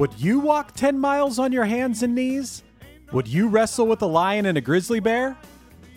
Would 0.00 0.18
you 0.18 0.40
walk 0.40 0.72
10 0.76 0.98
miles 0.98 1.38
on 1.38 1.52
your 1.52 1.66
hands 1.66 2.02
and 2.02 2.14
knees? 2.14 2.62
Would 3.12 3.28
you 3.28 3.48
wrestle 3.48 3.86
with 3.86 4.00
a 4.00 4.06
lion 4.06 4.46
and 4.46 4.56
a 4.56 4.60
grizzly 4.62 4.98
bear? 4.98 5.36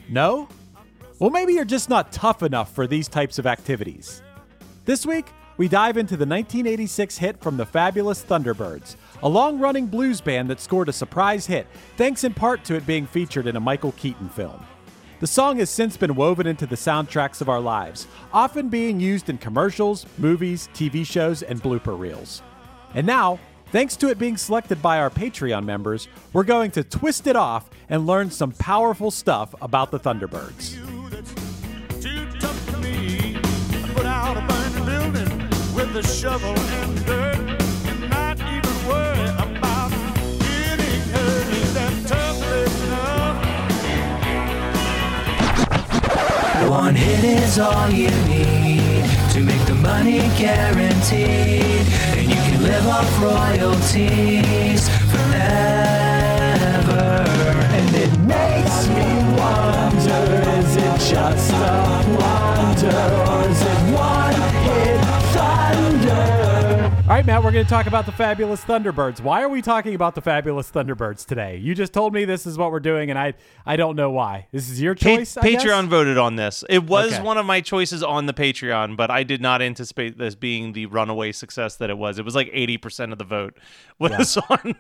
No? 0.10 0.50
Well, 1.20 1.30
maybe 1.30 1.54
you're 1.54 1.64
just 1.64 1.88
not 1.88 2.12
tough 2.12 2.44
enough 2.44 2.76
for 2.76 2.86
these 2.86 3.08
types 3.08 3.40
of 3.40 3.48
activities. 3.48 4.22
This 4.84 5.06
week, 5.06 5.28
we 5.56 5.70
dive 5.70 5.96
into 5.96 6.18
the 6.18 6.26
1986 6.26 7.18
hit 7.18 7.40
from 7.42 7.56
the 7.56 7.66
fabulous 7.66 8.22
Thunderbirds, 8.22 8.98
a 9.22 9.30
long 9.30 9.58
running 9.58 9.86
blues 9.88 10.20
band 10.20 10.50
that 10.50 10.60
scored 10.60 10.90
a 10.90 10.94
surprise 10.94 11.46
hit, 11.46 11.66
thanks 11.96 12.26
in 12.26 12.34
part 12.34 12.66
to 12.66 12.76
it 12.76 12.86
being 12.86 13.06
featured 13.06 13.48
in 13.48 13.56
a 13.56 13.62
Michael 13.62 13.94
Keaton 13.94 14.28
film. 14.28 14.66
The 15.22 15.28
song 15.28 15.60
has 15.60 15.70
since 15.70 15.96
been 15.96 16.16
woven 16.16 16.46
into 16.46 16.66
the 16.66 16.76
soundtracks 16.76 17.40
of 17.40 17.48
our 17.48 17.62
lives, 17.62 18.08
often 18.34 18.68
being 18.68 19.00
used 19.00 19.30
in 19.30 19.38
commercials, 19.38 20.06
movies, 20.18 20.68
TV 20.74 21.06
shows, 21.06 21.42
and 21.42 21.64
blooper 21.64 21.98
reels. 21.98 22.42
And 22.96 23.08
now, 23.08 23.40
thanks 23.74 23.98
to 23.98 24.10
it 24.10 24.20
being 24.20 24.38
selected 24.38 24.82
by 24.84 25.00
our 25.00 25.10
Patreon 25.10 25.66
members, 25.66 26.08
we're 26.32 26.44
going 26.44 26.70
to 26.72 26.84
twist 26.84 27.26
it 27.26 27.36
off 27.36 27.72
and 27.90 28.06
learn 28.06 28.30
some 28.30 28.52
powerful 28.52 29.10
stuff 29.10 29.56
about 29.62 29.90
the 29.90 30.00
Thunderbirds. 30.00 30.78
One 46.70 46.96
hit 46.96 47.24
is 47.24 47.60
all 47.60 47.90
you 47.90 48.10
need 48.28 49.06
to 49.32 49.40
make 49.42 49.66
the 49.66 49.74
money 49.82 50.20
guaranteed. 50.38 51.88
And 52.18 52.30
you 52.30 52.43
live 52.64 52.88
off 52.88 53.22
royalties 53.22 54.90
forever. 55.12 56.54
And 57.78 57.96
it 57.96 58.14
makes 58.20 58.88
me 58.88 59.08
wonder 59.38 60.24
is 60.60 60.76
it 60.78 60.96
just 61.14 61.52
a 61.52 61.56
wonder 62.20 63.23
All 67.14 67.20
right, 67.20 67.28
Matt, 67.28 67.44
we're 67.44 67.52
going 67.52 67.64
to 67.64 67.70
talk 67.70 67.86
about 67.86 68.08
the 68.08 68.12
fabulous 68.12 68.64
Thunderbirds. 68.64 69.22
Why 69.22 69.44
are 69.44 69.48
we 69.48 69.62
talking 69.62 69.94
about 69.94 70.16
the 70.16 70.22
fabulous 70.22 70.72
Thunderbirds 70.72 71.28
today? 71.28 71.58
You 71.58 71.76
just 71.76 71.94
told 71.94 72.12
me 72.12 72.26
this 72.26 72.48
is 72.48 72.58
what 72.58 72.72
we're 72.72 72.80
doing, 72.80 73.12
and 73.12 73.20
I 73.20 73.36
I 73.68 73.76
don't 73.76 73.96
know 73.96 74.10
why. 74.10 74.48
This 74.52 74.68
is 74.68 74.82
your 74.82 74.96
Pa- 74.96 75.18
choice. 75.18 75.36
Guess? 75.36 75.44
Patreon 75.46 75.90
voted 75.90 76.18
on 76.18 76.38
this. 76.38 76.64
It 76.70 76.86
was 76.86 77.14
Okay. 77.14 77.22
one 77.22 77.38
of 77.38 77.46
my 77.46 77.62
choices 77.62 78.02
on 78.02 78.26
the 78.26 78.34
Patreon, 78.34 78.98
but 78.98 79.12
I 79.12 79.22
did 79.22 79.42
not 79.42 79.62
anticipate 79.62 80.18
this 80.18 80.34
being 80.34 80.74
the 80.74 80.88
runaway 80.88 81.34
success 81.34 81.76
that 81.76 81.92
it 81.92 82.00
was. 82.00 82.18
It 82.18 82.26
was 82.26 82.34
like 82.34 82.52
80% 82.52 83.12
of 83.12 83.20
the 83.20 83.26
vote 83.26 83.60
was 84.00 84.36
on 84.50 84.74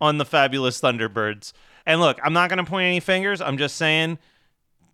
on 0.00 0.16
the 0.16 0.24
fabulous 0.24 0.80
Thunderbirds. 0.80 1.52
And 1.84 2.00
look, 2.00 2.18
I'm 2.24 2.32
not 2.32 2.48
going 2.48 2.64
to 2.64 2.70
point 2.70 2.86
any 2.86 3.00
fingers. 3.00 3.42
I'm 3.42 3.58
just 3.58 3.76
saying 3.76 4.18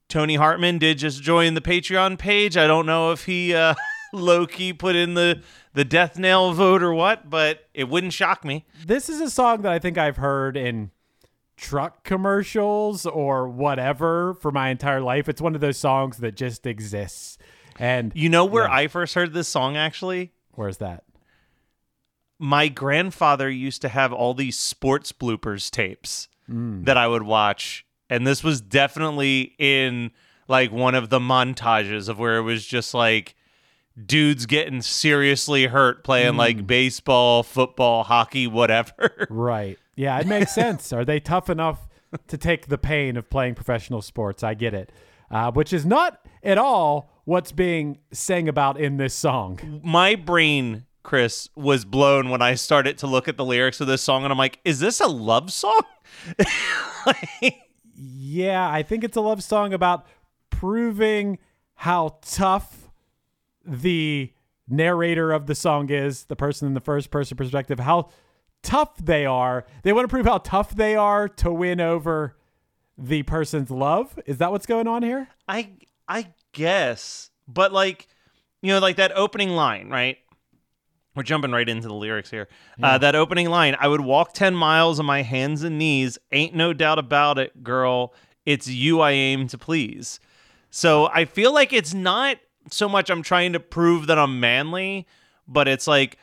Tony 0.09 0.35
Hartman 0.35 0.79
did 0.79 0.99
just 0.99 1.23
join 1.23 1.55
the 1.55 1.61
Patreon 1.61 2.19
page. 2.19 2.57
I 2.57 2.67
don't 2.67 2.85
know 2.85 3.13
if 3.13 3.27
he 3.27 3.55
uh, 3.55 3.75
low 4.13 4.47
key 4.47 4.73
put 4.73 4.97
in 4.97 5.15
the 5.15 5.43
the 5.75 5.85
death 5.85 6.19
nail 6.19 6.53
vote 6.53 6.83
or 6.83 6.93
what, 6.93 7.31
but 7.31 7.69
it 7.75 7.89
wouldn't 7.89 8.13
shock 8.13 8.45
me. 8.45 8.67
This 8.87 9.09
is 9.09 9.21
a 9.21 9.31
song 9.31 9.63
that 9.63 9.73
I 9.73 9.79
think 9.79 9.99
I've 9.99 10.17
heard 10.17 10.57
in 10.57 10.91
truck 11.57 12.05
commercials 12.05 13.07
or 13.07 13.49
whatever 13.49 14.35
for 14.35 14.51
my 14.51 14.71
entire 14.71 15.01
life. 15.01 15.29
It's 15.29 15.41
one 15.41 15.55
of 15.55 15.61
those 15.61 15.77
songs 15.77 16.19
that 16.19 16.35
just 16.35 16.67
exists. 16.67 17.39
And 17.79 18.13
You 18.15 18.29
know 18.29 18.45
where 18.45 18.65
Yeah. 18.65 18.75
I 18.75 18.89
first 18.89 19.15
heard 19.15 19.33
this 19.33 19.49
song 19.49 19.77
actually? 19.77 20.33
where's 20.55 20.79
that? 20.79 21.05
my 22.43 22.69
grandfather 22.69 23.51
used 23.51 23.83
to 23.83 23.89
have 23.89 24.15
all 24.15 24.33
these 24.33 24.59
sports 24.59 25.13
bloopers 25.13 25.71
tapes 25.71 26.27
hmm. 26.47 26.83
that 26.85 26.97
I 26.97 27.07
would 27.07 27.23
watch. 27.23 27.85
And 28.09 28.27
this 28.27 28.43
was 28.43 28.63
definitely 28.63 29.55
in 29.59 30.11
like 30.49 30.73
one 30.73 30.95
of 30.95 31.11
the 31.11 31.19
montages 31.21 32.09
of 32.09 32.19
where 32.19 32.39
it 32.39 32.43
was 32.43 32.67
just 32.67 32.95
like 32.95 33.37
dudes 34.07 34.47
getting 34.47 34.83
seriously 34.83 35.67
hurt 35.67 36.05
playing 36.05 36.37
like 36.37 36.67
baseball, 36.67 37.43
football, 37.43 38.05
hockey, 38.05 38.47
whatever. 38.47 39.27
Right. 39.31 39.79
Yeah, 39.97 40.19
it 40.19 40.27
makes 40.27 40.55
sense. 40.55 40.93
Are 40.93 41.05
they 41.05 41.21
tough 41.21 41.51
enough 41.51 41.87
to 42.29 42.39
take 42.39 42.69
the 42.69 42.79
pain 42.79 43.17
of 43.17 43.29
playing 43.29 43.55
professional 43.55 44.01
sports? 44.03 44.43
I 44.43 44.55
get 44.55 44.73
it. 44.75 44.91
Uh, 45.31 45.51
which 45.53 45.73
is 45.73 45.85
not 45.87 46.21
at 46.43 46.59
all 46.59 47.11
what's 47.25 47.53
being 47.53 47.99
sang 48.13 48.49
about 48.49 48.81
in 48.81 48.97
this 48.97 49.15
song. 49.15 49.81
my 49.85 50.15
brain, 50.17 50.87
Chris, 51.03 51.49
was 51.55 51.85
blown 51.85 52.31
when 52.31 52.43
I 52.43 52.55
started 52.55 52.99
to 52.99 53.07
look 53.07 53.29
at 53.29 53.37
the 53.37 53.45
lyrics 53.45 53.81
of 53.81 53.87
this 53.87 54.03
song 54.03 54.25
and 54.25 54.33
I'm 54.33 54.39
like, 54.39 54.59
is 54.65 54.81
this 54.81 55.01
a 55.01 55.07
love 55.07 55.53
song? 55.53 55.81
Like- 57.07 57.57
Yeah, 57.95 58.69
I 58.71 58.83
think 58.83 59.05
it's 59.05 59.17
a 59.17 59.21
love 59.21 59.43
song 59.43 59.73
about 59.75 60.07
proving 60.51 61.39
how 61.75 62.19
tough 62.23 62.80
the 63.65 64.33
narrator 64.69 65.33
of 65.33 65.47
the 65.47 65.55
song 65.55 65.91
is, 65.91 66.25
the 66.25 66.37
person 66.37 66.69
in 66.69 66.75
the 66.75 66.81
first 66.81 67.11
person 67.11 67.37
perspective, 67.37 67.81
how 67.81 68.11
tough 68.63 68.97
they 68.99 69.27
are. 69.27 69.65
They 69.83 69.93
want 69.93 70.05
to 70.05 70.09
prove 70.09 70.27
how 70.27 70.39
tough 70.39 70.75
they 70.75 70.97
are 70.97 71.29
to 71.29 71.53
win 71.53 71.81
over 71.81 72.37
the 72.97 73.23
person's 73.23 73.71
love. 73.71 74.19
Is 74.27 74.39
that 74.39 74.53
what's 74.53 74.67
going 74.67 74.87
on 74.87 75.03
here? 75.03 75.29
I 75.49 75.71
I 76.09 76.29
guess, 76.53 77.31
but 77.49 77.73
like, 77.73 78.09
you 78.63 78.73
know, 78.73 78.79
like 78.79 78.97
that 78.97 79.13
opening 79.15 79.51
line, 79.51 79.89
right? 79.89 80.19
We're 81.15 81.23
jumping 81.25 81.51
right 81.51 81.69
into 81.69 81.89
the 81.89 81.95
lyrics 81.95 82.31
here. 82.31 82.49
Uh, 82.81 82.97
that 82.99 83.17
opening 83.17 83.49
line: 83.49 83.77
"I 83.81 83.89
would 83.89 84.01
walk 84.01 84.33
ten 84.33 84.55
miles 84.55 85.01
on 85.01 85.07
my 85.07 85.23
hands 85.23 85.65
and 85.65 85.79
knees. 85.79 86.19
Ain't 86.31 86.55
no 86.55 86.73
doubt 86.73 86.99
about 86.99 87.39
it, 87.39 87.65
girl. 87.65 88.15
It's 88.47 88.69
you 88.69 89.01
I 89.01 89.11
aim 89.13 89.49
to 89.49 89.59
please." 89.59 90.21
So 90.71 91.09
I 91.09 91.25
feel 91.25 91.53
like 91.53 91.73
it's 91.73 91.93
not 91.93 92.37
so 92.73 92.89
much 92.89 93.11
I'm 93.11 93.23
trying 93.23 93.53
to 93.53 93.61
prove 93.61 94.07
that 94.09 94.19
I'm 94.19 94.41
manly, 94.41 95.07
but 95.47 95.69
it's 95.69 95.87
like 95.87 96.19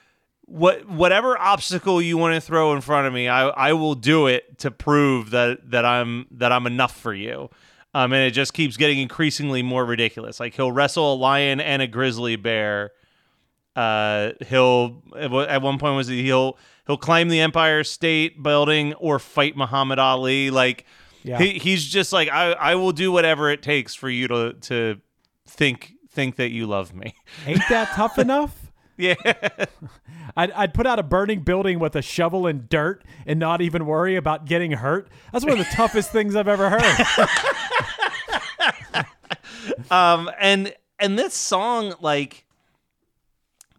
what 0.45 0.87
whatever 0.87 1.37
obstacle 1.37 2.01
you 2.01 2.17
want 2.17 2.35
to 2.35 2.41
throw 2.41 2.73
in 2.73 2.81
front 2.81 3.07
of 3.07 3.13
me, 3.13 3.27
I 3.27 3.47
I 3.49 3.73
will 3.73 3.95
do 3.95 4.27
it 4.27 4.57
to 4.59 4.71
prove 4.71 5.31
that 5.31 5.69
that 5.71 5.85
I'm 5.85 6.25
that 6.31 6.51
I'm 6.51 6.65
enough 6.67 6.95
for 6.97 7.13
you. 7.13 7.49
Um, 7.93 8.13
and 8.13 8.21
it 8.23 8.31
just 8.31 8.53
keeps 8.53 8.77
getting 8.77 8.99
increasingly 8.99 9.63
more 9.63 9.83
ridiculous. 9.83 10.39
Like 10.39 10.53
he'll 10.53 10.71
wrestle 10.71 11.13
a 11.13 11.15
lion 11.15 11.59
and 11.59 11.81
a 11.81 11.87
grizzly 11.87 12.35
bear. 12.35 12.91
Uh, 13.75 14.31
he'll 14.47 15.03
at 15.17 15.61
one 15.61 15.77
point 15.77 15.95
was 15.95 16.07
he, 16.07 16.23
he'll 16.23 16.57
he'll 16.85 16.97
climb 16.97 17.27
the 17.29 17.39
Empire 17.41 17.83
State 17.83 18.41
Building 18.41 18.93
or 18.95 19.19
fight 19.19 19.55
Muhammad 19.57 19.99
Ali. 19.99 20.49
Like 20.51 20.85
Yeah. 21.23 21.37
he, 21.39 21.59
he's 21.59 21.85
just 21.85 22.13
like 22.13 22.29
I 22.29 22.53
I 22.53 22.75
will 22.75 22.91
do 22.91 23.11
whatever 23.11 23.49
it 23.49 23.61
takes 23.61 23.93
for 23.95 24.09
you 24.09 24.27
to 24.29 24.53
to 24.61 24.99
think 25.47 25.93
think 26.17 26.35
that 26.37 26.49
you 26.49 26.65
love 26.65 26.95
me. 26.95 27.13
Ain't 27.45 27.61
that 27.69 27.89
tough 27.89 28.17
enough? 28.27 28.71
Yeah. 28.97 29.13
I'd, 30.35 30.49
I'd 30.51 30.73
put 30.73 30.87
out 30.87 30.97
a 30.97 31.03
burning 31.03 31.41
building 31.41 31.77
with 31.77 31.95
a 31.95 32.01
shovel 32.01 32.47
and 32.47 32.67
dirt 32.67 33.03
and 33.27 33.39
not 33.39 33.61
even 33.61 33.85
worry 33.85 34.15
about 34.15 34.45
getting 34.45 34.71
hurt. 34.71 35.09
That's 35.31 35.45
one 35.45 35.51
of 35.53 35.59
the 35.59 35.71
toughest 35.71 36.11
things 36.11 36.35
I've 36.35 36.47
ever 36.47 36.71
heard. 36.71 37.29
um 39.91 40.29
and 40.39 40.73
and 40.99 41.19
this 41.19 41.35
song 41.35 41.93
like 42.01 42.45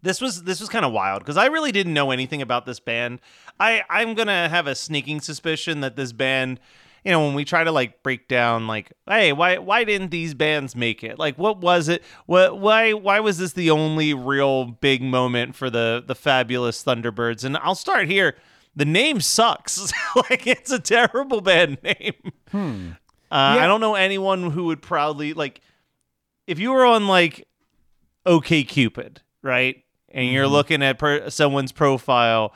this 0.01 0.21
was 0.21 0.43
this 0.43 0.61
was 0.61 0.69
kind 0.69 0.85
of 0.85 0.93
wild 0.93 1.19
because 1.19 1.35
I 1.35 1.47
really 1.47 1.73
didn't 1.73 1.93
know 1.93 2.11
anything 2.11 2.41
about 2.41 2.65
this 2.65 2.79
band. 2.79 3.19
I 3.59 3.83
I'm 3.89 4.13
gonna 4.13 4.47
have 4.47 4.65
a 4.65 4.75
sneaking 4.75 5.19
suspicion 5.19 5.81
that 5.81 5.97
this 5.97 6.13
band, 6.13 6.61
you 7.03 7.11
know, 7.11 7.25
when 7.25 7.33
we 7.33 7.45
try 7.45 7.63
to 7.63 7.71
like 7.71 8.03
break 8.03 8.27
down 8.27 8.67
like, 8.67 8.91
hey, 9.07 9.33
why 9.33 9.57
why 9.57 9.83
didn't 9.83 10.11
these 10.11 10.33
bands 10.33 10.75
make 10.75 11.03
it? 11.03 11.17
Like, 11.17 11.37
what 11.37 11.59
was 11.59 11.87
it? 11.87 12.03
What 12.25 12.59
why 12.59 12.93
why 12.93 13.19
was 13.19 13.37
this 13.37 13.53
the 13.53 13.71
only 13.71 14.13
real 14.13 14.65
big 14.65 15.01
moment 15.01 15.55
for 15.55 15.69
the 15.69 16.03
the 16.05 16.15
fabulous 16.15 16.83
Thunderbirds? 16.83 17.43
And 17.43 17.57
I'll 17.57 17.75
start 17.75 18.07
here. 18.07 18.35
The 18.75 18.85
name 18.85 19.21
sucks. 19.21 19.91
like 20.15 20.45
it's 20.47 20.71
a 20.71 20.79
terrible 20.79 21.41
band 21.41 21.79
name. 21.83 22.13
Uh, 22.53 22.95
I 23.31 23.67
don't 23.67 23.81
know 23.81 23.95
anyone 23.95 24.51
who 24.51 24.65
would 24.65 24.81
proudly 24.81 25.33
like 25.33 25.61
if 26.47 26.59
you 26.59 26.71
were 26.71 26.85
on 26.85 27.07
like 27.07 27.47
OK 28.25 28.63
Cupid, 28.63 29.21
right? 29.41 29.83
And 30.11 30.31
you're 30.31 30.47
looking 30.47 30.81
at 30.81 30.97
per- 30.97 31.29
someone's 31.29 31.71
profile 31.71 32.53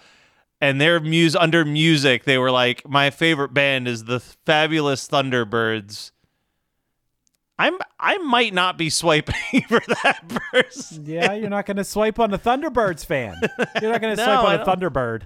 and 0.64 0.80
their 0.80 1.02
muse 1.02 1.36
under 1.36 1.66
music, 1.66 2.24
they 2.24 2.38
were 2.38 2.50
like, 2.50 2.88
"My 2.88 3.10
favorite 3.10 3.54
band 3.54 3.86
is 3.86 4.06
the 4.06 4.22
Fabulous 4.22 5.10
Thunderbirds." 5.10 6.12
I'm 7.60 7.78
I 8.00 8.18
might 8.20 8.54
not 8.54 8.78
be 8.78 8.90
swiping 8.90 9.62
for 9.68 9.82
that 10.04 10.24
person. 10.52 11.06
yeah, 11.06 11.34
you're 11.34 11.50
not 11.50 11.66
going 11.66 11.78
to 11.78 11.84
swipe 11.84 12.18
on 12.18 12.34
a 12.34 12.40
Thunderbirds 12.40 13.06
fan. 13.06 13.36
You're 13.82 13.92
not 13.92 14.02
going 14.02 14.16
to 14.18 14.26
No, 14.26 14.42
swipe 14.42 14.46
on 14.46 14.60
a. 14.62 14.66
Thunderbird. 14.66 15.24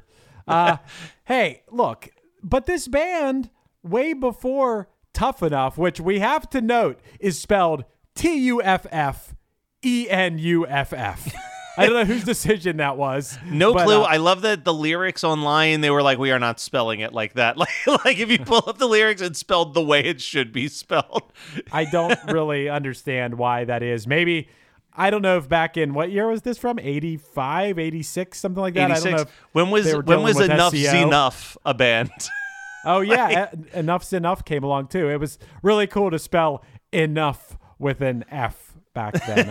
Uh, 0.48 0.78
hey, 1.26 1.62
look, 1.70 2.10
but 2.42 2.66
this 2.66 2.88
band, 2.88 3.52
way 3.84 4.14
before 4.14 4.90
Tough 5.14 5.44
Enough, 5.44 5.78
which 5.78 6.00
we 6.02 6.20
have 6.20 6.50
to 6.50 6.62
note 6.62 7.00
is 7.20 7.40
spelled 7.40 7.86
T 8.16 8.38
U 8.46 8.62
F 8.62 8.88
F 8.92 9.36
E 9.84 10.08
N 10.10 10.40
U 10.40 10.66
F 10.66 10.94
F. 10.94 11.32
I 11.78 11.86
don't 11.86 11.94
know 11.94 12.06
whose 12.06 12.24
decision 12.24 12.78
that 12.78 12.98
was. 12.98 13.38
No 13.46 13.74
but, 13.74 13.86
clue. 13.86 14.02
uh, 14.02 14.06
I 14.06 14.18
love 14.18 14.42
that 14.42 14.66
the 14.66 14.74
lyrics 14.74 15.24
online 15.24 15.82
they 15.82 15.92
were 15.92 16.02
like, 16.02 16.18
"We 16.18 16.32
are 16.32 16.40
not 16.40 16.60
spelling 16.60 17.00
it 17.02 17.14
like 17.14 17.34
that." 17.34 17.58
Like, 17.68 18.06
like 18.06 18.20
if 18.20 18.30
you 18.30 18.40
pull 18.40 18.64
up 18.68 18.78
the 18.78 18.88
lyrics, 18.88 19.22
it's 19.22 19.40
spelled 19.40 19.74
the 19.74 19.82
way 19.82 20.04
it 20.04 20.22
should 20.22 20.52
be 20.52 20.68
spelled. 20.68 21.32
I 21.72 21.86
don't 21.86 22.20
really 22.28 22.70
understand 22.70 23.38
why 23.38 23.66
that 23.66 23.84
is. 23.84 24.08
Maybe 24.08 24.50
I 24.94 25.10
don't 25.10 25.22
know 25.22 25.38
if 25.38 25.48
back 25.48 25.78
in 25.78 25.94
what 25.94 26.12
year 26.12 26.28
was 26.28 26.42
this 26.42 26.58
from? 26.58 26.80
85, 26.80 27.78
86, 27.78 28.40
something 28.40 28.62
like 28.62 28.74
that. 28.74 28.92
I 28.92 29.00
don't 29.00 29.12
know. 29.12 29.26
When 29.52 29.70
was 29.70 29.94
when 29.94 30.24
was 30.24 30.40
Enough 30.40 30.74
Enough 30.74 31.58
a 31.66 31.74
band? 31.74 32.12
Oh 32.84 33.02
yeah, 33.02 33.50
E- 33.54 33.58
Enough's 33.74 34.12
Enough 34.14 34.44
came 34.44 34.64
along 34.64 34.88
too. 34.88 35.10
It 35.10 35.20
was 35.20 35.38
really 35.62 35.88
cool 35.88 36.10
to 36.10 36.18
spell 36.20 36.64
enough 36.92 37.58
with 37.78 38.02
an 38.02 38.26
F 38.32 38.67
back 38.98 39.14
then. 39.28 39.50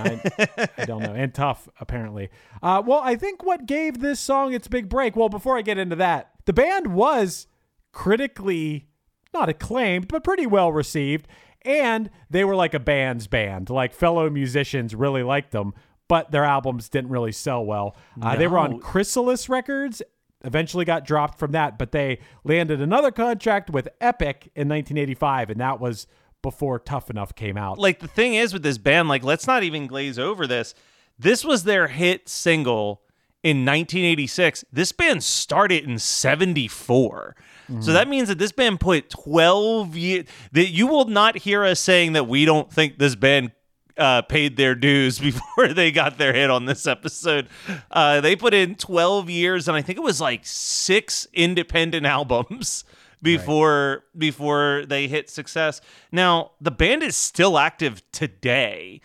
I, 0.59 0.69
I 0.77 0.85
don't 0.85 1.03
know. 1.03 1.13
And 1.15 1.33
tough, 1.33 1.69
apparently. 1.79 2.31
Uh, 2.61 2.83
well, 2.85 3.01
I 3.05 3.15
think 3.15 3.45
what 3.45 3.65
gave 3.67 4.01
this 4.01 4.19
song 4.19 4.53
its 4.53 4.67
big 4.67 4.89
break, 4.89 5.15
well, 5.15 5.29
before 5.29 5.57
I 5.57 5.63
get 5.63 5.79
into 5.79 5.95
that, 5.97 6.31
the 6.47 6.53
band 6.53 6.89
was 6.89 7.47
critically 7.93 8.89
not 9.33 9.49
acclaimed, 9.49 10.09
but 10.09 10.25
pretty 10.25 10.47
well 10.47 10.73
received. 10.73 11.29
And 11.63 12.11
they 12.29 12.45
were 12.45 12.57
like 12.57 12.75
a 12.75 12.81
band's 12.81 13.27
band. 13.29 13.71
Like 13.71 13.95
fellow 13.95 14.29
musicians 14.31 14.95
really 14.95 15.23
liked 15.23 15.53
them, 15.53 15.75
but 16.09 16.31
their 16.33 16.45
albums 16.45 16.89
didn't 16.89 17.11
really 17.11 17.33
sell 17.33 17.65
well. 17.65 17.97
Uh, 18.21 18.35
They 18.37 18.47
were 18.49 18.59
on. 18.59 18.81
Chrysalis 18.81 19.49
Records. 19.49 20.03
Eventually 20.45 20.85
got 20.85 21.05
dropped 21.05 21.39
from 21.39 21.53
that, 21.53 21.77
but 21.79 21.91
they 21.93 22.19
landed 22.45 22.81
another 22.81 23.11
contract 23.11 23.71
with 23.71 23.89
Epic 24.01 24.45
in 24.55 24.69
1985, 24.69 25.51
and 25.51 25.61
that 25.61 25.81
was 25.81 26.07
before 26.47 26.79
Tough 26.79 27.11
Enough 27.11 27.35
came 27.35 27.57
out. 27.57 27.77
like 27.77 27.99
the 27.99 28.07
thing 28.07 28.35
is 28.35 28.53
with 28.53 28.63
this 28.63 28.79
band, 28.79 29.09
like 29.09 29.25
let's 29.25 29.49
not 29.49 29.65
even 29.65 29.89
glaze 29.89 30.17
over 30.17 30.47
this. 30.47 30.77
This 31.19 31.45
was 31.45 31.65
their 31.65 31.89
hit 31.89 32.29
single 32.29 33.03
in 33.43 33.65
1986. 33.65 34.65
This 34.71 34.93
band 34.93 35.25
started 35.25 35.83
in 35.83 35.99
74. 35.99 37.35
So 37.81 37.93
that 37.95 38.07
means 38.07 38.29
that 38.29 38.39
this 38.39 38.53
band 38.53 38.79
put 38.79 39.11
12 39.11 39.97
years 39.97 40.27
that 40.53 40.69
you 40.69 40.87
will 40.87 41.07
not 41.07 41.39
hear 41.39 41.65
us 41.65 41.81
saying 41.81 42.13
that 42.13 42.29
we 42.29 42.45
don't 42.45 42.73
think 42.73 42.97
this 42.99 43.17
band 43.17 43.51
uh, 43.99 44.23
paid 44.23 44.57
their 44.57 44.77
dues 44.77 45.19
before 45.31 45.73
they 45.73 45.91
got 45.91 46.17
their 46.17 46.33
hit 46.33 46.49
on 46.49 46.67
this 46.67 46.87
episode. 46.87 47.49
Uh, 47.91 48.21
they 48.21 48.37
put 48.37 48.55
in 48.55 48.77
12 48.77 49.29
years 49.31 49.67
and 49.67 49.77
I 49.77 49.83
think 49.83 49.99
it 49.99 50.03
was 50.03 50.21
like 50.21 50.43
six 50.45 51.27
independent 51.33 52.07
albums 52.19 52.85
before 53.23 54.05
before 54.17 54.85
they 54.87 55.09
hit 55.09 55.31
success. 55.31 55.81
Now, 56.13 56.53
the 56.61 56.71
band 56.71 57.03
is 57.03 57.17
still 57.17 57.59
active 57.59 58.03
today. 58.13 59.01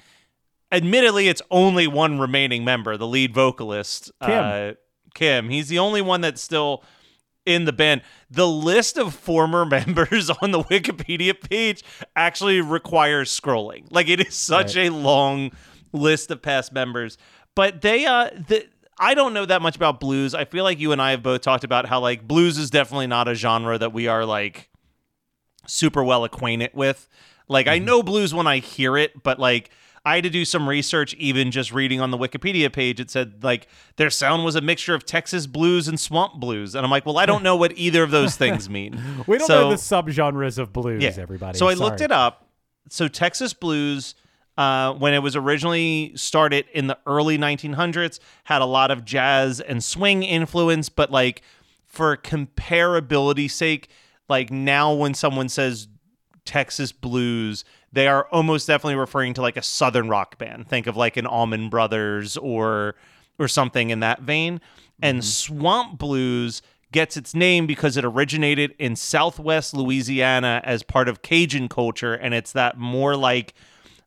Admittedly, 0.71 1.27
it's 1.27 1.41
only 1.51 1.87
one 1.87 2.19
remaining 2.19 2.63
member, 2.63 2.95
the 2.95 3.07
lead 3.07 3.33
vocalist, 3.33 4.11
Kim. 4.21 4.31
Uh, 4.31 4.71
Kim. 5.13 5.49
He's 5.49 5.67
the 5.67 5.79
only 5.79 6.01
one 6.01 6.21
that's 6.21 6.41
still 6.41 6.83
in 7.45 7.65
the 7.65 7.73
band. 7.73 8.01
The 8.29 8.47
list 8.47 8.97
of 8.97 9.13
former 9.13 9.65
members 9.85 10.29
on 10.29 10.51
the 10.51 10.63
Wikipedia 10.63 11.39
page 11.49 11.83
actually 12.15 12.61
requires 12.61 13.37
scrolling. 13.37 13.85
Like 13.89 14.09
it 14.09 14.19
is 14.19 14.35
such 14.35 14.75
a 14.75 14.89
long 14.89 15.51
list 15.91 16.31
of 16.31 16.41
past 16.41 16.71
members. 16.71 17.17
But 17.55 17.81
they 17.81 18.05
uh 18.05 18.29
the 18.47 18.67
I 19.01 19.15
don't 19.15 19.33
know 19.33 19.45
that 19.47 19.63
much 19.63 19.75
about 19.75 19.99
blues. 19.99 20.35
I 20.35 20.45
feel 20.45 20.63
like 20.63 20.79
you 20.79 20.91
and 20.91 21.01
I 21.01 21.11
have 21.11 21.23
both 21.23 21.41
talked 21.41 21.63
about 21.63 21.87
how 21.87 21.99
like 21.99 22.27
blues 22.27 22.59
is 22.59 22.69
definitely 22.69 23.07
not 23.07 23.27
a 23.27 23.33
genre 23.33 23.77
that 23.79 23.91
we 23.91 24.07
are 24.07 24.25
like 24.25 24.69
super 25.65 26.03
well 26.03 26.23
acquainted 26.23 26.69
with. 26.75 27.09
Like 27.47 27.67
I 27.67 27.77
mm-hmm. 27.77 27.85
know 27.85 28.03
blues 28.03 28.31
when 28.33 28.45
I 28.45 28.59
hear 28.59 28.95
it, 28.97 29.23
but 29.23 29.39
like 29.39 29.71
I 30.05 30.15
had 30.15 30.23
to 30.23 30.29
do 30.29 30.45
some 30.45 30.69
research 30.69 31.15
even 31.15 31.49
just 31.49 31.71
reading 31.73 31.99
on 31.99 32.11
the 32.11 32.17
Wikipedia 32.17 32.71
page. 32.71 32.99
It 32.99 33.09
said 33.09 33.43
like 33.43 33.67
their 33.95 34.11
sound 34.11 34.45
was 34.45 34.55
a 34.55 34.61
mixture 34.61 34.93
of 34.93 35.03
Texas 35.03 35.47
blues 35.47 35.87
and 35.87 35.99
swamp 35.99 36.35
blues. 36.35 36.75
And 36.75 36.85
I'm 36.85 36.91
like, 36.91 37.05
well, 37.05 37.17
I 37.17 37.25
don't 37.25 37.41
know 37.41 37.55
what 37.55 37.75
either 37.77 38.03
of 38.03 38.11
those 38.11 38.35
things 38.35 38.69
mean. 38.69 39.01
we 39.27 39.39
don't 39.39 39.47
So- 39.47 39.61
know 39.61 39.69
the 39.71 39.77
subgenres 39.77 40.59
of 40.59 40.71
blues, 40.71 41.17
everybody. 41.17 41.57
so 41.57 41.67
I 41.67 41.73
looked 41.73 42.01
it 42.01 42.11
up. 42.11 42.47
So 42.89 43.07
Texas 43.07 43.53
blues, 43.53 44.13
uh, 44.57 44.93
when 44.93 45.13
it 45.13 45.19
was 45.19 45.35
originally 45.35 46.11
started 46.15 46.65
in 46.73 46.87
the 46.87 46.97
early 47.05 47.37
1900s, 47.37 48.19
had 48.45 48.61
a 48.61 48.65
lot 48.65 48.91
of 48.91 49.05
jazz 49.05 49.59
and 49.59 49.83
swing 49.83 50.23
influence, 50.23 50.89
but 50.89 51.11
like 51.11 51.41
for 51.85 52.17
comparability 52.17 53.49
sake, 53.49 53.89
like 54.29 54.51
now 54.51 54.93
when 54.93 55.13
someone 55.13 55.49
says 55.49 55.87
Texas 56.45 56.91
blues, 56.91 57.63
they 57.91 58.07
are 58.07 58.27
almost 58.31 58.67
definitely 58.67 58.95
referring 58.95 59.33
to 59.33 59.41
like 59.41 59.57
a 59.57 59.61
southern 59.61 60.09
rock 60.09 60.37
band. 60.37 60.67
Think 60.67 60.87
of 60.87 60.95
like 60.95 61.17
an 61.17 61.25
Allman 61.25 61.69
Brothers 61.69 62.37
or 62.37 62.95
or 63.39 63.47
something 63.47 63.89
in 63.89 63.99
that 64.01 64.21
vein. 64.21 64.61
And 65.01 65.25
swamp 65.25 65.97
blues 65.97 66.61
gets 66.91 67.17
its 67.17 67.33
name 67.33 67.65
because 67.65 67.97
it 67.97 68.05
originated 68.05 68.75
in 68.77 68.95
southwest 68.95 69.73
Louisiana 69.73 70.61
as 70.63 70.83
part 70.83 71.07
of 71.07 71.21
Cajun 71.21 71.69
culture 71.69 72.13
and 72.13 72.33
it's 72.33 72.51
that 72.51 72.77
more 72.77 73.15
like 73.15 73.53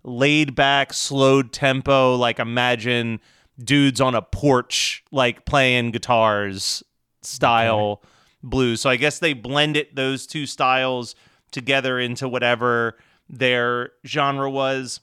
laid 0.04 0.54
back, 0.54 0.92
slowed 0.92 1.52
tempo, 1.52 2.14
like 2.14 2.38
imagine 2.38 3.20
dudes 3.62 4.00
on 4.00 4.14
a 4.14 4.22
porch 4.22 5.04
like 5.10 5.44
playing 5.44 5.90
guitars 5.90 6.82
style 7.22 8.02
blues. 8.42 8.80
So 8.80 8.90
I 8.90 8.96
guess 8.96 9.18
they 9.18 9.32
blended 9.32 9.88
those 9.94 10.26
two 10.26 10.46
styles 10.46 11.14
together 11.50 11.98
into 11.98 12.28
whatever 12.28 12.98
their 13.28 13.92
genre 14.06 14.50
was. 14.50 15.00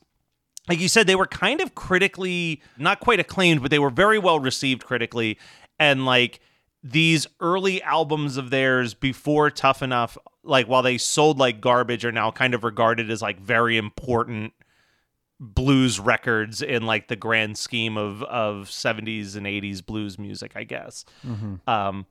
Like 0.69 0.79
you 0.79 0.87
said, 0.87 1.07
they 1.07 1.15
were 1.15 1.25
kind 1.25 1.59
of 1.59 1.73
critically 1.73 2.61
not 2.77 2.99
quite 2.99 3.19
acclaimed, 3.19 3.61
but 3.61 3.71
they 3.71 3.79
were 3.79 3.89
very 3.89 4.19
well 4.19 4.39
received 4.39 4.85
critically. 4.85 5.39
And 5.79 6.05
like 6.05 6.39
these 6.83 7.25
early 7.39 7.81
albums 7.81 8.37
of 8.37 8.51
theirs 8.51 8.93
before 8.93 9.49
Tough 9.49 9.81
Enough, 9.81 10.17
like 10.43 10.67
while 10.67 10.83
they 10.83 10.97
sold 10.97 11.39
like 11.39 11.61
garbage, 11.61 12.05
are 12.05 12.11
now 12.11 12.29
kind 12.29 12.53
of 12.53 12.63
regarded 12.63 13.09
as 13.09 13.21
like 13.21 13.39
very 13.39 13.77
important 13.77 14.53
blues 15.41 15.99
records 15.99 16.61
in 16.61 16.85
like 16.85 17.07
the 17.07 17.15
grand 17.15 17.57
scheme 17.57 17.97
of 17.97 18.21
of 18.23 18.67
70s 18.67 19.35
and 19.35 19.47
80s 19.47 19.83
blues 19.83 20.19
music, 20.19 20.51
I 20.55 20.63
guess. 20.63 21.03
Um 21.67 22.05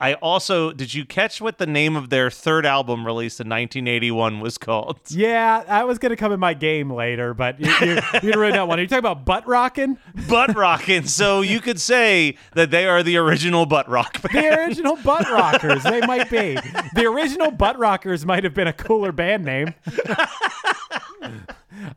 I 0.00 0.14
also 0.14 0.72
did 0.72 0.92
you 0.92 1.04
catch 1.04 1.40
what 1.40 1.58
the 1.58 1.66
name 1.66 1.94
of 1.94 2.10
their 2.10 2.28
third 2.28 2.66
album 2.66 3.06
released 3.06 3.38
in 3.38 3.48
1981 3.48 4.40
was 4.40 4.58
called? 4.58 4.98
Yeah, 5.10 5.62
that 5.62 5.86
was 5.86 5.98
going 6.00 6.10
to 6.10 6.16
come 6.16 6.32
in 6.32 6.40
my 6.40 6.54
game 6.54 6.90
later, 6.90 7.34
but 7.34 7.60
you, 7.60 7.70
you, 7.86 8.00
you 8.20 8.32
wrote 8.32 8.54
that 8.54 8.66
one. 8.66 8.80
Are 8.80 8.82
you 8.82 8.88
talking 8.88 8.98
about 8.98 9.24
butt 9.24 9.46
rocking? 9.46 9.96
Butt 10.28 10.56
Rockin'. 10.56 11.06
So 11.06 11.42
you 11.42 11.60
could 11.60 11.80
say 11.80 12.36
that 12.54 12.72
they 12.72 12.86
are 12.88 13.04
the 13.04 13.16
original 13.18 13.64
butt 13.66 13.88
rock 13.88 14.20
band. 14.22 14.34
The 14.34 14.60
original 14.64 14.96
butt 14.96 15.30
rockers. 15.30 15.84
They 15.84 16.00
might 16.00 16.28
be. 16.28 16.58
The 16.94 17.06
original 17.06 17.52
butt 17.52 17.78
rockers 17.78 18.26
might 18.26 18.42
have 18.42 18.54
been 18.54 18.66
a 18.66 18.72
cooler 18.72 19.12
band 19.12 19.44
name. 19.44 19.74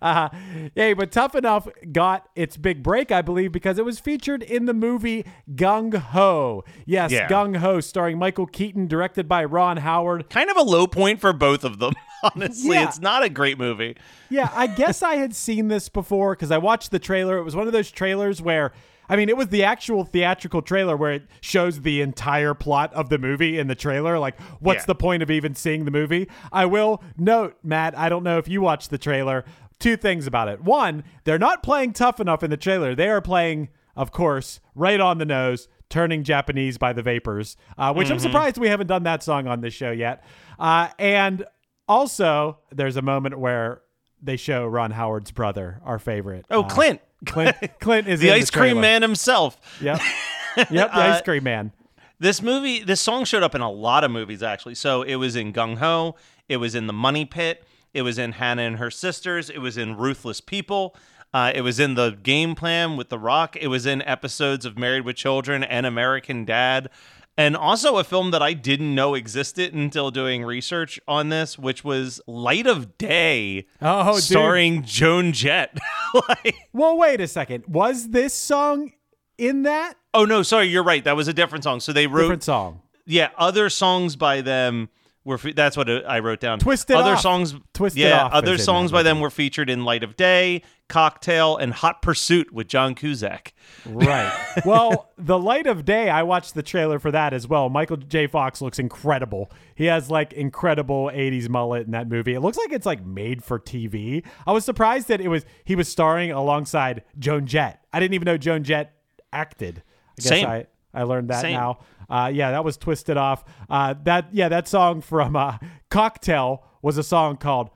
Uh, 0.06 0.30
hey, 0.76 0.94
but 0.94 1.12
Tough 1.12 1.36
Enough 1.36 1.68
got 1.92 2.28
its 2.36 2.58
big 2.58 2.84
break, 2.84 3.12
I 3.12 3.22
believe, 3.22 3.52
because 3.52 3.78
it 3.80 3.86
was 3.86 4.00
featured 4.00 4.44
in 4.44 4.66
the 4.66 4.74
movie 4.74 5.26
Gung 5.56 5.94
Ho. 5.96 6.64
Yes, 6.86 7.12
Yeah. 7.12 7.28
Gung 7.28 7.58
Ho, 7.58 7.80
starring 7.80 8.18
Michael 8.20 8.46
Keaton, 8.46 8.88
directed 8.88 9.28
by 9.28 9.44
Ron 9.46 9.78
Howard. 9.78 10.30
Kind 10.30 10.50
of 10.50 10.58
a 10.58 10.62
low 10.64 10.88
point 10.88 11.20
for 11.20 11.34
both 11.34 11.64
of 11.64 11.80
them, 11.80 11.94
honestly. 12.36 12.76
Yeah. 12.76 12.88
It's 12.88 13.00
not 13.00 13.24
a 13.24 13.30
great 13.30 13.58
movie. 13.58 13.96
Yeah, 14.30 14.50
I 14.54 14.68
guess 14.68 15.02
I 15.04 15.16
had 15.16 15.36
seen 15.36 15.68
this 15.68 15.90
before 15.90 16.36
because 16.36 16.52
I 16.52 16.58
watched 16.58 16.92
the 16.92 17.00
trailer. 17.00 17.38
It 17.38 17.44
was 17.44 17.56
one 17.56 17.68
of 17.68 17.74
those 17.74 17.92
trailers 17.92 18.42
where, 18.42 18.72
I 19.08 19.16
mean, 19.16 19.30
it 19.30 19.38
was 19.38 19.50
the 19.50 19.64
actual 19.64 20.04
theatrical 20.04 20.64
trailer 20.64 20.98
where 20.98 21.12
it 21.14 21.24
shows 21.42 21.82
the 21.82 22.02
entire 22.02 22.56
plot 22.56 22.92
of 22.94 23.10
the 23.10 23.20
movie 23.20 23.60
in 23.60 23.68
the 23.68 23.76
trailer. 23.76 24.18
Like, 24.18 24.40
what's 24.60 24.82
Yeah. 24.82 24.86
the 24.88 24.96
point 24.96 25.22
of 25.22 25.30
even 25.30 25.54
seeing 25.54 25.86
the 25.86 25.92
movie? 25.92 26.28
I 26.52 26.66
will 26.66 27.04
note, 27.18 27.56
Matt, 27.64 27.96
I 27.98 28.10
don't 28.10 28.24
know 28.24 28.40
if 28.40 28.48
you 28.48 28.62
watched 28.62 28.90
the 28.90 28.98
trailer. 28.98 29.46
Two 29.86 29.98
things 29.98 30.26
about 30.26 30.48
it. 30.48 30.64
One, 30.64 31.04
they're 31.26 31.38
not 31.38 31.62
playing 31.62 31.94
tough 31.94 32.20
enough 32.20 32.42
in 32.42 32.50
the 32.50 32.58
trailer. 32.58 32.96
They 32.96 33.08
are 33.08 33.22
playing, 33.22 33.70
of 33.96 34.12
course, 34.12 34.60
right 34.74 35.00
on 35.00 35.20
the 35.20 35.26
nose. 35.26 35.68
Turning 35.92 36.24
Japanese 36.24 36.80
by 36.80 36.92
the 36.92 37.04
Vapors, 37.04 37.56
uh, 37.78 37.94
which 37.94 38.10
I'm 38.10 38.18
surprised 38.18 38.58
we 38.58 38.68
haven't 38.70 38.88
done 38.88 39.04
that 39.04 39.22
song 39.22 39.46
on 39.48 39.62
this 39.62 39.76
show 39.76 39.92
yet. 39.92 40.24
Uh, 40.58 40.88
and 40.98 41.46
also, 41.88 42.58
there's 42.72 42.98
a 42.98 43.04
moment 43.04 43.38
where 43.38 43.82
they 44.24 44.38
show 44.38 44.66
Ron 44.66 44.90
Howard's 44.90 45.30
brother, 45.30 45.80
our 45.86 46.00
favorite. 46.00 46.48
Oh, 46.50 46.64
Uh, 46.64 46.68
Clint. 46.70 47.02
Clint, 47.28 47.56
Clint 47.80 48.08
is 48.08 48.20
the 48.22 48.32
ice 48.32 48.50
cream 48.50 48.82
man 48.82 49.04
himself. 49.04 49.60
Yep, 49.82 50.02
yep, 50.58 50.70
the 50.72 50.98
Uh, 50.98 51.14
ice 51.14 51.22
cream 51.22 51.44
man. 51.44 51.72
This 52.20 52.42
movie, 52.42 52.80
this 52.84 53.02
song 53.02 53.24
showed 53.24 53.44
up 53.44 53.54
in 53.54 53.62
a 53.62 53.70
lot 53.70 54.04
of 54.04 54.10
movies 54.10 54.42
actually. 54.42 54.74
So 54.76 55.04
it 55.04 55.18
was 55.18 55.36
in 55.36 55.54
Gung 55.54 55.78
Ho, 55.78 56.16
it 56.50 56.58
was 56.58 56.74
in 56.74 56.88
The 56.88 56.94
Money 56.94 57.26
Pit, 57.26 57.64
it 57.96 58.04
was 58.04 58.18
in 58.20 58.34
Hannah 58.34 58.62
and 58.64 58.78
Her 58.78 58.92
Sisters, 58.92 59.50
it 59.50 59.58
was 59.60 59.78
in 59.78 59.98
Ruthless 59.98 60.42
People, 60.42 60.96
uh, 61.34 61.52
it 61.56 61.62
was 61.62 61.80
in 61.80 61.96
The 61.96 62.12
Game 62.12 62.54
Plan 62.54 62.98
with 62.98 63.10
The 63.10 63.18
Rock, 63.18 63.56
it 63.56 63.68
was 63.68 63.86
in 63.86 64.02
episodes 64.04 64.66
of 64.66 64.78
Married 64.78 65.06
with 65.06 65.16
Children 65.16 65.64
and 65.64 65.86
American 65.86 66.46
Dad, 66.46 66.90
and 67.38 67.58
also 67.58 67.98
a 67.98 68.04
film 68.04 68.32
that 68.32 68.42
I 68.42 68.54
didn't 68.54 68.94
know 68.96 69.14
existed 69.16 69.74
until 69.74 70.12
doing 70.12 70.44
research 70.46 71.00
on 71.08 71.30
this, 71.30 71.58
which 71.60 71.84
was 71.84 72.22
Light 72.28 72.68
of 72.68 72.98
Day, 72.98 73.66
Oh, 73.82 74.14
dude. 74.16 74.24
starring 74.24 74.84
Joan 74.84 75.34
Jett. 75.34 75.78
like, 76.30 76.56
Well, 76.72 76.98
wait 76.98 77.20
a 77.20 77.28
second. 77.28 77.66
Was 77.68 78.10
this 78.10 78.34
song 78.34 78.94
in 79.38 79.64
that 79.64 79.96
oh 80.14 80.24
no, 80.24 80.44
sorry, 80.44 80.68
you're 80.68 80.84
right. 80.84 81.04
That 81.04 81.18
was 81.18 81.28
a 81.28 81.34
different 81.34 81.66
song. 81.66 81.82
So 81.82 81.92
they 81.92 82.08
wrote 82.08 82.22
different 82.22 82.44
song? 82.44 82.82
yeah, 83.06 83.32
other 83.38 83.70
songs 83.70 84.16
by 84.16 84.40
them 84.40 84.88
were. 85.26 85.38
Fe- 85.38 85.52
that's 85.52 85.76
what 85.76 85.90
uh, 85.90 86.02
I 86.08 86.20
wrote 86.20 86.40
down. 86.40 86.60
Twisted 86.60 86.96
other 86.96 87.14
Off. 87.14 87.22
songs. 87.22 87.56
Twisted 87.74 88.04
yeah, 88.04 88.26
Off 88.26 88.34
other 88.34 88.58
songs 88.58 88.92
by 88.92 89.04
them 89.04 89.20
were 89.20 89.30
featured 89.30 89.70
in 89.70 89.84
Light 89.84 90.04
of 90.04 90.16
Day, 90.16 90.62
Cocktail, 90.88 91.58
and 91.58 91.74
Hot 91.74 92.02
Pursuit 92.02 92.54
with 92.54 92.68
John 92.68 92.96
Cusack. 92.96 93.54
Right. 93.86 94.32
well, 94.66 95.12
The 95.18 95.38
Light 95.38 95.68
of 95.68 95.84
Day, 95.84 96.10
I 96.10 96.24
watched 96.24 96.54
the 96.54 96.64
trailer 96.64 97.00
for 97.00 97.12
that 97.12 97.34
as 97.34 97.48
well. 97.48 97.68
Michael 97.70 97.98
J. 97.98 98.28
Fox 98.28 98.62
looks 98.62 98.80
incredible. 98.80 99.52
He 99.74 99.86
has 99.86 100.10
like 100.10 100.32
incredible 100.34 101.12
80s 101.14 101.50
mullet 101.50 101.86
in 101.86 101.92
that 101.92 102.08
movie. 102.08 102.34
It 102.34 102.40
looks 102.40 102.58
like 102.58 102.72
it's 102.72 102.86
like 102.86 103.06
made 103.06 103.44
for 103.44 103.60
TV. 103.60 104.24
I 104.48 104.54
was 104.54 104.64
surprised 104.64 105.08
that 105.10 105.20
it 105.20 105.28
was 105.28 105.46
he 105.66 105.76
was 105.76 105.90
starring 105.90 106.32
alongside 106.32 107.04
Joan 107.20 107.46
Jett. 107.46 107.84
I 107.92 108.00
didn't 108.00 108.14
even 108.14 108.26
know 108.26 108.38
Joan 108.38 108.64
Jett 108.64 108.94
acted. 109.34 109.84
I 110.18 110.22
guess 110.22 110.30
Same. 110.30 110.48
I 110.48 110.68
I 110.96 111.04
learned 111.04 111.30
that 111.30 111.42
Same. 111.42 111.54
now. 111.54 111.80
Uh, 112.10 112.32
yeah, 112.34 112.52
that 112.52 112.64
was 112.64 112.78
twisted 112.78 113.18
off. 113.18 113.44
Uh, 113.70 113.96
that 114.04 114.28
yeah, 114.32 114.50
that 114.50 114.68
song 114.68 115.02
from 115.02 115.36
uh, 115.36 115.58
Cocktail 115.90 116.64
was 116.82 116.98
a 116.98 117.04
song 117.04 117.38
called 117.38 117.70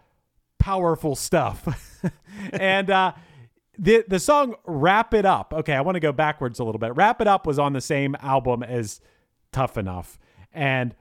"Powerful 0.58 1.16
Stuff," 1.16 2.04
and 2.54 2.90
uh, 2.90 3.14
the 3.78 4.04
the 4.08 4.20
song 4.20 4.56
"Wrap 4.66 5.14
It 5.14 5.26
Up." 5.26 5.54
Okay, 5.54 5.74
I 5.74 5.82
want 5.82 5.96
to 5.96 6.00
go 6.00 6.12
backwards 6.12 6.60
a 6.60 6.64
little 6.64 6.80
bit. 6.80 6.96
"Wrap 6.96 7.22
It 7.22 7.28
Up" 7.28 7.48
was 7.48 7.60
on 7.60 7.74
the 7.74 7.82
same 7.82 8.16
album 8.22 8.64
as 8.64 9.02
"Tough 9.52 9.78
Enough," 9.78 10.18
and 10.54 10.96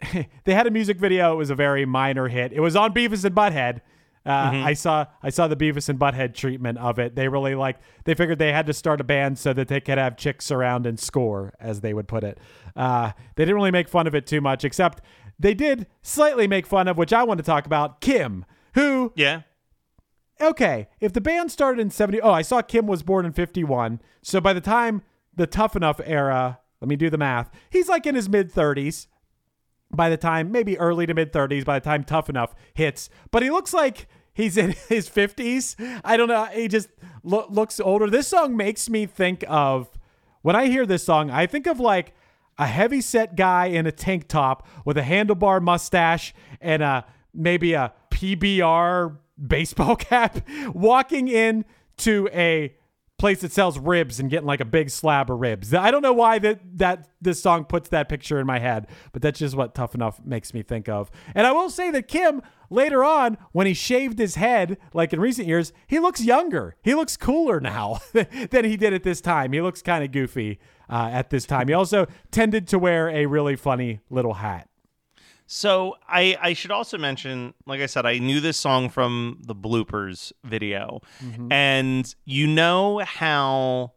they 0.44 0.54
had 0.54 0.66
a 0.66 0.70
music 0.70 0.98
video. 0.98 1.32
It 1.32 1.36
was 1.36 1.50
a 1.50 1.54
very 1.54 1.84
minor 1.84 2.28
hit. 2.28 2.52
It 2.52 2.60
was 2.60 2.76
on 2.76 2.92
Beavis 2.94 3.24
and 3.24 3.34
Butthead. 3.34 3.80
Uh, 4.26 4.52
I 4.64 4.74
saw 4.74 5.06
I 5.22 5.30
saw 5.30 5.48
the 5.48 5.56
Beavis 5.56 5.88
and 5.88 5.98
Butthead 5.98 6.34
treatment 6.34 6.76
of 6.78 6.98
it. 6.98 7.14
They 7.16 7.28
really 7.28 7.54
like 7.54 7.78
they 8.04 8.14
figured 8.14 8.38
they 8.38 8.52
had 8.52 8.66
to 8.66 8.74
start 8.74 9.00
a 9.00 9.04
band 9.04 9.38
so 9.38 9.52
that 9.54 9.68
they 9.68 9.80
could 9.80 9.96
have 9.96 10.16
chicks 10.16 10.50
around 10.50 10.86
and 10.86 11.00
score, 11.00 11.54
as 11.58 11.80
they 11.80 11.94
would 11.94 12.06
put 12.06 12.22
it. 12.22 12.38
Uh, 12.76 13.12
they 13.36 13.44
didn't 13.44 13.54
really 13.56 13.70
make 13.70 13.88
fun 13.88 14.06
of 14.06 14.14
it 14.14 14.26
too 14.26 14.40
much, 14.42 14.62
except 14.64 15.00
they 15.38 15.54
did 15.54 15.86
slightly 16.02 16.46
make 16.46 16.66
fun 16.66 16.86
of, 16.86 16.98
which 16.98 17.12
I 17.14 17.22
want 17.24 17.38
to 17.38 17.44
talk 17.44 17.64
about, 17.64 18.02
Kim, 18.02 18.44
who 18.74 19.12
Yeah. 19.16 19.40
okay, 20.40 20.88
if 21.00 21.12
the 21.14 21.20
band 21.22 21.50
started 21.50 21.80
in 21.80 21.90
70, 21.90 22.20
oh, 22.20 22.30
I 22.30 22.42
saw 22.42 22.60
Kim 22.62 22.86
was 22.86 23.02
born 23.02 23.24
in 23.24 23.32
51. 23.32 24.00
So 24.22 24.40
by 24.40 24.52
the 24.52 24.60
time 24.60 25.02
the 25.34 25.46
Tough 25.46 25.76
Enough 25.76 26.00
era, 26.04 26.60
let 26.80 26.88
me 26.88 26.96
do 26.96 27.08
the 27.08 27.18
math, 27.18 27.50
he's 27.70 27.88
like 27.88 28.06
in 28.06 28.14
his 28.14 28.28
mid 28.28 28.52
30s. 28.52 29.06
By 29.92 30.08
the 30.08 30.16
time, 30.16 30.52
maybe 30.52 30.78
early 30.78 31.06
to 31.06 31.14
mid 31.14 31.32
30s, 31.32 31.64
by 31.64 31.78
the 31.78 31.84
time 31.84 32.04
Tough 32.04 32.28
Enough 32.28 32.54
hits. 32.74 33.10
But 33.30 33.42
he 33.42 33.50
looks 33.50 33.72
like 33.72 34.06
he's 34.32 34.56
in 34.56 34.70
his 34.88 35.08
50s. 35.08 35.74
I 36.04 36.16
don't 36.16 36.28
know. 36.28 36.44
He 36.46 36.68
just 36.68 36.88
lo- 37.22 37.46
looks 37.48 37.80
older. 37.80 38.08
This 38.08 38.28
song 38.28 38.56
makes 38.56 38.88
me 38.88 39.06
think 39.06 39.44
of, 39.48 39.90
when 40.42 40.56
I 40.56 40.66
hear 40.66 40.86
this 40.86 41.04
song, 41.04 41.30
I 41.30 41.46
think 41.46 41.66
of 41.66 41.80
like 41.80 42.14
a 42.58 42.66
heavy 42.66 43.00
set 43.00 43.36
guy 43.36 43.66
in 43.66 43.86
a 43.86 43.92
tank 43.92 44.28
top 44.28 44.66
with 44.84 44.96
a 44.96 45.02
handlebar 45.02 45.62
mustache 45.62 46.34
and 46.60 46.82
a 46.82 47.06
maybe 47.32 47.72
a 47.72 47.92
PBR 48.10 49.16
baseball 49.46 49.96
cap 49.96 50.46
walking 50.74 51.28
in 51.28 51.64
to 51.98 52.28
a 52.32 52.74
place 53.20 53.42
that 53.42 53.52
sells 53.52 53.78
ribs 53.78 54.18
and 54.18 54.30
getting 54.30 54.46
like 54.46 54.60
a 54.60 54.64
big 54.64 54.88
slab 54.88 55.30
of 55.30 55.38
ribs. 55.38 55.74
I 55.74 55.90
don't 55.90 56.00
know 56.00 56.14
why 56.14 56.38
that 56.38 56.60
that 56.78 57.08
this 57.20 57.40
song 57.40 57.66
puts 57.66 57.90
that 57.90 58.08
picture 58.08 58.40
in 58.40 58.46
my 58.46 58.58
head, 58.58 58.86
but 59.12 59.20
that's 59.20 59.38
just 59.38 59.54
what 59.54 59.74
Tough 59.74 59.94
Enough 59.94 60.22
makes 60.24 60.54
me 60.54 60.62
think 60.62 60.88
of. 60.88 61.10
And 61.34 61.46
I 61.46 61.52
will 61.52 61.68
say 61.68 61.90
that 61.90 62.08
Kim 62.08 62.40
later 62.70 63.04
on 63.04 63.36
when 63.52 63.66
he 63.66 63.74
shaved 63.74 64.18
his 64.18 64.36
head 64.36 64.78
like 64.94 65.12
in 65.12 65.20
recent 65.20 65.46
years, 65.46 65.74
he 65.86 65.98
looks 65.98 66.24
younger. 66.24 66.76
He 66.82 66.94
looks 66.94 67.18
cooler 67.18 67.60
now 67.60 67.98
than 68.12 68.64
he 68.64 68.78
did 68.78 68.94
at 68.94 69.02
this 69.02 69.20
time. 69.20 69.52
He 69.52 69.60
looks 69.60 69.82
kind 69.82 70.02
of 70.02 70.12
goofy 70.12 70.58
uh, 70.88 71.10
at 71.12 71.28
this 71.28 71.44
time. 71.44 71.68
He 71.68 71.74
also 71.74 72.06
tended 72.30 72.66
to 72.68 72.78
wear 72.78 73.10
a 73.10 73.26
really 73.26 73.54
funny 73.54 74.00
little 74.08 74.34
hat. 74.34 74.69
So 75.52 75.96
I 76.08 76.36
I 76.40 76.52
should 76.52 76.70
also 76.70 76.96
mention, 76.96 77.54
like 77.66 77.80
I 77.80 77.86
said, 77.86 78.06
I 78.06 78.18
knew 78.18 78.38
this 78.38 78.56
song 78.56 78.88
from 78.88 79.40
the 79.44 79.54
bloopers 79.54 80.32
video, 80.44 81.00
and 81.50 82.14
you 82.24 82.46
know 82.46 83.00
how. 83.00 83.94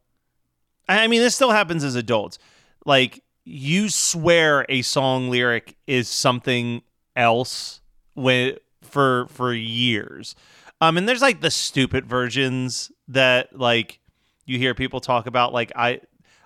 I 0.90 1.06
mean, 1.06 1.22
this 1.22 1.36
still 1.36 1.52
happens 1.52 1.84
as 1.84 1.94
adults. 1.94 2.40
Like 2.88 3.24
you 3.46 3.90
swear 3.90 4.66
a 4.68 4.82
song 4.82 5.30
lyric 5.30 5.76
is 5.86 6.10
something 6.10 6.82
else 7.16 7.82
when 8.16 8.58
for 8.82 9.28
for 9.28 9.54
years. 9.54 10.36
Um, 10.82 10.98
and 10.98 11.08
there's 11.08 11.22
like 11.22 11.42
the 11.42 11.52
stupid 11.52 12.08
versions 12.08 12.92
that 13.10 13.56
like 13.56 14.00
you 14.48 14.58
hear 14.58 14.74
people 14.74 15.02
talk 15.02 15.28
about. 15.28 15.54
Like 15.54 15.72
I 15.76 16.02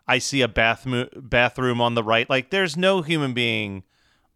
I 0.06 0.18
see 0.18 0.42
a 0.42 0.50
bathroom 0.50 1.08
bathroom 1.16 1.80
on 1.80 1.96
the 1.96 2.04
right. 2.04 2.30
Like 2.30 2.50
there's 2.50 2.76
no 2.76 3.02
human 3.02 3.32
being 3.34 3.84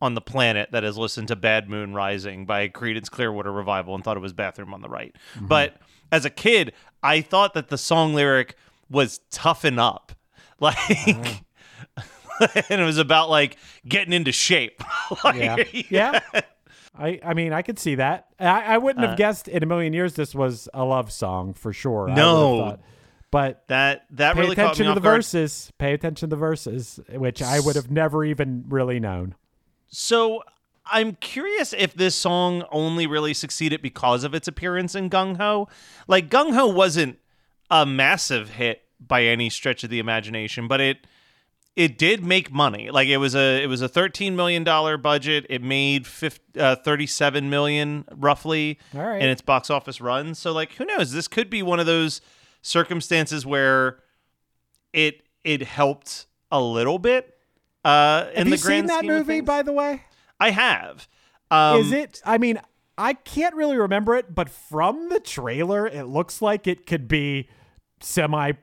on 0.01 0.15
the 0.15 0.21
planet 0.21 0.71
that 0.71 0.83
has 0.83 0.97
listened 0.97 1.27
to 1.29 1.35
Bad 1.35 1.69
Moon 1.69 1.93
Rising 1.93 2.45
by 2.45 2.67
Creedence 2.69 3.09
Clearwater 3.09 3.51
Revival 3.51 3.93
and 3.95 4.03
thought 4.03 4.17
it 4.17 4.21
was 4.21 4.33
Bathroom 4.33 4.73
on 4.73 4.81
the 4.81 4.89
Right. 4.89 5.15
Mm-hmm. 5.35 5.47
But 5.47 5.75
as 6.11 6.25
a 6.25 6.29
kid, 6.29 6.73
I 7.03 7.21
thought 7.21 7.53
that 7.53 7.69
the 7.69 7.77
song 7.77 8.13
lyric 8.13 8.55
was 8.89 9.19
Toughen 9.31 9.79
Up. 9.79 10.11
Like, 10.61 10.77
uh-huh. 10.77 12.47
and 12.69 12.81
it 12.81 12.83
was 12.85 12.99
about 12.99 13.29
like 13.31 13.57
getting 13.87 14.13
into 14.13 14.31
shape. 14.31 14.83
Like, 15.23 15.35
Yeah. 15.35 15.63
yeah. 16.33 16.41
I, 16.97 17.19
I 17.23 17.33
mean, 17.33 17.51
I 17.53 17.61
could 17.63 17.79
see 17.79 17.95
that. 17.95 18.27
I, 18.39 18.75
I 18.75 18.77
wouldn't 18.77 19.03
have 19.03 19.13
uh, 19.13 19.15
guessed 19.15 19.47
in 19.47 19.63
a 19.63 19.65
million 19.65 19.93
years 19.93 20.13
this 20.13 20.35
was 20.35 20.67
a 20.73 20.83
love 20.83 21.11
song 21.11 21.53
for 21.53 21.73
sure. 21.73 22.01
I 22.09 22.11
would 22.13 22.17
have 22.17 22.17
No. 22.17 22.57
thought. 22.59 22.79
But 23.31 23.63
That 23.69 24.05
that 24.11 24.35
pay 24.35 24.41
really 24.41 24.55
caught 24.55 24.65
attention 24.65 24.83
me 24.83 24.87
to 24.87 24.91
off 24.91 24.95
the 24.95 25.01
guard. 25.01 25.17
verses. 25.17 25.71
Pay 25.79 25.93
attention 25.93 26.29
to 26.29 26.35
the 26.35 26.39
verses, 26.39 26.99
which 27.09 27.41
I 27.41 27.59
would 27.61 27.75
have 27.77 27.89
never 27.89 28.23
even 28.25 28.65
really 28.67 28.99
known. 28.99 29.35
So 29.91 30.43
I'm 30.85 31.15
curious 31.15 31.73
if 31.73 31.93
this 31.93 32.15
song 32.15 32.63
only 32.71 33.05
really 33.05 33.33
succeeded 33.33 33.81
because 33.81 34.23
of 34.23 34.33
its 34.33 34.47
appearance 34.47 34.95
in 34.95 35.09
Gung 35.09 35.37
Ho. 35.37 35.67
Like 36.07 36.29
Gung 36.29 36.53
Ho 36.53 36.67
wasn't 36.67 37.19
a 37.69 37.85
massive 37.85 38.51
hit 38.51 38.83
by 38.99 39.23
any 39.23 39.49
stretch 39.49 39.83
of 39.83 39.89
the 39.89 39.99
imagination, 39.99 40.67
but 40.67 40.81
it 40.81 41.07
it 41.75 41.97
did 41.97 42.23
make 42.25 42.51
money. 42.51 42.89
Like 42.89 43.07
it 43.07 43.17
was 43.17 43.35
a 43.35 43.61
it 43.63 43.67
was 43.67 43.81
a 43.81 43.87
13 43.87 44.35
million 44.35 44.63
dollar 44.63 44.97
budget. 44.97 45.45
It 45.49 45.61
made 45.61 46.07
50, 46.07 46.59
uh, 46.59 46.75
37 46.77 47.49
million 47.49 48.05
roughly 48.15 48.79
right. 48.93 49.21
in 49.21 49.29
its 49.29 49.41
box 49.41 49.69
office 49.69 50.01
run. 50.01 50.35
So 50.35 50.51
like 50.51 50.73
who 50.73 50.85
knows? 50.85 51.11
This 51.11 51.27
could 51.27 51.49
be 51.49 51.63
one 51.63 51.79
of 51.79 51.85
those 51.85 52.21
circumstances 52.61 53.45
where 53.45 53.99
it 54.93 55.23
it 55.43 55.63
helped 55.63 56.27
a 56.51 56.61
little 56.61 56.99
bit 56.99 57.37
uh 57.85 58.25
in 58.33 58.37
have 58.37 58.45
the 58.45 58.51
you 58.51 58.57
grand 58.61 58.61
seen 58.61 58.85
that 58.87 59.05
movie, 59.05 59.35
things. 59.35 59.45
by 59.47 59.61
the 59.63 59.73
way? 59.73 60.03
I 60.39 60.51
have. 60.51 61.07
Um, 61.49 61.81
Is 61.81 61.91
it? 61.91 62.21
I 62.25 62.37
mean, 62.37 62.59
I 62.97 63.13
can't 63.13 63.55
really 63.55 63.77
remember 63.77 64.15
it, 64.15 64.33
but 64.33 64.49
from 64.49 65.09
the 65.09 65.19
trailer, 65.19 65.85
it 65.87 66.05
looks 66.05 66.41
like 66.41 66.65
it 66.67 66.85
could 66.85 67.07
be 67.07 67.49
semi, 67.99 68.53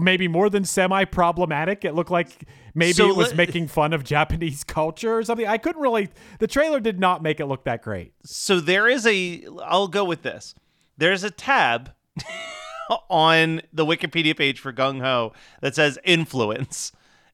maybe 0.00 0.26
more 0.28 0.48
than 0.50 0.64
semi 0.64 1.04
problematic. 1.04 1.84
It 1.84 1.94
looked 1.94 2.10
like 2.10 2.48
maybe 2.74 2.92
So 2.94 3.08
it 3.10 3.16
was 3.16 3.28
let- 3.28 3.36
making 3.36 3.68
fun 3.68 3.92
of 3.92 4.04
Japanese 4.04 4.64
culture 4.64 5.18
or 5.18 5.22
something. 5.24 5.46
I 5.46 5.58
couldn't 5.58 5.82
really. 5.82 6.08
The 6.38 6.46
trailer 6.46 6.80
did 6.80 6.98
not 6.98 7.22
make 7.22 7.40
it 7.40 7.46
look 7.46 7.64
that 7.64 7.82
great. 7.82 8.12
So 8.24 8.60
there 8.60 8.88
is 8.88 9.06
a. 9.06 9.44
I'll 9.64 9.88
go 9.88 10.04
with 10.04 10.22
this. 10.22 10.54
There's 10.96 11.22
a 11.24 11.30
tab 11.30 11.92
on 13.08 13.62
the 13.72 13.84
Wikipedia 13.86 14.36
page 14.36 14.58
for 14.60 14.72
Gung 14.72 15.00
Ho 15.00 15.32
that 15.60 15.74
says 15.74 15.98
influence, 16.04 16.92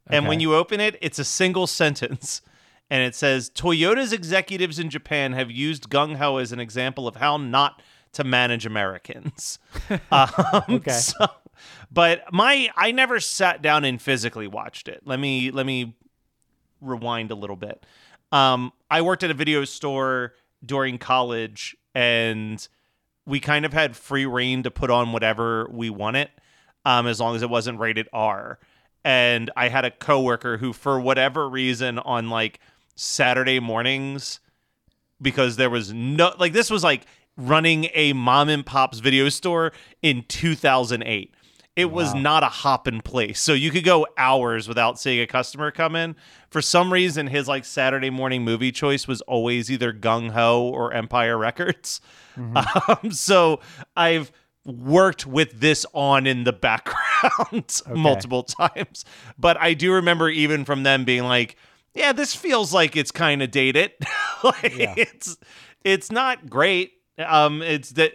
and 0.08 0.26
when 0.28 0.40
you 0.40 0.54
open 0.54 0.80
it, 0.80 0.96
it's 1.00 1.18
a 1.18 1.24
single 1.24 1.66
sentence. 1.82 2.42
And 2.88 3.02
it 3.02 3.14
says 3.16 3.50
Toyota's 3.50 4.12
executives 4.12 4.78
in 4.78 4.90
Japan 4.90 5.32
have 5.32 5.50
used 5.50 5.90
Gung 5.90 6.16
Ho 6.16 6.36
as 6.36 6.52
an 6.52 6.60
example 6.60 7.08
of 7.08 7.16
how 7.16 7.36
not 7.36 7.82
to 8.12 8.22
manage 8.24 8.64
Americans. 8.64 9.58
um, 10.12 10.28
Okay. 10.68 10.90
so- 10.92 11.26
but 11.90 12.22
my 12.32 12.68
I 12.76 12.92
never 12.92 13.18
sat 13.18 13.62
down 13.62 13.84
and 13.84 14.00
physically 14.00 14.46
watched 14.46 14.88
it. 14.88 15.02
Let 15.04 15.18
me 15.18 15.50
let 15.50 15.64
me 15.66 15.96
rewind 16.80 17.30
a 17.30 17.34
little 17.34 17.56
bit. 17.56 17.84
Um, 18.32 18.72
I 18.90 19.02
worked 19.02 19.22
at 19.22 19.30
a 19.30 19.34
video 19.34 19.64
store 19.64 20.34
during 20.64 20.98
college, 20.98 21.76
and 21.94 22.66
we 23.24 23.40
kind 23.40 23.64
of 23.64 23.72
had 23.72 23.96
free 23.96 24.26
reign 24.26 24.62
to 24.64 24.70
put 24.70 24.90
on 24.90 25.12
whatever 25.12 25.66
we 25.70 25.88
wanted, 25.90 26.28
um, 26.84 27.06
as 27.06 27.20
long 27.20 27.34
as 27.36 27.42
it 27.42 27.48
wasn't 27.50 27.78
rated 27.78 28.08
R. 28.12 28.58
And 29.06 29.52
I 29.56 29.68
had 29.68 29.84
a 29.84 29.92
coworker 29.92 30.56
who, 30.56 30.72
for 30.72 30.98
whatever 30.98 31.48
reason, 31.48 32.00
on 32.00 32.28
like 32.28 32.58
Saturday 32.96 33.60
mornings, 33.60 34.40
because 35.22 35.54
there 35.54 35.70
was 35.70 35.92
no 35.92 36.34
like 36.40 36.52
this 36.52 36.70
was 36.70 36.82
like 36.82 37.06
running 37.36 37.88
a 37.94 38.12
mom 38.14 38.48
and 38.48 38.66
pop's 38.66 38.98
video 38.98 39.28
store 39.28 39.70
in 40.02 40.24
2008 40.26 41.32
it 41.76 41.92
was 41.92 42.14
not 42.14 42.42
a 42.42 42.46
hop 42.48 42.88
in 42.88 43.02
place 43.02 43.38
so 43.38 43.52
you 43.52 43.70
could 43.70 43.84
go 43.84 44.06
hours 44.16 44.66
without 44.66 44.98
seeing 44.98 45.20
a 45.20 45.26
customer 45.26 45.70
come 45.70 45.94
in. 45.94 46.16
For 46.48 46.62
some 46.62 46.90
reason 46.92 47.26
his 47.26 47.46
like 47.46 47.64
saturday 47.66 48.10
morning 48.10 48.42
movie 48.42 48.72
choice 48.72 49.06
was 49.06 49.20
always 49.22 49.70
either 49.70 49.92
gung-ho 49.92 50.62
or 50.62 50.92
empire 50.92 51.38
records. 51.38 52.00
Um, 52.36 53.12
so 53.12 53.60
i've 53.96 54.30
worked 54.66 55.26
with 55.26 55.60
this 55.60 55.86
on 55.94 56.26
in 56.26 56.44
the 56.44 56.52
background 56.52 57.80
multiple 57.94 58.42
times. 58.42 59.04
But 59.38 59.56
i 59.60 59.74
do 59.74 59.92
remember 59.92 60.28
even 60.28 60.64
from 60.64 60.82
them 60.82 61.04
being 61.04 61.24
like 61.24 61.56
yeah 61.94 62.12
this 62.12 62.34
feels 62.34 62.74
like 62.74 62.96
it's 62.96 63.10
kind 63.10 63.42
of 63.42 63.50
dated. 63.50 63.92
Like 64.44 64.76
it's 64.98 65.38
it's 65.82 66.12
not 66.12 66.50
great. 66.50 66.92
Um 67.18 67.62
it's 67.62 67.90
that 67.92 68.12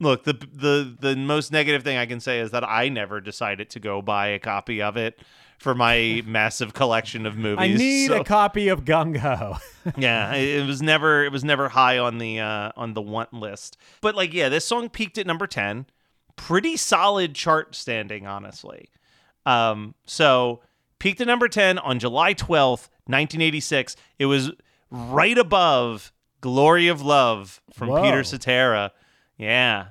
look 0.00 0.24
the 0.24 0.32
the 0.52 0.96
the 0.98 1.14
most 1.14 1.52
negative 1.52 1.84
thing 1.84 1.96
i 1.96 2.06
can 2.06 2.18
say 2.18 2.40
is 2.40 2.50
that 2.50 2.64
i 2.68 2.88
never 2.88 3.20
decided 3.20 3.70
to 3.70 3.78
go 3.78 4.02
buy 4.02 4.28
a 4.28 4.38
copy 4.38 4.82
of 4.82 4.96
it 4.96 5.18
for 5.60 5.74
my 5.74 6.22
massive 6.24 6.72
collection 6.72 7.26
of 7.26 7.36
movies 7.36 7.58
I 7.60 7.68
need 7.68 8.06
so- 8.08 8.22
a 8.22 8.24
copy 8.24 8.68
of 8.68 8.86
Gung 8.86 9.18
Ho. 9.18 9.58
yeah, 9.98 10.34
it, 10.34 10.66
was 10.66 10.80
never 10.80 11.22
it 11.22 11.30
was 11.30 11.44
never 11.44 11.68
high 11.68 11.98
on 11.98 12.16
the 12.16 12.40
uh, 12.40 12.72
on 12.76 12.94
the 12.94 13.02
want 13.02 13.34
list. 13.34 13.76
But 14.00 14.14
like, 14.14 14.32
yeah, 14.32 14.48
this 14.48 14.64
song 14.64 14.88
peaked 14.88 15.18
at 15.18 15.26
number 15.26 15.46
ten, 15.46 15.84
pretty 16.34 16.78
solid 16.78 17.34
chart 17.34 17.74
standing, 17.74 18.26
honestly. 18.26 18.88
Um, 19.44 19.94
so 20.06 20.60
peaked 20.98 21.20
at 21.20 21.26
number 21.26 21.46
ten 21.46 21.78
on 21.78 21.98
July 21.98 22.32
twelfth, 22.32 22.88
nineteen 23.06 23.42
eighty 23.42 23.60
six. 23.60 23.96
It 24.18 24.26
was 24.26 24.50
right 24.90 25.36
above 25.36 26.10
"Glory 26.40 26.88
of 26.88 27.02
Love" 27.02 27.60
from 27.74 27.88
Whoa. 27.88 28.02
Peter 28.02 28.24
Cetera. 28.24 28.92
Yeah, 29.36 29.88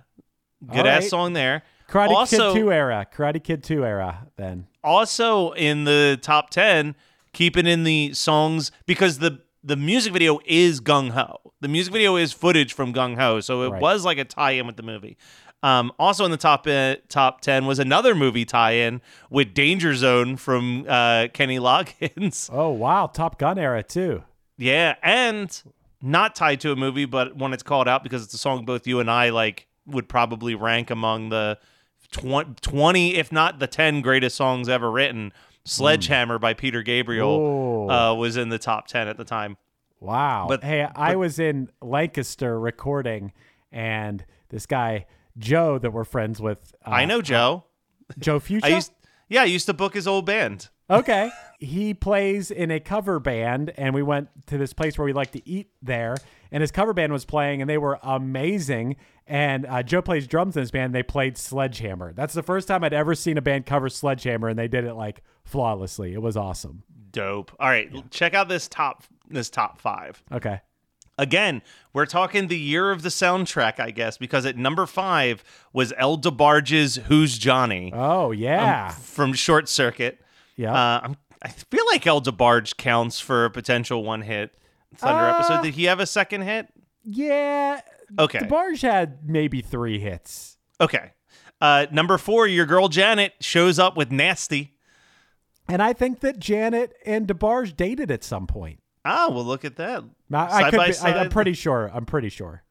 good 0.66 0.80
All 0.80 0.88
ass 0.88 1.02
right. 1.04 1.10
song 1.10 1.34
there. 1.34 1.62
Karate 1.88 2.10
also, 2.10 2.54
Kid 2.54 2.60
2 2.60 2.72
era. 2.72 3.08
Karate 3.12 3.44
Kid 3.44 3.64
2 3.64 3.84
era, 3.84 4.28
then. 4.36 4.68
Also 4.84 5.52
in 5.52 5.84
the 5.84 6.18
top 6.22 6.50
10 6.50 6.96
keeping 7.34 7.68
in 7.68 7.84
the 7.84 8.14
songs 8.14 8.72
because 8.86 9.20
the 9.20 9.40
the 9.64 9.76
music 9.76 10.14
video 10.14 10.40
is 10.46 10.80
gung 10.82 11.10
ho 11.12 11.38
the 11.62 11.68
music 11.68 11.92
video 11.94 12.16
is 12.16 12.32
footage 12.32 12.74
from 12.74 12.94
gung 12.94 13.16
ho 13.16 13.40
so 13.40 13.64
it 13.64 13.70
Right. 13.70 13.82
was 13.82 14.06
like 14.06 14.18
a 14.18 14.26
tie-in 14.26 14.66
with 14.68 14.78
the 14.78 14.84
movie 14.84 15.18
um, 15.62 15.92
also 16.00 16.24
in 16.24 16.32
the 16.32 16.38
top 16.38 16.66
uh, 16.68 16.96
top 17.10 17.42
10 17.42 17.66
was 17.66 17.80
another 17.80 18.16
movie 18.16 18.46
tie-in 18.46 19.02
with 19.30 19.54
danger 19.54 19.94
zone 19.96 20.38
from 20.38 20.86
uh, 20.88 21.28
kenny 21.34 21.60
loggins 21.60 22.50
Oh, 22.54 22.70
wow. 22.70 23.08
Top 23.08 23.38
Gun 23.38 23.58
era, 23.60 23.84
too. 23.84 24.24
yeah 24.58 24.96
and 25.04 25.62
not 26.02 26.34
tied 26.36 26.62
to 26.62 26.72
a 26.72 26.76
movie 26.78 27.04
but 27.06 27.36
when 27.36 27.52
it's 27.52 27.64
called 27.64 27.90
out 27.90 28.04
because 28.04 28.24
it's 28.24 28.34
a 28.34 28.38
song 28.38 28.64
both 28.64 28.88
you 28.88 29.02
and 29.02 29.12
i 29.12 29.30
like 29.30 29.68
would 29.86 30.08
probably 30.08 30.56
rank 30.56 30.90
among 30.90 31.28
the 31.30 31.58
20 32.12 33.16
if 33.16 33.32
not 33.32 33.60
the 33.60 33.68
10 33.68 34.02
greatest 34.02 34.36
songs 34.36 34.68
ever 34.68 34.90
written 34.90 35.32
sledgehammer 35.64 36.40
by 36.40 36.54
peter 36.54 36.82
gabriel 36.82 37.90
uh, 37.90 38.14
was 38.16 38.36
in 38.38 38.50
the 38.50 38.58
top 38.60 38.88
10 38.88 39.08
at 39.08 39.18
the 39.18 39.24
time 39.26 39.58
Wow. 40.00 40.46
But- 40.48 40.64
hey, 40.64 40.88
I 40.96 41.16
was 41.16 41.40
in 41.40 41.70
Lancaster 41.82 42.60
recording, 42.60 43.34
and 43.72 44.24
this 44.50 44.66
guy, 44.66 45.06
Joe, 45.38 45.78
that 45.78 45.92
we're 45.92 46.06
friends 46.06 46.42
with. 46.42 46.74
Uh, 46.86 46.92
i 46.92 47.06
know 47.06 47.22
joe 47.22 47.66
Joe 48.18 48.40
Fuchsia? 48.40 48.66
i 48.66 48.70
used 48.70 48.92
yeah 49.28 49.42
i 49.42 49.46
used 49.46 49.66
to 49.68 49.74
book 49.74 49.94
his 49.94 50.08
old 50.08 50.26
band 50.26 50.70
Okay. 50.90 51.30
he 51.60 51.94
plays 51.94 52.52
in 52.52 52.72
a 52.72 52.80
cover 52.80 53.20
band, 53.20 53.72
and 53.78 53.94
we 53.94 54.02
went 54.02 54.30
to 54.48 54.58
this 54.58 54.74
place 54.74 54.98
where 54.98 55.06
we 55.06 55.14
like 55.14 55.32
to 55.32 55.48
eat 55.48 55.70
there. 55.82 56.18
And 56.52 56.62
his 56.62 56.72
cover 56.72 56.94
band 56.94 57.14
was 57.14 57.26
playing, 57.26 57.62
and 57.62 57.70
they 57.70 57.78
were 57.78 58.00
amazing. 58.02 58.96
And 59.28 59.66
uh, 59.68 59.84
Joe 59.84 60.02
plays 60.02 60.26
drums 60.26 60.56
in 60.58 60.62
his 60.62 60.72
band. 60.72 60.86
And 60.86 60.96
they 60.96 61.04
played 61.04 61.38
Sledgehammer. 61.38 62.14
That's 62.14 62.34
the 62.34 62.42
first 62.44 62.68
time 62.68 62.84
I'd 62.84 62.94
ever 62.94 63.14
seen 63.14 63.38
a 63.38 63.42
band 63.42 63.66
cover 63.68 63.90
Sledgehammer, 63.90 64.48
and 64.48 64.58
they 64.58 64.68
did 64.68 64.84
it 64.86 64.96
like 64.96 65.22
flawlessly. 65.44 66.14
It 66.14 66.22
was 66.22 66.36
awesome. 66.38 66.84
dope 67.12 67.52
all 67.60 67.68
right 67.70 67.92
check 68.12 68.34
out 68.36 68.48
this 68.48 68.68
top 68.68 69.04
this 69.30 69.50
top 69.50 69.82
five 69.82 70.24
Okay. 70.32 70.62
Again, 71.18 71.62
we're 71.92 72.06
talking 72.06 72.48
the 72.48 72.58
year 72.58 72.92
of 72.92 73.02
the 73.02 73.10
soundtrack, 73.10 73.78
I 73.80 73.92
guess, 73.92 74.18
because 74.18 74.46
at 74.46 74.56
number 74.56 74.86
five 74.86 75.44
was 75.74 75.92
El 75.98 76.18
DeBarge's 76.18 76.96
"Who's 77.08 77.38
Johnny" 77.38 77.92
Oh 77.94 78.32
yeah, 78.32 78.92
from 78.92 79.34
Short 79.34 79.68
Circuit. 79.68 80.22
Yeah. 80.60 80.74
Uh, 80.74 81.00
I'm, 81.04 81.16
I 81.42 81.48
feel 81.50 81.86
like 81.88 82.06
El 82.06 82.22
DeBarge 82.22 82.76
counts 82.78 83.20
for 83.20 83.46
a 83.46 83.50
potential 83.50 84.04
one 84.04 84.22
hit 84.22 84.52
Thunder 84.96 85.24
Uh, 85.30 85.36
episode. 85.38 85.62
Did 85.64 85.74
he 85.76 85.86
have 85.86 86.00
a 86.00 86.06
second 86.06 86.42
hit? 86.42 86.68
yeah. 87.04 87.82
Okay. 88.18 88.40
DeBarge 88.40 88.82
had 88.82 89.30
maybe 89.30 89.62
three 89.62 90.00
hits. 90.00 90.58
Okay. 90.82 91.12
Uh, 91.62 91.86
number 91.92 92.18
four, 92.18 92.48
your 92.48 92.66
girl 92.66 92.88
Janet 92.88 93.34
shows 93.40 93.78
up 93.78 93.96
with 93.96 94.12
Nasty. 94.12 94.74
And 95.68 95.82
I 95.84 95.94
think 95.94 96.22
that 96.22 96.40
Janet 96.40 96.94
and 97.06 97.28
DeBarge 97.28 97.78
dated 97.78 98.10
at 98.10 98.24
some 98.24 98.48
point. 98.48 98.80
Ah, 99.06 99.28
well, 99.30 99.44
look 99.46 99.64
at 99.64 99.76
that. 99.76 100.04
I, 100.34 100.64
I 100.64 100.70
could 100.72 100.78
by 100.78 100.88
be, 100.90 100.98
I, 100.98 101.20
I'm 101.22 101.30
pretty 101.30 101.54
sure. 101.54 101.92
I'm 101.94 102.06
pretty 102.06 102.30
sure. 102.30 102.64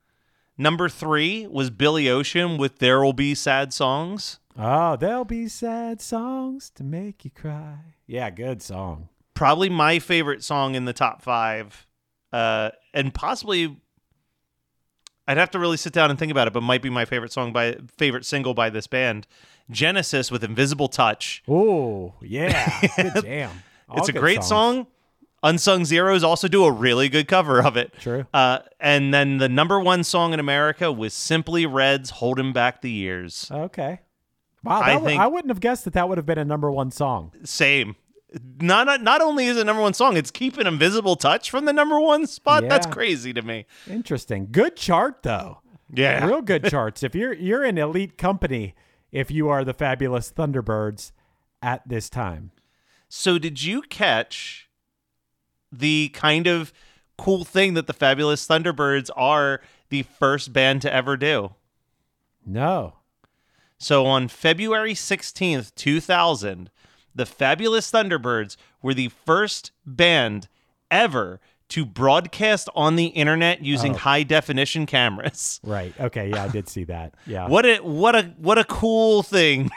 Number 0.57 0.89
three 0.89 1.47
was 1.47 1.71
Billy 1.71 2.09
Ocean 2.09 2.59
with 2.59 2.79
There 2.79 3.01
Will 3.01 3.13
Be 3.13 3.35
Sad 3.37 3.73
Songs. 3.73 4.41
Oh, 4.61 4.97
there'll 4.97 5.25
be 5.25 5.47
sad 5.49 6.01
songs 6.01 6.71
to 6.75 6.83
make 6.85 7.25
you 7.25 7.31
cry. 7.31 7.77
Yeah, 8.07 8.29
good 8.31 8.61
song. 8.61 9.09
Probably 9.35 9.69
my 9.69 10.01
favorite 10.01 10.43
song 10.43 10.75
in 10.75 10.85
the 10.85 10.93
top 10.93 11.23
five, 11.23 11.87
uh, 12.33 12.71
and 12.93 13.15
possibly 13.15 13.77
I'd 15.29 15.37
have 15.37 15.53
to 15.53 15.61
really 15.61 15.77
sit 15.77 15.93
down 15.93 16.11
and 16.11 16.19
think 16.19 16.33
about 16.33 16.49
it, 16.49 16.53
but 16.53 16.63
might 16.63 16.83
be 16.83 16.91
my 16.91 17.05
favorite 17.05 17.33
song 17.33 17.53
by 17.53 17.77
favorite 17.99 18.25
single 18.25 18.53
by 18.53 18.69
this 18.69 18.89
band, 18.89 19.29
Genesis 19.71 20.31
with 20.33 20.43
Invisible 20.43 20.89
Touch. 20.89 21.45
Oh, 21.47 22.15
yeah. 22.21 22.81
Good 22.97 23.13
jam. 23.23 23.63
All 23.89 23.99
it's 23.99 24.09
a 24.09 24.13
great 24.13 24.43
songs. 24.43 24.49
song. 24.49 24.87
Unsung 25.45 25.85
Zeros 25.85 26.25
also 26.25 26.49
do 26.49 26.65
a 26.65 26.73
really 26.73 27.09
good 27.09 27.29
cover 27.29 27.63
of 27.63 27.77
it. 27.77 27.93
True. 28.01 28.27
Uh, 28.35 28.59
and 28.81 29.15
then 29.15 29.39
the 29.39 29.49
number 29.49 29.79
one 29.79 30.03
song 30.03 30.33
in 30.33 30.41
America 30.41 30.91
was 30.91 31.15
Simply 31.15 31.65
Red's 31.65 32.11
"Holding 32.11 32.53
Back 32.53 32.81
the 32.83 32.91
Years." 32.91 33.49
Okay. 33.53 34.01
Wow, 34.69 34.81
I 34.81 34.87
that 34.89 34.93
w- 34.95 35.09
think- 35.11 35.21
I 35.23 35.27
wouldn't 35.27 35.51
have 35.51 35.61
guessed 35.61 35.85
that 35.85 35.95
that 35.95 36.09
would 36.09 36.19
have 36.19 36.27
been 36.27 36.39
a 36.39 36.45
number 36.45 36.71
one 36.71 36.91
song. 36.91 37.33
Same. 37.45 37.97
Not 38.61 39.03
not 39.03 39.23
only 39.23 39.47
is 39.47 39.57
it 39.57 39.65
number 39.65 39.81
one 39.81 39.95
song, 39.95 40.17
it's 40.17 40.31
keeping 40.31 40.67
Invisible 40.67 41.17
Touch 41.17 41.51
from 41.51 41.65
the 41.65 41.73
number 41.73 41.99
one 41.99 42.27
spot. 42.27 42.69
That's 42.69 42.87
crazy 42.87 43.33
to 43.33 43.41
me. 43.43 43.65
Interesting. 43.89 44.49
Good 44.51 44.77
chart 44.77 45.23
though. 45.23 45.61
Yeah. 45.91 46.27
Real 46.27 46.43
good 46.43 46.65
charts. 46.65 47.03
If 47.03 47.15
you're 47.15 47.33
you're 47.33 47.65
in 47.65 47.79
elite 47.79 48.19
company 48.19 48.75
if 49.11 49.31
you 49.31 49.49
are 49.49 49.65
the 49.65 49.73
fabulous 49.73 50.31
Thunderbirds 50.31 51.13
at 51.63 51.89
this 51.89 52.11
time. 52.11 52.51
So 53.09 53.39
did 53.39 53.63
you 53.63 53.81
catch 53.81 54.69
the 55.73 56.11
kind 56.11 56.47
of 56.47 56.75
cool 57.17 57.45
thing 57.45 57.73
that 57.73 57.87
the 57.87 57.95
Fabulous 57.95 58.47
Thunderbirds 58.47 59.09
are 59.17 59.63
the 59.89 60.03
first 60.03 60.53
band 60.53 60.83
to 60.83 60.93
ever 60.93 61.17
do? 61.17 61.55
No. 62.45 62.97
So 63.79 64.07
on 64.07 64.29
February 64.29 64.95
16th, 64.95 65.75
2000, 65.75 66.71
the 67.15 67.27
Fabulous 67.27 67.91
Thunderbirds 67.91 68.57
were 68.83 68.95
the 68.95 69.09
first 69.09 69.71
band 69.87 70.49
ever 70.91 71.41
to 71.69 71.85
broadcast 71.85 72.69
on 72.75 72.97
the 72.97 73.07
internet 73.07 73.63
using 73.63 73.95
high 73.95 74.23
definition 74.23 74.87
cameras. 74.87 75.61
Right. 75.63 75.93
Okay, 76.01 76.31
yeah, 76.31 76.45
I 76.45 76.49
did 76.49 76.69
see 76.69 76.85
that. 76.85 77.15
Yeah. 77.27 77.47
What 77.49 77.67
a 77.67 77.77
what 77.79 78.17
a 78.17 78.23
what 78.39 78.57
a 78.59 78.65
cool 78.65 79.23
thing 79.23 79.71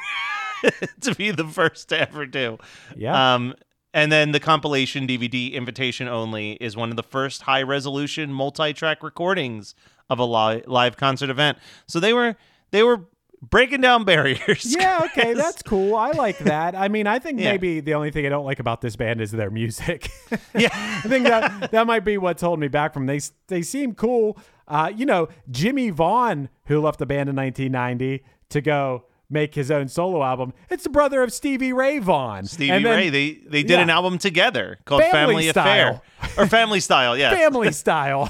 to 1.02 1.14
be 1.16 1.32
the 1.32 1.44
first 1.46 1.90
to 1.90 2.00
ever 2.00 2.26
do. 2.26 2.58
Yeah. 2.96 3.34
Um 3.36 3.56
and 3.94 4.10
then 4.10 4.32
the 4.32 4.40
compilation 4.40 5.06
DVD 5.06 5.52
invitation 5.52 6.08
only 6.08 6.54
is 6.54 6.78
one 6.78 6.92
of 6.92 6.96
the 6.96 7.04
first 7.04 7.42
high 7.42 7.62
resolution 7.62 8.32
multi-track 8.32 9.04
recordings 9.04 9.76
of 10.10 10.18
a 10.18 10.24
li- 10.26 10.64
live 10.66 10.96
concert 10.96 11.30
event. 11.30 11.58
So 11.88 12.00
they 12.00 12.14
were 12.14 12.38
they 12.72 12.84
were 12.84 13.02
breaking 13.42 13.82
down 13.82 14.04
barriers. 14.04 14.66
Yeah, 14.66 15.02
okay, 15.06 15.34
that's 15.34 15.62
cool. 15.64 15.96
I 15.96 16.12
like 16.12 16.38
that. 16.40 16.76
I 16.76 16.88
mean, 16.88 17.08
I 17.08 17.20
think 17.20 17.40
Yeah. 17.40 17.52
maybe 17.52 17.80
the 17.80 17.94
only 17.94 18.12
thing 18.12 18.26
I 18.26 18.30
don't 18.30 18.46
like 18.46 18.60
about 18.60 18.82
this 18.82 18.96
band 18.96 19.22
is 19.22 19.32
their 19.32 19.50
music. 19.50 20.10
yeah. 20.56 20.70
I 20.74 21.08
think 21.08 21.26
that 21.26 21.72
that 21.72 21.88
might 21.88 22.06
be 22.06 22.18
what's 22.18 22.42
holding 22.42 22.62
me 22.62 22.68
back 22.68 22.94
from 22.94 23.06
they 23.08 23.20
they 23.48 23.62
seem 23.62 23.94
cool. 23.96 24.38
Uh, 24.68 24.92
you 24.96 25.06
know, 25.06 25.28
Jimmie 25.50 25.90
Vaughan, 25.90 26.50
who 26.66 26.80
left 26.80 27.00
the 27.00 27.06
band 27.06 27.28
in 27.30 27.36
1990 27.36 28.24
to 28.50 28.62
go 28.62 29.06
make 29.30 29.56
his 29.56 29.72
own 29.72 29.88
solo 29.88 30.24
album. 30.24 30.54
It's 30.70 30.84
the 30.84 30.90
brother 30.90 31.24
of 31.24 31.32
Stevie 31.34 31.74
Ray 31.74 32.00
Vaughan. 32.00 32.46
Stevie 32.46 32.72
And 32.72 32.86
then 32.86 32.98
Ray. 32.98 33.10
They 33.10 33.32
they 33.48 33.64
did 33.64 33.72
yeah. 33.72 33.82
an 33.82 33.90
album 33.90 34.18
together 34.18 34.78
called 34.86 35.02
Family 35.04 35.12
Family, 35.12 35.48
Affair 35.50 36.02
or 36.38 36.48
Family 36.48 36.80
Style. 36.80 37.18
Yeah. 37.18 37.36
family 37.36 37.72
style. 37.72 38.30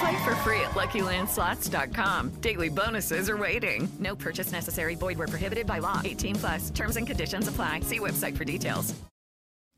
Play 0.00 0.24
for 0.24 0.34
free 0.36 0.60
at 0.60 0.72
LuckyLandSlots.com. 0.72 2.30
Daily 2.40 2.68
bonuses 2.70 3.28
are 3.28 3.36
waiting. 3.36 3.88
No 4.00 4.16
purchase 4.16 4.50
necessary. 4.52 4.94
Void 4.94 5.18
where 5.18 5.28
prohibited 5.28 5.66
by 5.66 5.78
law. 5.78 6.00
18 6.04 6.34
plus. 6.36 6.70
Terms 6.70 6.96
and 6.96 7.06
conditions 7.06 7.46
apply. 7.48 7.80
See 7.80 8.00
website 8.00 8.36
for 8.36 8.44
details. 8.44 8.94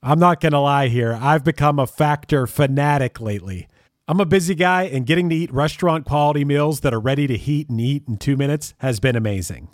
I'm 0.03 0.19
not 0.19 0.41
to 0.41 0.61
lie 0.61 0.89
here. 0.89 1.19
I've 1.21 1.43
become 1.43 1.79
a 1.79 1.87
factor 1.87 2.47
fanatic 2.47 3.21
lately. 3.21 3.67
I'm 4.09 4.21
a 4.21 4.25
busy 4.25 4.55
guy, 4.55 4.85
and 4.85 5.05
getting 5.05 5.29
to 5.31 5.35
eat 5.35 5.53
restaurant 5.53 6.05
quality 6.05 6.45
meals 6.45 6.81
that 6.81 6.95
are 6.95 7.01
ready 7.01 7.27
to 7.27 7.37
heat 7.37 7.69
and 7.69 7.81
eat 7.81 8.05
in 8.07 8.19
two 8.19 8.37
minutes 8.37 8.73
has 8.79 9.01
been 9.01 9.17
amazing. 9.17 9.69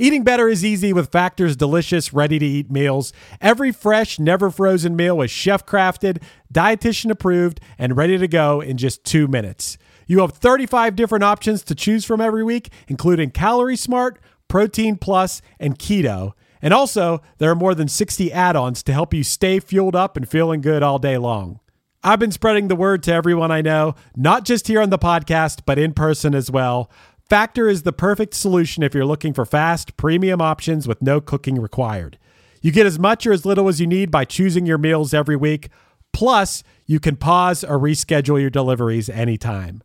Eating 0.00 0.24
better 0.24 0.48
is 0.48 0.64
easy 0.64 0.94
with 0.94 1.12
Factor's 1.12 1.56
delicious, 1.56 2.14
ready 2.14 2.38
to 2.38 2.46
eat 2.46 2.70
meals. 2.70 3.12
Every 3.38 3.70
fresh, 3.70 4.18
never 4.18 4.50
frozen 4.50 4.96
meal 4.96 5.20
is 5.20 5.30
chef 5.30 5.66
crafted, 5.66 6.22
dietitian 6.50 7.10
approved, 7.10 7.60
and 7.78 7.94
ready 7.94 8.16
to 8.16 8.26
go 8.26 8.62
in 8.62 8.78
just 8.78 9.04
two 9.04 9.28
minutes. 9.28 9.76
You 10.06 10.20
have 10.20 10.32
35 10.32 10.96
different 10.96 11.24
options 11.24 11.62
to 11.64 11.74
choose 11.74 12.06
from 12.06 12.18
every 12.18 12.42
week, 12.42 12.70
including 12.88 13.30
Calorie 13.30 13.76
Smart, 13.76 14.18
Protein 14.48 14.96
Plus, 14.96 15.42
and 15.58 15.78
Keto. 15.78 16.32
And 16.62 16.72
also, 16.72 17.20
there 17.36 17.50
are 17.50 17.54
more 17.54 17.74
than 17.74 17.86
60 17.86 18.32
add 18.32 18.56
ons 18.56 18.82
to 18.84 18.94
help 18.94 19.12
you 19.12 19.22
stay 19.22 19.60
fueled 19.60 19.94
up 19.94 20.16
and 20.16 20.26
feeling 20.26 20.62
good 20.62 20.82
all 20.82 20.98
day 20.98 21.18
long. 21.18 21.60
I've 22.02 22.18
been 22.18 22.32
spreading 22.32 22.68
the 22.68 22.76
word 22.76 23.02
to 23.02 23.12
everyone 23.12 23.50
I 23.50 23.60
know, 23.60 23.94
not 24.16 24.46
just 24.46 24.68
here 24.68 24.80
on 24.80 24.88
the 24.88 24.98
podcast, 24.98 25.64
but 25.66 25.78
in 25.78 25.92
person 25.92 26.34
as 26.34 26.50
well. 26.50 26.90
Factor 27.30 27.68
is 27.68 27.84
the 27.84 27.92
perfect 27.92 28.34
solution 28.34 28.82
if 28.82 28.92
you're 28.92 29.06
looking 29.06 29.32
for 29.32 29.44
fast, 29.44 29.96
premium 29.96 30.42
options 30.42 30.88
with 30.88 31.00
no 31.00 31.20
cooking 31.20 31.60
required. 31.60 32.18
You 32.60 32.72
get 32.72 32.86
as 32.86 32.98
much 32.98 33.24
or 33.24 33.32
as 33.32 33.46
little 33.46 33.68
as 33.68 33.80
you 33.80 33.86
need 33.86 34.10
by 34.10 34.24
choosing 34.24 34.66
your 34.66 34.78
meals 34.78 35.14
every 35.14 35.36
week. 35.36 35.68
Plus, 36.12 36.64
you 36.86 36.98
can 36.98 37.14
pause 37.14 37.62
or 37.62 37.78
reschedule 37.78 38.40
your 38.40 38.50
deliveries 38.50 39.08
anytime. 39.08 39.80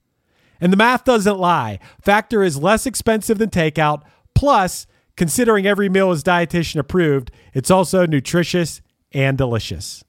And 0.59 0.73
the 0.73 0.77
math 0.77 1.03
doesn't 1.03 1.37
lie. 1.37 1.77
Factor 2.01 2.41
is 2.41 2.57
less 2.57 2.87
expensive 2.87 3.37
than 3.37 3.51
takeout. 3.51 4.01
Plus, 4.33 4.87
considering 5.15 5.67
every 5.67 5.87
meal 5.87 6.11
is 6.11 6.23
dietitian 6.23 6.79
approved, 6.79 7.29
it's 7.53 7.69
also 7.69 8.07
nutritious 8.07 8.81
and 9.11 9.37
delicious. 9.37 10.03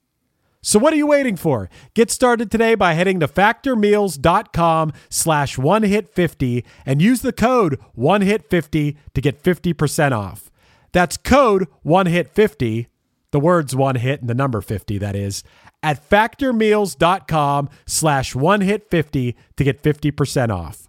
So 0.66 0.80
what 0.80 0.92
are 0.92 0.96
you 0.96 1.06
waiting 1.06 1.36
for? 1.36 1.70
Get 1.94 2.10
started 2.10 2.50
today 2.50 2.74
by 2.74 2.94
heading 2.94 3.20
to 3.20 3.28
factormeals.com 3.28 4.92
slash 5.08 5.56
one 5.56 5.84
hit 5.84 6.12
50 6.12 6.64
and 6.84 7.00
use 7.00 7.22
the 7.22 7.32
code 7.32 7.78
one 7.94 8.20
hit 8.20 8.50
50 8.50 8.96
to 9.14 9.20
get 9.20 9.40
50% 9.40 10.10
off. 10.10 10.50
That's 10.90 11.16
code 11.16 11.68
one 11.82 12.06
hit 12.06 12.34
50, 12.34 12.88
the 13.30 13.38
words 13.38 13.76
one 13.76 13.94
hit 13.94 14.20
and 14.20 14.28
the 14.28 14.34
number 14.34 14.60
50 14.60 14.98
that 14.98 15.14
is, 15.14 15.44
at 15.84 16.10
factormeals.com 16.10 17.68
slash 17.86 18.34
one 18.34 18.60
hit 18.60 18.90
50 18.90 19.36
to 19.56 19.62
get 19.62 19.80
50% 19.80 20.50
off. 20.50 20.88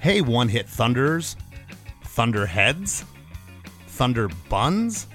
Hey, 0.00 0.20
one 0.20 0.48
hit 0.48 0.68
thunders, 0.68 1.36
thunderheads, 2.02 3.04
thunder 3.86 4.28
buns. 4.48 5.06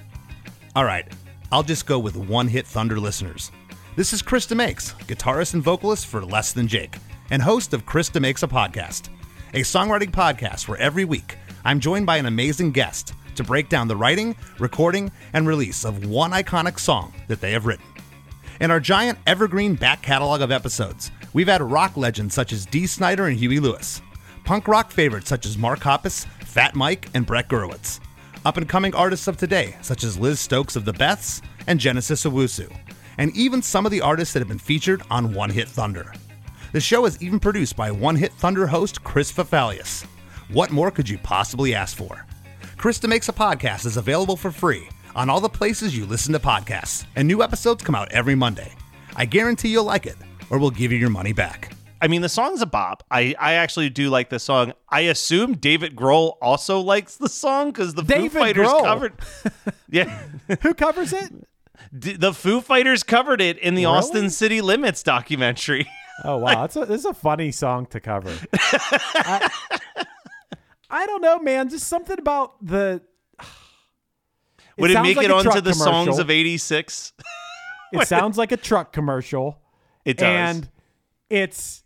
All 0.74 0.86
right, 0.86 1.06
I'll 1.54 1.62
just 1.62 1.86
go 1.86 2.00
with 2.00 2.16
one 2.16 2.48
hit 2.48 2.66
thunder 2.66 2.98
listeners. 2.98 3.52
This 3.94 4.12
is 4.12 4.22
Chris 4.22 4.44
DeMakes, 4.44 4.92
guitarist 5.06 5.54
and 5.54 5.62
vocalist 5.62 6.08
for 6.08 6.24
Less 6.24 6.52
Than 6.52 6.66
Jake, 6.66 6.96
and 7.30 7.40
host 7.40 7.72
of 7.72 7.86
Chris 7.86 8.10
DeMakes 8.10 8.42
a 8.42 8.48
Podcast, 8.48 9.08
a 9.52 9.60
songwriting 9.60 10.10
podcast 10.10 10.66
where 10.66 10.80
every 10.80 11.04
week 11.04 11.36
I'm 11.64 11.78
joined 11.78 12.06
by 12.06 12.16
an 12.16 12.26
amazing 12.26 12.72
guest 12.72 13.14
to 13.36 13.44
break 13.44 13.68
down 13.68 13.86
the 13.86 13.94
writing, 13.94 14.34
recording, 14.58 15.12
and 15.32 15.46
release 15.46 15.84
of 15.84 16.08
one 16.08 16.32
iconic 16.32 16.76
song 16.76 17.14
that 17.28 17.40
they 17.40 17.52
have 17.52 17.66
written. 17.66 17.86
In 18.60 18.72
our 18.72 18.80
giant 18.80 19.20
evergreen 19.24 19.76
back 19.76 20.02
catalog 20.02 20.40
of 20.40 20.50
episodes, 20.50 21.12
we've 21.34 21.46
had 21.46 21.62
rock 21.62 21.96
legends 21.96 22.34
such 22.34 22.52
as 22.52 22.66
Dee 22.66 22.88
Snider 22.88 23.26
and 23.28 23.38
Huey 23.38 23.60
Lewis, 23.60 24.02
punk 24.42 24.66
rock 24.66 24.90
favorites 24.90 25.28
such 25.28 25.46
as 25.46 25.56
Mark 25.56 25.78
Hoppus, 25.78 26.26
Fat 26.42 26.74
Mike, 26.74 27.10
and 27.14 27.24
Brett 27.24 27.48
Gurewitz, 27.48 28.00
up 28.44 28.56
and 28.56 28.68
coming 28.68 28.94
artists 28.94 29.28
of 29.28 29.36
today 29.36 29.76
such 29.80 30.04
as 30.04 30.18
Liz 30.18 30.40
Stokes 30.40 30.76
of 30.76 30.84
the 30.84 30.92
Beths 30.92 31.40
and 31.66 31.80
Genesis 31.80 32.24
Owusu, 32.24 32.74
and 33.18 33.34
even 33.36 33.62
some 33.62 33.86
of 33.86 33.92
the 33.92 34.00
artists 34.00 34.34
that 34.34 34.40
have 34.40 34.48
been 34.48 34.58
featured 34.58 35.02
on 35.10 35.32
One 35.32 35.50
Hit 35.50 35.68
Thunder. 35.68 36.12
The 36.72 36.80
show 36.80 37.06
is 37.06 37.22
even 37.22 37.38
produced 37.40 37.76
by 37.76 37.90
One 37.90 38.16
Hit 38.16 38.32
Thunder 38.32 38.66
host 38.66 39.02
Chris 39.04 39.32
Fafalios. 39.32 40.04
What 40.52 40.70
more 40.70 40.90
could 40.90 41.08
you 41.08 41.18
possibly 41.18 41.74
ask 41.74 41.96
for? 41.96 42.26
Chris 42.76 42.98
DeMakes 42.98 43.28
a 43.28 43.32
Podcast 43.32 43.86
is 43.86 43.96
available 43.96 44.36
for 44.36 44.50
free 44.50 44.88
on 45.14 45.30
all 45.30 45.40
the 45.40 45.48
places 45.48 45.96
you 45.96 46.04
listen 46.04 46.32
to 46.32 46.38
podcasts, 46.38 47.06
and 47.16 47.26
new 47.26 47.42
episodes 47.42 47.84
come 47.84 47.94
out 47.94 48.10
every 48.12 48.34
Monday. 48.34 48.72
I 49.16 49.26
guarantee 49.26 49.68
you'll 49.68 49.84
like 49.84 50.06
it, 50.06 50.16
or 50.50 50.58
we'll 50.58 50.70
give 50.70 50.90
you 50.90 50.98
your 50.98 51.10
money 51.10 51.32
back. 51.32 51.72
I 52.04 52.06
mean, 52.06 52.20
the 52.20 52.28
song's 52.28 52.60
a 52.60 52.66
bop. 52.66 53.02
I, 53.10 53.34
I 53.38 53.54
actually 53.54 53.88
do 53.88 54.10
like 54.10 54.28
the 54.28 54.38
song. 54.38 54.74
I 54.90 55.00
assume 55.00 55.54
David 55.54 55.96
Grohl 55.96 56.36
also 56.42 56.78
likes 56.80 57.16
the 57.16 57.30
song 57.30 57.70
because 57.70 57.94
the 57.94 58.02
David 58.02 58.30
Foo 58.30 58.38
Fighters 58.40 58.68
Grohl? 58.68 58.84
covered. 58.84 59.12
yeah, 59.90 60.22
Who 60.60 60.74
covers 60.74 61.14
it? 61.14 61.32
D- 61.98 62.12
the 62.12 62.34
Foo 62.34 62.60
Fighters 62.60 63.04
covered 63.04 63.40
it 63.40 63.56
in 63.58 63.74
the 63.74 63.84
Really? 63.86 63.96
Austin 63.96 64.28
City 64.28 64.60
Limits 64.60 65.02
documentary. 65.02 65.88
Oh 66.22 66.36
wow, 66.36 66.60
that's 66.60 66.76
a, 66.76 66.86
this 66.86 67.00
is 67.00 67.06
a 67.06 67.12
funny 67.12 67.50
song 67.50 67.86
to 67.86 67.98
cover. 67.98 68.32
I, 68.52 69.50
I 70.88 71.06
don't 71.06 71.20
know, 71.20 71.40
man. 71.40 71.68
Just 71.68 71.88
something 71.88 72.20
about 72.20 72.64
the 72.64 73.02
Would 74.78 74.92
it, 74.92 75.02
make 75.02 75.16
like 75.16 75.24
it 75.24 75.32
onto 75.32 75.60
the 75.60 75.74
songs 75.74 76.20
of 76.20 76.30
'86? 76.30 77.14
It 77.92 78.06
sounds 78.06 78.38
like 78.38 78.52
a 78.52 78.56
truck 78.56 78.92
commercial. 78.92 79.58
It 80.04 80.18
does. 80.18 80.24
And 80.26 80.68
it's 81.30 81.83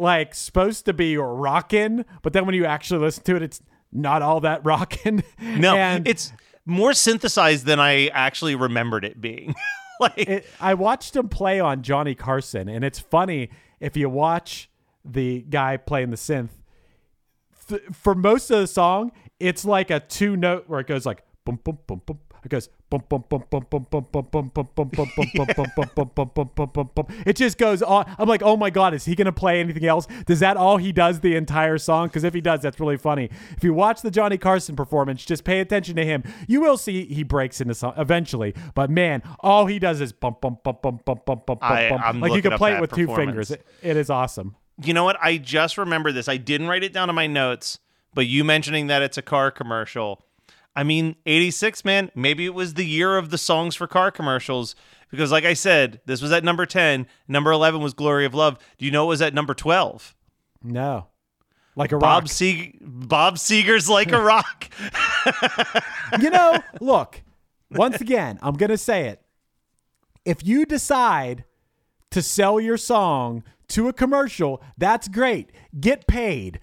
like 0.00 0.34
supposed 0.34 0.86
to 0.86 0.92
be 0.92 1.16
rockin', 1.16 2.04
but 2.22 2.32
then 2.32 2.46
when 2.46 2.54
you 2.54 2.64
actually 2.64 3.00
listen 3.00 3.22
to 3.24 3.36
it, 3.36 3.42
it's 3.42 3.60
not 3.92 4.22
all 4.22 4.40
that 4.40 4.64
rockin'. 4.64 5.22
No, 5.40 5.74
and 5.76 6.08
it's 6.08 6.32
more 6.66 6.94
synthesized 6.94 7.66
than 7.66 7.78
I 7.78 8.08
actually 8.08 8.54
remembered 8.54 9.04
it 9.04 9.20
being. 9.20 9.54
like 10.00 10.18
it, 10.18 10.46
I 10.60 10.74
watched 10.74 11.14
him 11.14 11.28
play 11.28 11.60
on 11.60 11.82
Johnny 11.82 12.14
Carson, 12.14 12.68
and 12.68 12.84
it's 12.84 12.98
funny 12.98 13.50
if 13.78 13.96
you 13.96 14.08
watch 14.08 14.70
the 15.04 15.42
guy 15.42 15.76
playing 15.76 16.10
the 16.10 16.16
synth. 16.16 16.50
Th- 17.68 17.82
for 17.92 18.14
most 18.14 18.50
of 18.50 18.60
the 18.60 18.66
song, 18.66 19.12
it's 19.38 19.64
like 19.64 19.90
a 19.90 20.00
two 20.00 20.36
note 20.36 20.64
where 20.66 20.80
it 20.80 20.86
goes 20.86 21.06
like 21.06 21.22
boom, 21.44 21.60
boom, 21.62 21.78
boom, 21.86 22.02
boom. 22.06 22.18
It 22.44 22.48
goes 22.48 22.68
It 27.26 27.36
just 27.36 27.58
goes 27.58 27.82
on. 27.82 28.12
I'm 28.18 28.28
like, 28.28 28.42
oh 28.42 28.56
my 28.56 28.70
god, 28.70 28.94
is 28.94 29.04
he 29.04 29.14
gonna 29.14 29.32
play 29.32 29.60
anything 29.60 29.86
else? 29.86 30.06
Does 30.26 30.40
that 30.40 30.56
all 30.56 30.76
he 30.76 30.92
does 30.92 31.20
the 31.20 31.36
entire 31.36 31.78
song? 31.78 32.08
Because 32.08 32.24
if 32.24 32.34
he 32.34 32.40
does, 32.40 32.60
that's 32.60 32.80
really 32.80 32.96
funny. 32.96 33.30
If 33.56 33.62
you 33.62 33.72
watch 33.72 34.02
the 34.02 34.10
Johnny 34.10 34.38
Carson 34.38 34.76
performance, 34.76 35.24
just 35.24 35.44
pay 35.44 35.60
attention 35.60 35.96
to 35.96 36.04
him. 36.04 36.24
You 36.48 36.60
will 36.60 36.76
see 36.76 37.04
he 37.06 37.22
breaks 37.22 37.60
into 37.60 37.74
song 37.74 37.94
eventually. 37.96 38.54
But 38.74 38.90
man, 38.90 39.22
all 39.40 39.66
he 39.66 39.78
does 39.78 40.00
is 40.00 40.12
bump, 40.12 40.40
bump, 40.40 40.62
bump, 40.64 40.82
bump, 40.82 41.04
bump, 41.04 41.24
bump, 41.24 41.46
bump, 41.46 41.60
bump. 41.88 42.00
Like 42.20 42.32
you 42.36 42.42
can 42.42 42.52
play 42.58 42.74
it 42.74 42.80
with 42.80 42.92
two 42.92 43.06
fingers. 43.26 43.50
It, 43.50 43.66
it 43.82 43.96
is 43.96 44.10
awesome. 44.10 44.56
You 44.82 44.94
know 44.94 45.04
what? 45.04 45.16
I 45.22 45.36
just 45.36 45.78
remember 45.78 46.10
this. 46.10 46.28
I 46.28 46.38
didn't 46.38 46.68
write 46.68 46.82
it 46.82 46.92
down 46.92 47.08
in 47.10 47.14
my 47.14 47.26
notes, 47.26 47.78
but 48.14 48.26
you 48.26 48.44
mentioning 48.44 48.86
that 48.88 49.02
it's 49.02 49.18
a 49.18 49.22
car 49.22 49.50
commercial. 49.50 50.22
I 50.76 50.84
mean, 50.84 51.16
86, 51.26 51.84
man, 51.84 52.10
maybe 52.14 52.46
it 52.46 52.54
was 52.54 52.74
the 52.74 52.86
year 52.86 53.16
of 53.18 53.30
the 53.30 53.38
songs 53.38 53.74
for 53.74 53.86
car 53.86 54.10
commercials 54.10 54.74
because, 55.10 55.32
like 55.32 55.44
I 55.44 55.54
said, 55.54 56.00
this 56.06 56.22
was 56.22 56.30
at 56.32 56.44
number 56.44 56.64
10. 56.66 57.06
Number 57.26 57.50
11 57.50 57.80
was 57.80 57.92
Glory 57.92 58.24
of 58.24 58.34
Love. 58.34 58.56
Do 58.78 58.84
you 58.84 58.90
know 58.92 59.04
it 59.04 59.08
was 59.08 59.20
at 59.22 59.34
number 59.34 59.52
12? 59.54 60.14
No, 60.62 61.06
like 61.74 61.90
a 61.92 61.98
Bob 61.98 62.22
rock. 62.24 62.30
Seeg- 62.30 62.78
Bob 62.80 63.36
Seger's 63.36 63.88
Like 63.88 64.12
a 64.12 64.20
Rock. 64.22 64.68
you 66.20 66.30
know, 66.30 66.58
look, 66.80 67.22
once 67.70 68.00
again, 68.00 68.38
I'm 68.42 68.54
going 68.54 68.70
to 68.70 68.78
say 68.78 69.08
it. 69.08 69.22
If 70.24 70.46
you 70.46 70.66
decide 70.66 71.44
to 72.10 72.20
sell 72.22 72.60
your 72.60 72.76
song 72.76 73.42
to 73.68 73.88
a 73.88 73.92
commercial, 73.92 74.62
that's 74.76 75.08
great. 75.08 75.50
Get 75.80 76.06
paid. 76.06 76.60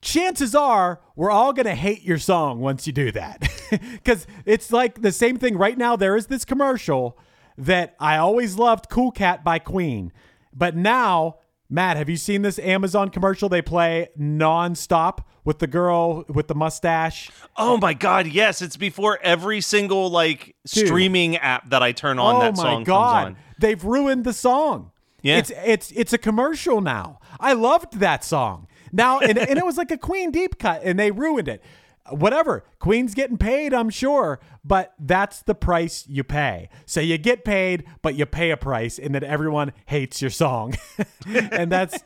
Chances 0.00 0.54
are 0.54 1.00
we're 1.16 1.30
all 1.30 1.52
going 1.52 1.66
to 1.66 1.74
hate 1.74 2.02
your 2.02 2.18
song 2.18 2.60
once 2.60 2.86
you 2.86 2.92
do 2.92 3.10
that. 3.12 3.48
Because 3.70 4.26
it's 4.46 4.72
like 4.72 5.02
the 5.02 5.12
same 5.12 5.36
thing 5.36 5.58
right 5.58 5.76
now. 5.76 5.94
There 5.94 6.16
is 6.16 6.28
this 6.28 6.46
commercial 6.46 7.18
that 7.58 7.94
I 8.00 8.16
always 8.16 8.56
loved 8.56 8.88
Cool 8.88 9.10
Cat 9.10 9.44
by 9.44 9.58
Queen. 9.58 10.10
But 10.54 10.74
now, 10.74 11.36
Matt, 11.68 11.98
have 11.98 12.08
you 12.08 12.16
seen 12.16 12.40
this 12.40 12.58
Amazon 12.58 13.10
commercial 13.10 13.50
they 13.50 13.60
play 13.60 14.08
nonstop 14.18 15.18
with 15.44 15.58
the 15.58 15.66
girl 15.66 16.24
with 16.30 16.48
the 16.48 16.54
mustache? 16.54 17.30
Oh 17.58 17.76
my 17.76 17.92
God, 17.92 18.26
yes. 18.26 18.62
It's 18.62 18.78
before 18.78 19.18
every 19.22 19.60
single 19.60 20.08
like 20.08 20.56
Dude. 20.66 20.86
streaming 20.86 21.36
app 21.36 21.68
that 21.68 21.82
I 21.82 21.92
turn 21.92 22.18
on 22.18 22.36
oh 22.36 22.40
that 22.40 22.56
my 22.56 22.62
song 22.62 22.84
god 22.84 23.24
comes 23.26 23.36
on. 23.36 23.42
they've 23.58 23.84
ruined 23.84 24.24
the 24.24 24.32
song 24.32 24.92
Yeah. 25.20 25.36
it's 25.36 25.52
it's 25.66 25.90
it's 25.92 26.12
a 26.14 26.18
commercial 26.18 26.80
now 26.80 27.18
i 27.40 27.52
loved 27.52 27.98
that 28.00 28.24
song 28.24 28.66
now 28.92 29.18
and, 29.20 29.38
and 29.38 29.58
it 29.58 29.64
was 29.64 29.76
like 29.76 29.90
a 29.90 29.98
queen 29.98 30.30
deep 30.30 30.58
cut 30.58 30.80
and 30.84 30.98
they 30.98 31.10
ruined 31.10 31.48
it 31.48 31.62
whatever 32.10 32.64
queen's 32.78 33.12
getting 33.14 33.36
paid 33.36 33.74
i'm 33.74 33.90
sure 33.90 34.40
but 34.64 34.94
that's 34.98 35.42
the 35.42 35.54
price 35.54 36.06
you 36.08 36.24
pay 36.24 36.68
so 36.86 37.00
you 37.00 37.18
get 37.18 37.44
paid 37.44 37.84
but 38.02 38.14
you 38.14 38.24
pay 38.24 38.50
a 38.50 38.56
price 38.56 38.98
and 38.98 39.14
then 39.14 39.22
everyone 39.22 39.72
hates 39.86 40.22
your 40.22 40.30
song 40.30 40.74
and 41.26 41.70
that's 41.70 41.98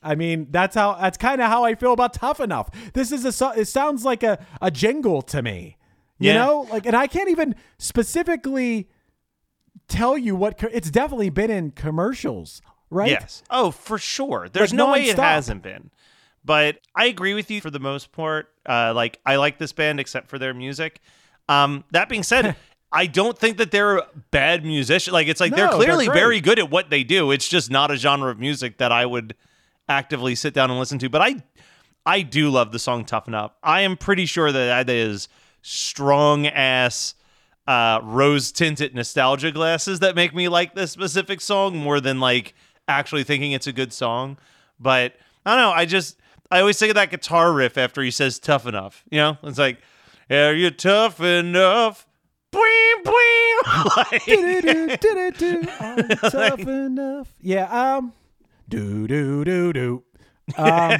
I 0.00 0.14
mean, 0.14 0.46
that's 0.52 0.76
how 0.76 0.94
that's 0.94 1.18
kind 1.18 1.40
of 1.40 1.48
how 1.48 1.64
I 1.64 1.74
feel 1.74 1.92
about 1.92 2.14
Tough 2.14 2.38
Enough. 2.38 2.70
This 2.92 3.10
is 3.10 3.24
a 3.42 3.52
it 3.58 3.64
sounds 3.66 4.04
like 4.04 4.22
a 4.22 4.38
a 4.62 4.70
jingle 4.70 5.22
to 5.22 5.42
me. 5.42 5.76
You 6.20 6.28
Yeah. 6.30 6.34
know, 6.44 6.68
like 6.70 6.86
and 6.86 6.94
I 6.94 7.08
can't 7.08 7.28
even 7.28 7.56
specifically 7.78 8.88
tell 9.88 10.16
you 10.16 10.36
what 10.36 10.56
co- 10.56 10.68
it's 10.72 10.90
definitely 10.90 11.30
been 11.30 11.50
in 11.50 11.72
commercials, 11.72 12.62
right? 12.90 13.10
Yes. 13.10 13.42
Oh, 13.50 13.72
for 13.72 13.98
sure. 13.98 14.48
There's 14.48 14.70
Like, 14.72 14.76
no 14.78 14.92
way 14.92 15.04
it 15.06 15.18
hasn't 15.18 15.62
been. 15.64 15.90
But 16.44 16.78
I 16.94 17.06
agree 17.06 17.34
with 17.34 17.50
you 17.50 17.60
for 17.60 17.70
the 17.70 17.80
most 17.80 18.12
part. 18.12 18.50
Uh, 18.66 18.92
like 18.94 19.20
I 19.26 19.36
like 19.36 19.58
this 19.58 19.72
band 19.72 20.00
except 20.00 20.28
for 20.28 20.38
their 20.38 20.54
music. 20.54 21.00
Um, 21.48 21.84
that 21.90 22.08
being 22.08 22.22
said, 22.22 22.56
I 22.92 23.06
don't 23.06 23.38
think 23.38 23.58
that 23.58 23.70
they're 23.70 24.02
bad 24.30 24.64
musicians. 24.64 25.12
Like 25.12 25.28
it's 25.28 25.40
like 25.40 25.54
they're 25.54 25.66
No, 25.66 25.78
they're 25.78 25.86
clearly 25.86 26.06
very 26.06 26.40
good 26.40 26.58
at 26.58 26.70
what 26.70 26.90
they 26.90 27.04
do. 27.04 27.30
It's 27.30 27.48
just 27.48 27.70
not 27.70 27.90
a 27.90 27.96
genre 27.96 28.30
of 28.30 28.38
music 28.38 28.78
that 28.78 28.92
I 28.92 29.04
would 29.04 29.34
actively 29.88 30.34
sit 30.34 30.54
down 30.54 30.70
and 30.70 30.78
listen 30.78 30.98
to. 31.00 31.08
But 31.08 31.22
I 31.22 31.42
I 32.06 32.22
do 32.22 32.48
love 32.50 32.72
the 32.72 32.78
song 32.78 33.04
Toughen 33.04 33.34
Up. 33.34 33.58
I 33.62 33.82
am 33.82 33.96
pretty 33.96 34.24
sure 34.24 34.50
that 34.50 34.86
that 34.86 34.90
is 34.90 35.28
strong 35.60 36.46
ass 36.46 37.14
uh, 37.66 38.00
rose 38.02 38.50
tinted 38.50 38.94
nostalgia 38.94 39.52
glasses 39.52 40.00
that 40.00 40.14
make 40.14 40.34
me 40.34 40.48
like 40.48 40.74
this 40.74 40.90
specific 40.90 41.42
song 41.42 41.76
more 41.76 42.00
than 42.00 42.18
like 42.18 42.54
actually 42.88 43.24
thinking 43.24 43.52
it's 43.52 43.66
a 43.66 43.72
good 43.72 43.92
song. 43.92 44.38
But 44.80 45.16
I 45.44 45.54
don't 45.54 45.62
know. 45.64 45.70
I 45.72 45.84
just 45.84 46.16
I 46.50 46.60
always 46.60 46.78
think 46.78 46.90
of 46.90 46.94
that 46.94 47.10
guitar 47.10 47.52
riff 47.52 47.76
after 47.76 48.02
he 48.02 48.10
says 48.10 48.38
tough 48.38 48.66
enough. 48.66 49.04
You 49.10 49.18
know, 49.18 49.38
it's 49.42 49.58
like, 49.58 49.78
are 50.30 50.54
you 50.54 50.70
tough 50.70 51.20
enough? 51.20 52.06
Bween, 52.52 53.04
bween. 53.04 53.86
like, 53.96 54.26
you 54.26 54.96
tough 56.30 56.60
enough? 56.60 57.34
Yeah. 57.40 57.96
Um. 57.96 58.12
Do 58.68 59.06
do 59.06 59.44
do 59.44 59.72
do. 59.72 60.04
Um. 60.56 60.98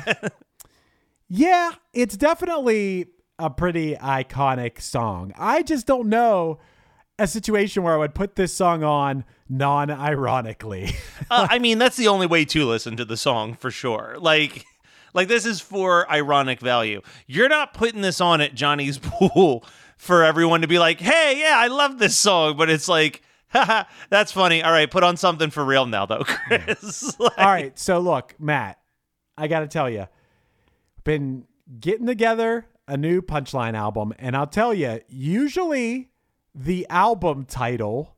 yeah, 1.28 1.72
it's 1.92 2.16
definitely 2.16 3.06
a 3.38 3.48
pretty 3.48 3.94
iconic 3.94 4.80
song. 4.80 5.32
I 5.38 5.62
just 5.62 5.86
don't 5.86 6.08
know 6.08 6.58
a 7.18 7.26
situation 7.26 7.82
where 7.82 7.94
I 7.94 7.96
would 7.96 8.14
put 8.14 8.36
this 8.36 8.54
song 8.54 8.84
on 8.84 9.24
non-ironically. 9.48 10.94
uh, 11.30 11.48
I 11.50 11.58
mean, 11.58 11.78
that's 11.78 11.96
the 11.96 12.08
only 12.08 12.26
way 12.26 12.44
to 12.46 12.64
listen 12.64 12.96
to 12.96 13.04
the 13.04 13.16
song 13.16 13.54
for 13.54 13.70
sure. 13.70 14.16
Like, 14.20 14.64
like 15.14 15.28
this 15.28 15.44
is 15.46 15.60
for 15.60 16.10
ironic 16.10 16.60
value. 16.60 17.00
You're 17.26 17.48
not 17.48 17.74
putting 17.74 18.00
this 18.00 18.20
on 18.20 18.40
at 18.40 18.54
Johnny's 18.54 18.98
pool 19.02 19.64
for 19.96 20.22
everyone 20.24 20.60
to 20.62 20.68
be 20.68 20.78
like, 20.78 21.00
"Hey, 21.00 21.38
yeah, 21.40 21.54
I 21.56 21.66
love 21.68 21.98
this 21.98 22.16
song," 22.16 22.56
but 22.56 22.70
it's 22.70 22.88
like, 22.88 23.22
haha, 23.48 23.84
that's 24.10 24.32
funny. 24.32 24.62
All 24.62 24.70
right, 24.72 24.90
put 24.90 25.02
on 25.04 25.16
something 25.16 25.50
for 25.50 25.64
real 25.64 25.86
now, 25.86 26.06
though, 26.06 26.24
Chris. 26.24 27.18
Like- 27.18 27.38
All 27.38 27.46
right, 27.46 27.78
so 27.78 27.98
look, 27.98 28.34
Matt, 28.38 28.78
I 29.36 29.48
got 29.48 29.60
to 29.60 29.66
tell 29.68 29.88
you, 29.90 30.06
been 31.04 31.44
getting 31.80 32.06
together 32.06 32.66
a 32.86 32.96
new 32.96 33.20
Punchline 33.22 33.74
album, 33.74 34.12
and 34.18 34.36
I'll 34.36 34.46
tell 34.46 34.72
you, 34.72 35.00
usually 35.08 36.10
the 36.54 36.86
album 36.90 37.44
title 37.44 38.14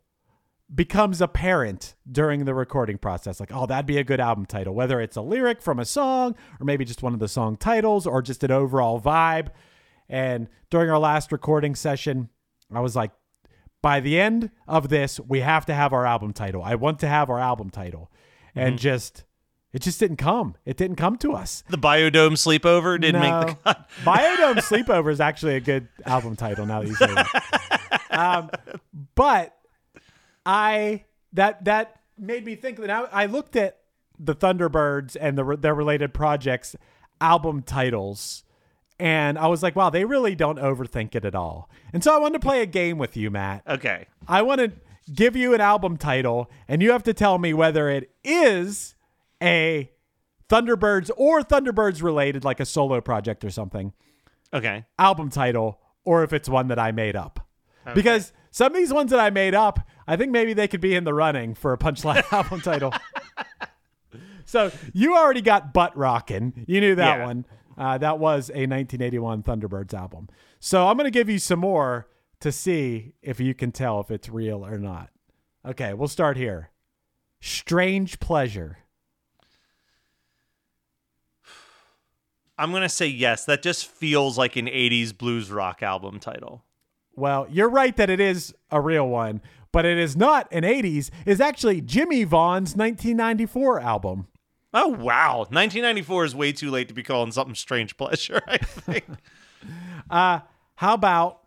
becomes 0.73 1.21
apparent 1.21 1.95
during 2.11 2.45
the 2.45 2.55
recording 2.55 2.97
process. 2.99 3.41
Like, 3.41 3.51
oh, 3.53 3.67
that'd 3.67 3.87
be 3.87 3.99
a 3.99 4.05
good 4.05 4.21
album 4.21 4.47
title, 4.47 4.75
whether 4.75 5.01
it's 5.01 5.17
a 5.17 5.23
lyric 5.23 5.61
from 5.63 5.79
a 5.81 5.85
song 5.85 6.37
or 6.61 6.65
maybe 6.65 6.85
just 6.85 7.03
one 7.03 7.13
of 7.15 7.19
the 7.21 7.29
song 7.29 7.57
titles 7.57 8.07
or 8.07 8.23
just 8.23 8.45
an 8.45 8.51
overall 8.53 9.01
vibe. 9.01 9.49
And 10.09 10.49
during 10.71 10.91
our 10.91 10.99
last 10.99 11.33
recording 11.33 11.75
session, 11.75 12.29
I 12.73 12.81
was 12.81 12.95
like, 12.95 13.11
by 13.83 14.01
the 14.01 14.21
end 14.21 14.51
of 14.69 14.89
this, 14.91 15.19
we 15.21 15.41
have 15.41 15.67
to 15.67 15.75
have 15.75 15.93
our 15.93 16.07
album 16.07 16.33
title. 16.33 16.63
I 16.63 16.75
want 16.77 16.99
to 17.01 17.09
have 17.09 17.31
our 17.31 17.39
album 17.41 17.71
title. 17.71 18.11
And 18.55 18.77
Mhm. 18.77 18.81
just, 18.81 19.25
it 19.73 19.81
just 19.83 19.99
didn't 19.99 20.19
come. 20.19 20.55
It 20.65 20.77
didn't 20.77 20.97
come 20.97 21.17
to 21.19 21.33
us. 21.33 21.65
the 21.69 21.79
Biodome 21.79 22.33
sleepover 22.37 23.01
didn't 23.01 23.21
make 23.23 23.47
the 23.49 23.57
cut. 23.65 23.89
Biodome 24.05 24.57
Sleepover 24.59 25.11
is 25.11 25.21
actually 25.21 25.57
a 25.57 25.61
good 25.61 25.89
album 26.05 26.37
title 26.37 26.67
now 26.67 26.81
that 26.83 26.89
you 26.89 26.95
say 26.95 27.07
that. 27.13 28.01
Um, 28.13 28.51
but 29.15 29.57
I 30.47 31.05
that 31.33 31.65
that 31.65 32.01
made 32.19 32.45
me 32.45 32.55
think 32.57 32.79
that 32.79 32.91
I, 32.91 33.03
I 33.05 33.27
looked 33.27 33.57
at 33.57 33.79
the 34.19 34.35
Thunderbirds 34.35 35.17
and 35.21 35.37
the 35.39 35.57
their 35.57 35.75
related 35.75 36.13
projects 36.15 36.77
album 37.21 37.63
titles 37.63 38.45
and 38.99 39.39
I 39.39 39.47
was 39.47 39.63
like, 39.63 39.75
wow, 39.75 39.89
they 39.89 40.05
really 40.05 40.35
don't 40.35 40.59
overthink 40.59 41.15
it 41.15 41.25
at 41.25 41.35
all. 41.35 41.71
And 41.95 42.05
so 42.05 42.15
I 42.15 42.19
wanted 42.19 42.35
to 42.43 42.47
play 42.47 42.61
a 42.61 42.67
game 42.67 42.99
with 42.99 43.17
you, 43.17 43.31
Matt. 43.31 43.63
Okay. 43.67 44.07
I 44.29 44.43
want 44.43 44.61
to 44.61 44.73
give 45.13 45.35
you 45.35 45.55
an 45.55 45.61
album 45.63 45.97
title, 45.97 46.51
and 46.69 46.83
you 46.83 46.93
have 46.93 47.03
to 47.05 47.15
tell 47.15 47.39
me 47.39 47.55
whether 47.55 47.89
it 47.89 48.11
is 48.23 48.95
a 49.43 49.91
Thunderbirds 50.51 51.11
or 51.17 51.41
Thunderbirds 51.41 52.03
related, 52.03 52.45
like 52.45 52.61
a 52.61 52.67
solo 52.67 53.01
project 53.01 53.43
or 53.43 53.51
something, 53.51 53.95
Okay. 54.53 54.85
album 54.99 55.31
title, 55.31 55.81
or 56.05 56.23
if 56.23 56.35
it's 56.35 56.49
one 56.49 56.69
that 56.69 56.79
I 56.79 56.93
made 56.93 57.17
up. 57.17 57.49
Because 57.95 58.33
some 58.51 58.73
of 58.73 58.77
these 58.79 58.93
ones 58.93 59.11
that 59.11 59.21
I 59.21 59.31
made 59.31 59.55
up, 59.55 59.81
I 60.07 60.17
think 60.17 60.33
maybe 60.33 60.53
they 60.55 60.69
could 60.69 60.81
be 60.81 60.95
in 60.95 61.05
the 61.05 61.15
running 61.15 61.55
for 61.55 61.73
a 61.73 61.79
punchline 61.79 62.25
album 62.33 62.61
title. 62.61 62.93
So 64.45 64.73
you 64.93 65.17
already 65.17 65.43
got 65.43 65.73
butt 65.73 65.97
rockin'. 65.97 66.65
You 66.67 66.81
knew 66.81 66.95
that 66.97 67.19
Yeah. 67.19 67.25
one. 67.27 67.47
Uh, 67.79 67.97
that 67.99 68.19
was 68.19 68.51
a 68.51 68.67
1981 68.67 69.43
Thunderbirds 69.45 69.95
album. 69.95 70.29
So 70.59 70.89
I'm 70.89 70.97
going 70.97 71.05
to 71.07 71.11
give 71.11 71.31
you 71.31 71.39
some 71.39 71.61
more 71.61 72.09
to 72.41 72.51
see 72.53 73.15
if 73.23 73.39
you 73.41 73.55
can 73.55 73.71
tell 73.73 74.01
if 74.01 74.11
it's 74.11 74.29
real 74.29 74.67
or 74.67 74.77
not. 74.79 75.11
Okay, 75.65 75.95
we'll 75.95 76.09
start 76.09 76.37
here. 76.37 76.71
Strange 77.41 78.19
pleasure. 78.19 78.79
I'm 82.59 82.73
gonna 82.73 82.89
say 82.91 83.07
yes. 83.07 83.45
That 83.47 83.63
just 83.63 83.87
feels 83.87 84.37
like 84.37 84.57
an 84.57 84.67
'80s 84.67 85.17
blues 85.17 85.51
rock 85.51 85.83
album 85.83 86.19
title. 86.21 86.65
Well, 87.21 87.47
you're 87.51 87.69
right 87.69 87.95
that 87.99 88.09
it 88.09 88.19
is 88.19 88.55
a 88.71 88.81
real 88.81 89.07
one, 89.07 89.43
but 89.73 89.85
it 89.85 89.99
is 89.99 90.17
not 90.17 90.49
an 90.51 90.63
80s. 90.63 91.11
It's 91.27 91.41
actually 91.41 91.83
Jimmie 91.83 92.25
Vaughan's 92.25 92.75
1994 92.75 93.79
album. 93.81 94.27
Oh 94.73 94.89
wow, 94.89 95.41
1994 95.51 96.25
is 96.25 96.35
way 96.35 96.53
too 96.53 96.71
late 96.71 96.89
to 96.89 96.95
be 96.95 97.03
calling 97.03 97.31
something 97.31 97.55
strange 97.55 97.99
pleasure. 97.99 98.41
I 98.49 98.57
think. 98.57 99.05
Uh, 100.09 100.41
how 100.77 100.95
about 100.95 101.43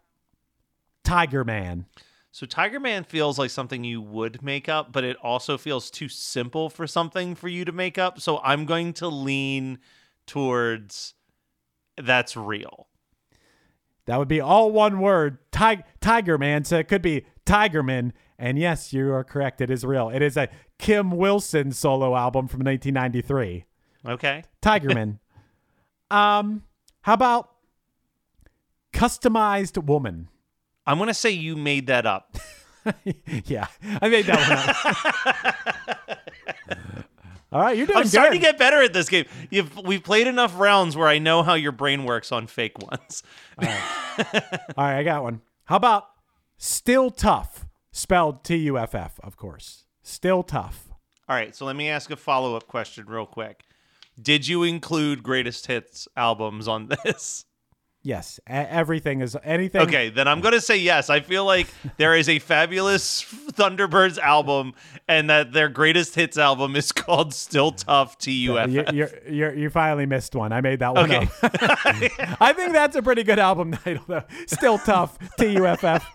Tiger 1.04 1.44
Man? 1.44 1.88
so 2.32 2.46
Tiger 2.46 2.80
Man 2.80 3.04
feels 3.04 3.40
like 3.40 3.50
something 3.50 3.84
you 3.84 4.02
would 4.02 4.44
make 4.44 4.70
up, 4.70 4.92
but 4.92 5.04
it 5.04 5.18
also 5.24 5.58
feels 5.58 5.90
too 5.90 6.08
simple 6.08 6.70
for 6.70 6.86
something 6.86 7.34
for 7.34 7.48
you 7.48 7.66
to 7.66 7.72
make 7.72 7.98
up. 7.98 8.20
So 8.20 8.40
I'm 8.44 8.66
going 8.66 8.94
to 8.94 9.08
lean 9.08 9.80
towards 10.28 11.16
that's 11.98 12.38
real. 12.38 12.88
That 14.06 14.20
would 14.20 14.28
be 14.28 14.42
all 14.42 14.72
one 14.72 15.00
word, 15.00 15.38
Tig- 15.52 15.84
Tiger 16.02 16.38
Man. 16.38 16.66
So 16.66 16.78
it 16.78 16.88
could 16.88 17.02
be 17.02 17.26
Tigerman. 17.46 18.12
And 18.38 18.60
yes, 18.60 18.92
you 18.92 19.14
are 19.14 19.24
correct. 19.24 19.62
It 19.62 19.70
is 19.70 19.86
real. 19.86 20.10
It 20.10 20.22
is 20.22 20.36
a 20.36 20.50
Kim 20.78 21.12
Wilson 21.12 21.72
solo 21.72 22.16
album 22.16 22.48
from 22.48 22.60
1993. 22.62 23.66
Okay. 24.06 24.44
Tigerman. 24.62 25.20
um, 26.12 26.64
how 27.02 27.14
about 27.14 27.52
Customized 28.94 29.82
Woman? 29.84 30.28
I'm 30.86 31.00
gonna 31.00 31.14
say 31.14 31.32
you 31.32 31.56
made 31.56 31.88
that 31.88 32.06
up. 32.06 32.36
yeah, 33.46 33.68
I 34.02 34.10
made 34.10 34.26
that 34.26 34.86
one 34.98 36.10
up. 36.78 37.08
All 37.54 37.62
right, 37.62 37.78
you're 37.78 37.86
doing 37.86 38.00
I'm 38.00 38.08
starting 38.08 38.40
to 38.40 38.46
get 38.46 38.58
better 38.58 38.82
at 38.82 38.94
this 38.94 39.08
game. 39.10 39.26
You've 39.52 39.78
we've 39.78 40.04
played 40.04 40.26
enough 40.28 40.60
rounds 40.60 40.98
where 40.98 41.08
I 41.08 41.20
know 41.20 41.44
how 41.44 41.54
your 41.54 41.72
brain 41.72 42.04
works 42.04 42.32
on 42.32 42.48
fake 42.48 42.80
ones. 42.80 43.22
All 43.62 43.68
right, 44.78 44.98
I 44.98 45.04
got 45.04 45.22
one. 45.24 45.42
How 45.66 45.76
about 45.76 46.06
Still 46.58 47.12
Tough? 47.12 47.66
Spelled 47.92 48.44
T 48.44 48.56
U 48.58 48.78
F 48.78 48.96
F, 48.96 49.20
of 49.24 49.38
course. 49.38 49.86
Still 50.02 50.42
Tough. 50.42 50.90
All 51.30 51.36
right, 51.36 51.56
so 51.56 51.66
let 51.66 51.76
me 51.76 51.90
ask 51.90 52.10
a 52.10 52.16
follow 52.16 52.56
up 52.56 52.68
question 52.68 53.06
real 53.08 53.26
quick. 53.28 53.64
Did 54.22 54.48
you 54.48 54.64
include 54.64 55.24
greatest 55.24 55.68
hits 55.68 56.08
albums 56.18 56.68
on 56.68 56.88
this? 57.06 57.46
Yes, 58.06 58.38
e- 58.50 58.52
everything 58.52 59.22
is 59.22 59.38
anything. 59.46 59.82
Okay, 59.82 60.10
then 60.10 60.28
I'm 60.28 60.42
going 60.42 60.54
to 60.54 60.60
say 60.60 60.76
yes. 60.76 61.10
I 61.10 61.22
feel 61.22 61.46
like 61.46 61.68
there 61.98 62.16
is 62.16 62.28
a 62.28 62.40
fabulous 62.40 63.24
Thunderbirds 63.54 64.18
album, 64.18 64.74
and 65.08 65.30
that 65.30 65.54
their 65.54 65.70
greatest 65.70 66.14
hits 66.16 66.38
album 66.38 66.76
is 66.76 66.92
called 66.92 67.34
Still 67.34 67.72
Tough 67.72 68.18
T 68.18 68.32
U 68.44 68.60
F 68.60 68.70
You, 68.70 68.84
you, 69.30 69.52
you, 69.52 69.70
finally 69.70 70.06
missed 70.06 70.36
one. 70.36 70.52
I 70.52 70.60
made 70.60 70.80
that 70.80 70.94
one 70.94 71.10
Okay. 71.10 71.30
up. 71.42 72.38
I 72.42 72.52
think 72.54 72.74
that's 72.74 72.98
a 72.98 73.02
pretty 73.02 73.24
good 73.24 73.40
album 73.40 73.72
title, 73.72 74.04
though. 74.08 74.24
Still 74.48 74.78
tough. 74.80 75.18
T 75.40 75.54
U 75.54 75.66
F 75.66 75.84
F. 75.86 76.06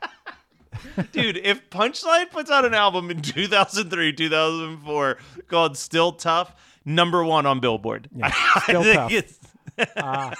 Dude, 1.12 1.38
if 1.38 1.70
Punchline 1.70 2.31
puts 2.31 2.51
out 2.51 2.66
an 2.66 2.74
album 2.74 3.11
in 3.11 3.22
2003, 3.22 4.12
2004 4.12 5.18
called 5.48 5.77
Still 5.79 6.12
Tough, 6.12 6.55
number 6.85 7.24
one 7.24 7.46
on 7.46 7.61
Billboard. 7.61 8.11
I 8.22 8.61
Still 8.62 8.85
Tough. 8.85 10.37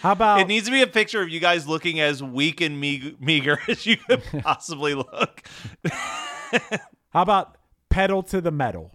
How 0.00 0.12
about 0.12 0.40
it 0.40 0.48
needs 0.48 0.66
to 0.66 0.72
be 0.72 0.82
a 0.82 0.86
picture 0.86 1.20
of 1.22 1.28
you 1.28 1.40
guys 1.40 1.68
looking 1.68 2.00
as 2.00 2.22
weak 2.22 2.60
and 2.60 2.80
meag- 2.80 3.20
meager 3.20 3.58
as 3.68 3.84
you 3.86 3.96
could 3.96 4.22
possibly 4.42 4.94
look. 4.94 5.42
how 7.10 7.22
about 7.22 7.56
Pedal 7.90 8.22
to 8.24 8.40
the 8.40 8.50
Metal? 8.50 8.92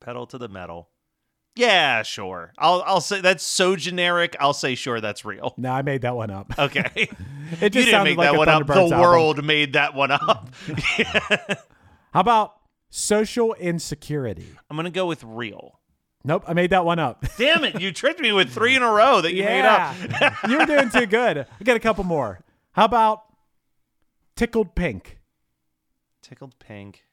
Pedal 0.00 0.26
to 0.28 0.38
the 0.38 0.48
metal. 0.48 0.88
Yeah, 1.54 2.02
sure. 2.02 2.52
I'll 2.58 2.82
I'll 2.86 3.00
say 3.02 3.20
that's 3.20 3.44
so 3.44 3.76
generic. 3.76 4.34
I'll 4.40 4.54
say 4.54 4.74
sure 4.74 5.00
that's 5.02 5.24
real. 5.24 5.52
No, 5.58 5.70
I 5.70 5.82
made 5.82 6.02
that 6.02 6.16
one 6.16 6.30
up. 6.30 6.52
Okay. 6.58 6.90
It 6.96 7.10
you 7.10 7.58
just 7.58 7.72
didn't 7.72 7.90
sounded 7.90 8.10
make 8.12 8.18
like 8.18 8.32
that 8.32 8.38
one 8.38 8.48
up. 8.48 8.66
The 8.66 8.72
album. 8.72 8.98
world 9.00 9.44
made 9.44 9.74
that 9.74 9.94
one 9.94 10.10
up. 10.10 10.48
How 12.12 12.20
about 12.20 12.54
Social 12.88 13.52
Insecurity? 13.54 14.46
I'm 14.70 14.76
gonna 14.76 14.90
go 14.90 15.06
with 15.06 15.22
real. 15.24 15.78
Nope, 16.24 16.44
I 16.46 16.52
made 16.52 16.70
that 16.70 16.84
one 16.84 16.98
up. 16.98 17.24
Damn 17.36 17.64
it! 17.64 17.80
You 17.80 17.92
tricked 17.92 18.20
me 18.20 18.32
with 18.32 18.50
three 18.50 18.76
in 18.76 18.82
a 18.82 18.90
row 18.90 19.20
that 19.20 19.34
you 19.34 19.42
made 19.44 19.64
up. 19.64 19.96
You 20.48 20.58
were 20.58 20.66
doing 20.66 20.90
too 20.90 21.06
good. 21.06 21.38
I 21.38 21.64
got 21.64 21.76
a 21.76 21.80
couple 21.80 22.04
more. 22.04 22.40
How 22.72 22.84
about 22.84 23.24
Tickled 24.36 24.74
Pink? 24.74 25.18
Tickled 26.22 26.58
pink. 26.58 27.04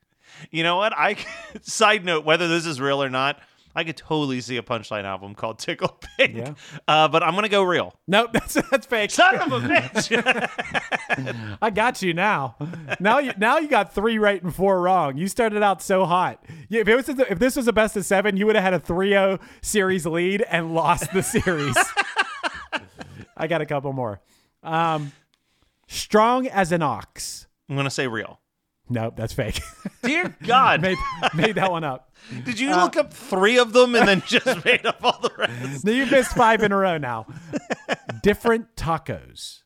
You 0.51 0.63
know 0.63 0.77
what? 0.77 0.93
I 0.95 1.17
side 1.61 2.05
note 2.05 2.23
whether 2.23 2.47
this 2.47 2.65
is 2.65 2.79
real 2.79 3.01
or 3.03 3.09
not. 3.09 3.41
I 3.75 3.83
could 3.83 3.97
totally 3.97 4.41
see 4.41 4.57
a 4.57 4.63
punchline 4.63 5.03
album 5.03 5.35
called 5.35 5.59
Tickle 5.59 5.99
Pink. 6.17 6.37
Yeah. 6.37 6.53
Uh, 6.87 7.07
but 7.07 7.23
I'm 7.23 7.35
gonna 7.35 7.49
go 7.49 7.63
real. 7.63 7.93
Nope, 8.07 8.31
that's 8.33 8.55
that's 8.69 8.85
fake. 8.85 9.11
Son 9.11 9.35
of 9.35 9.51
a 9.51 9.59
bitch. 9.59 11.57
I 11.61 11.69
got 11.69 12.01
you 12.01 12.13
now. 12.13 12.55
Now 12.99 13.19
you 13.19 13.33
now 13.37 13.59
you 13.59 13.67
got 13.67 13.93
three 13.93 14.17
right 14.17 14.41
and 14.41 14.53
four 14.53 14.81
wrong. 14.81 15.17
You 15.17 15.27
started 15.27 15.61
out 15.61 15.81
so 15.81 16.05
hot. 16.05 16.43
If 16.69 16.87
it 16.87 16.95
was 16.95 17.09
if 17.09 17.39
this 17.39 17.55
was 17.55 17.67
a 17.67 17.73
best 17.73 17.95
of 17.95 18.05
seven, 18.05 18.37
you 18.37 18.45
would 18.45 18.55
have 18.55 18.63
had 18.63 18.73
a 18.73 18.79
3-0 18.79 19.39
series 19.61 20.05
lead 20.05 20.41
and 20.43 20.73
lost 20.73 21.11
the 21.13 21.23
series. 21.23 21.77
I 23.37 23.47
got 23.47 23.61
a 23.61 23.65
couple 23.65 23.93
more. 23.93 24.21
Um, 24.63 25.11
strong 25.87 26.47
as 26.47 26.71
an 26.71 26.81
ox. 26.81 27.47
I'm 27.69 27.75
gonna 27.75 27.89
say 27.89 28.07
real. 28.07 28.39
Nope, 28.89 29.15
that's 29.15 29.33
fake. 29.33 29.61
Dear 30.03 30.35
God. 30.45 30.81
made 30.81 30.97
made 31.35 31.55
that 31.55 31.71
one 31.71 31.83
up. 31.83 32.11
Did 32.43 32.59
you 32.59 32.71
Uh, 32.71 32.83
look 32.83 32.97
up 32.97 33.13
three 33.13 33.57
of 33.59 33.71
them 33.73 33.95
and 33.95 34.07
then 34.07 34.23
just 34.27 34.65
made 34.65 34.85
up 34.85 34.97
all 35.03 35.19
the 35.21 35.31
rest? 35.37 35.85
Now 35.85 35.91
you've 35.91 36.11
missed 36.11 36.31
five 36.31 36.63
in 36.63 36.71
a 36.71 36.77
row 36.77 36.97
now. 36.97 37.27
Different 38.23 38.75
tacos. 38.75 39.59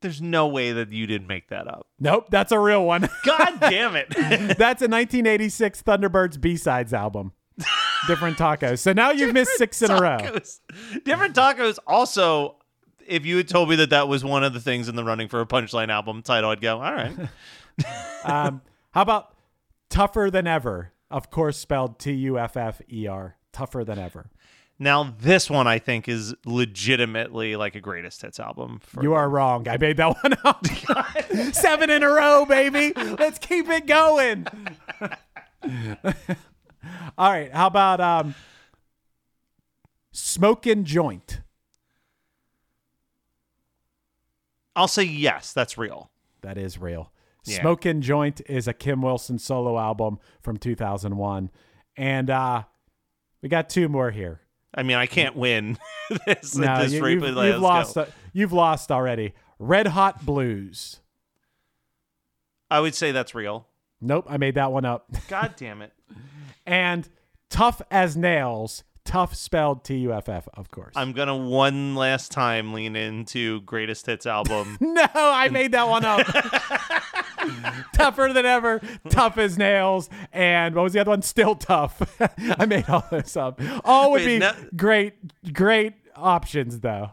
There's 0.00 0.22
no 0.22 0.46
way 0.46 0.72
that 0.72 0.92
you 0.92 1.06
didn't 1.08 1.26
make 1.26 1.48
that 1.48 1.66
up. 1.66 1.88
Nope, 1.98 2.26
that's 2.30 2.52
a 2.52 2.58
real 2.58 2.84
one. 2.84 3.08
God 3.24 3.58
damn 3.60 3.96
it. 3.96 4.08
That's 4.10 4.80
a 4.82 4.86
1986 4.86 5.82
Thunderbirds 5.82 6.40
B-sides 6.40 6.94
album. 6.94 7.32
Different 8.06 8.38
tacos. 8.38 8.78
So 8.78 8.92
now 8.92 9.10
you've 9.10 9.34
missed 9.34 9.56
six 9.58 9.82
in 9.82 9.90
a 9.90 10.00
row. 10.00 10.18
Different 11.04 11.34
tacos. 11.34 11.78
Also, 11.84 12.58
if 13.08 13.26
you 13.26 13.38
had 13.38 13.48
told 13.48 13.70
me 13.70 13.74
that 13.76 13.90
that 13.90 14.06
was 14.06 14.24
one 14.24 14.44
of 14.44 14.52
the 14.52 14.60
things 14.60 14.88
in 14.88 14.94
the 14.94 15.02
running 15.02 15.26
for 15.26 15.40
a 15.40 15.46
punchline 15.46 15.88
album 15.88 16.22
title, 16.22 16.50
I'd 16.50 16.60
go, 16.60 16.76
all 16.80 16.92
right. 16.94 17.16
Um, 18.24 18.62
how 18.92 19.02
about 19.02 19.34
tougher 19.88 20.30
than 20.30 20.46
ever? 20.46 20.92
Of 21.10 21.30
course, 21.30 21.56
spelled 21.56 21.98
T 21.98 22.12
U 22.12 22.38
F 22.38 22.56
F 22.56 22.80
E 22.92 23.06
R. 23.06 23.36
Tougher 23.52 23.84
than 23.84 23.98
ever. 23.98 24.30
now, 24.78 25.14
this 25.20 25.48
one 25.50 25.66
I 25.66 25.78
think 25.78 26.08
is 26.08 26.34
legitimately 26.44 27.56
like 27.56 27.74
a 27.74 27.80
greatest 27.80 28.22
hits 28.22 28.38
album. 28.38 28.80
For 28.82 29.02
You 29.02 29.14
are 29.14 29.28
wrong. 29.28 29.66
I 29.68 29.76
made 29.78 29.96
that 29.96 30.16
one 30.22 30.34
up. 30.44 30.66
Seven 31.54 31.90
in 31.90 32.02
a 32.02 32.08
row, 32.08 32.44
baby. 32.44 32.92
Let's 32.94 33.38
keep 33.38 33.68
it 33.68 33.86
going. 33.86 34.46
All 37.18 37.30
right. 37.30 37.52
How 37.52 37.66
about 37.66 38.00
um, 38.00 38.34
smoking 40.12 40.84
joint? 40.84 41.40
I'll 44.76 44.88
say 44.88 45.02
yes, 45.04 45.52
that's 45.52 45.76
real. 45.76 46.10
That 46.42 46.56
is 46.56 46.78
real. 46.78 47.10
Yeah. 47.48 47.60
Smoking 47.60 48.00
Joint 48.00 48.40
is 48.46 48.68
a 48.68 48.72
Kim 48.72 49.02
Wilson 49.02 49.38
solo 49.38 49.78
album 49.78 50.18
from 50.40 50.56
2001. 50.56 51.50
And 51.96 52.30
uh, 52.30 52.62
we 53.42 53.48
got 53.48 53.68
two 53.68 53.88
more 53.88 54.10
here. 54.10 54.40
I 54.74 54.82
mean, 54.82 54.96
I 54.96 55.06
can't 55.06 55.34
win 55.34 55.78
this, 56.26 56.54
No, 56.56 56.82
this 56.82 56.92
you, 56.92 57.04
have 57.04 57.20
but 57.20 57.34
let's 57.34 57.58
lost. 57.60 57.96
uh, 57.96 58.06
you've 58.32 58.52
lost 58.52 58.92
already. 58.92 59.34
Red 59.58 59.88
Hot 59.88 60.24
Blues. 60.24 61.00
I 62.70 62.80
would 62.80 62.94
say 62.94 63.12
that's 63.12 63.34
real. 63.34 63.66
Nope, 64.00 64.26
I 64.28 64.36
made 64.36 64.54
that 64.54 64.70
one 64.70 64.84
up. 64.84 65.08
God 65.28 65.54
damn 65.56 65.82
it. 65.82 65.92
and 66.66 67.08
Tough 67.50 67.80
as 67.90 68.16
Nails. 68.16 68.84
Tough 69.04 69.34
spelled 69.34 69.84
T 69.84 69.96
U 70.00 70.12
F 70.12 70.28
F, 70.28 70.46
of 70.52 70.70
course. 70.70 70.92
I'm 70.94 71.12
gonna 71.12 71.34
one 71.34 71.94
last 71.94 72.30
time 72.30 72.74
lean 72.74 72.94
into 72.94 73.62
greatest 73.62 74.04
hits 74.04 74.26
album. 74.26 74.76
no, 74.82 75.06
I 75.14 75.48
made 75.48 75.72
that 75.72 75.88
one 75.88 76.04
up. 76.04 76.26
Tougher 77.94 78.30
than 78.32 78.46
ever, 78.46 78.80
tough 79.10 79.38
as 79.38 79.56
nails, 79.58 80.08
and 80.32 80.74
what 80.74 80.82
was 80.82 80.92
the 80.92 81.00
other 81.00 81.10
one? 81.10 81.22
Still 81.22 81.54
tough. 81.54 82.20
I 82.58 82.66
made 82.66 82.88
all 82.88 83.04
this 83.10 83.36
up. 83.36 83.60
All 83.84 84.10
would 84.12 84.20
Wait, 84.22 84.26
be 84.26 84.38
no- 84.38 84.54
great, 84.76 85.14
great 85.52 85.94
options 86.16 86.80
though. 86.80 87.12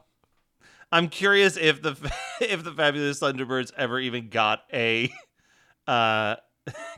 I'm 0.91 1.09
curious 1.09 1.57
if 1.57 1.81
the 1.81 1.95
if 2.41 2.63
the 2.63 2.71
Fabulous 2.71 3.19
Thunderbirds 3.19 3.71
ever 3.77 3.99
even 3.99 4.29
got 4.29 4.63
a 4.73 5.11
uh 5.87 6.35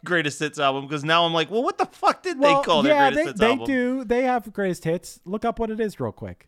greatest 0.06 0.40
hits 0.40 0.60
album 0.60 0.88
because 0.88 1.04
now 1.04 1.26
I'm 1.26 1.34
like, 1.34 1.50
well, 1.52 1.64
what 1.64 1.78
the 1.78 1.86
fuck 1.86 2.24
did 2.24 2.40
Well, 2.40 2.62
they 2.62 2.66
call 2.66 2.86
yeah, 2.86 3.10
their 3.10 3.12
greatest 3.12 3.18
they, 3.18 3.26
hits 3.30 3.40
they 3.40 3.48
album? 3.52 3.66
do. 3.66 4.04
They 4.06 4.24
have 4.24 4.54
greatest 4.54 4.84
hits. 4.84 5.20
Look 5.26 5.44
up 5.46 5.60
what 5.60 5.70
it 5.70 5.80
is 5.80 6.00
real 6.00 6.12
quick. 6.12 6.48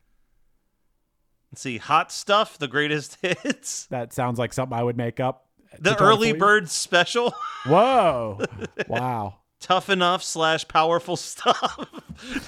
Let's 1.52 1.62
see, 1.62 1.78
Hot 1.80 2.12
Stuff, 2.12 2.60
the 2.60 2.68
greatest 2.68 3.18
hits. 3.22 3.88
That 3.88 4.14
sounds 4.14 4.38
like 4.38 4.54
something 4.54 4.78
I 4.78 4.84
would 4.84 4.98
make 4.98 5.20
up. 5.20 5.48
The 5.78 5.92
to 5.92 5.96
try 5.96 5.98
to 5.98 6.04
Early. 6.14 6.34
Bird 6.34 6.70
Special. 6.70 7.34
Whoa. 7.66 8.40
wow. 8.88 9.36
Tough 9.60 9.90
Enough 9.90 10.24
slash 10.24 10.68
Powerful 10.68 11.18
Stuff. 11.18 11.86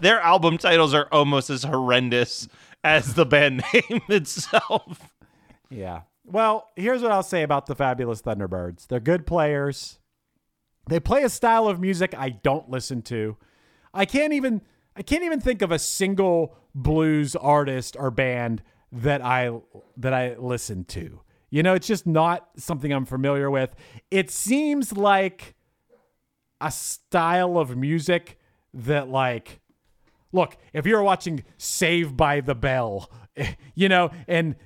Their 0.00 0.20
album 0.20 0.58
titles 0.58 0.94
are 0.94 1.08
almost 1.10 1.50
as 1.50 1.64
horrendous 1.64 2.48
as 2.84 3.14
the 3.14 3.26
band 3.26 3.62
name 3.72 4.00
itself. 4.08 5.10
Yeah. 5.70 6.02
Well, 6.24 6.70
here's 6.76 7.02
what 7.02 7.12
I'll 7.12 7.22
say 7.22 7.42
about 7.42 7.66
the 7.66 7.74
Fabulous 7.74 8.22
Thunderbirds. 8.22 8.86
They're 8.86 9.00
good 9.00 9.26
players. 9.26 9.98
They 10.88 11.00
play 11.00 11.24
a 11.24 11.28
style 11.28 11.66
of 11.66 11.80
music 11.80 12.14
I 12.16 12.30
don't 12.30 12.70
listen 12.70 13.02
to. 13.02 13.36
I 13.92 14.04
can't 14.04 14.32
even 14.32 14.62
I 14.94 15.02
can't 15.02 15.24
even 15.24 15.40
think 15.40 15.62
of 15.62 15.72
a 15.72 15.78
single 15.78 16.54
blues 16.74 17.34
artist 17.34 17.96
or 17.98 18.10
band 18.10 18.62
that 18.92 19.22
I 19.22 19.50
that 19.96 20.12
I 20.14 20.36
listen 20.36 20.84
to. 20.86 21.20
You 21.50 21.62
know, 21.62 21.74
it's 21.74 21.86
just 21.86 22.06
not 22.06 22.48
something 22.56 22.92
I'm 22.92 23.04
familiar 23.06 23.50
with. 23.50 23.74
It 24.10 24.30
seems 24.30 24.92
like 24.92 25.54
a 26.60 26.70
style 26.70 27.58
of 27.58 27.76
music 27.76 28.38
that 28.74 29.08
like 29.08 29.60
look, 30.32 30.56
if 30.72 30.86
you're 30.86 31.02
watching 31.02 31.44
Saved 31.56 32.16
by 32.16 32.40
the 32.40 32.54
Bell, 32.54 33.10
you 33.74 33.88
know, 33.88 34.10
and 34.28 34.56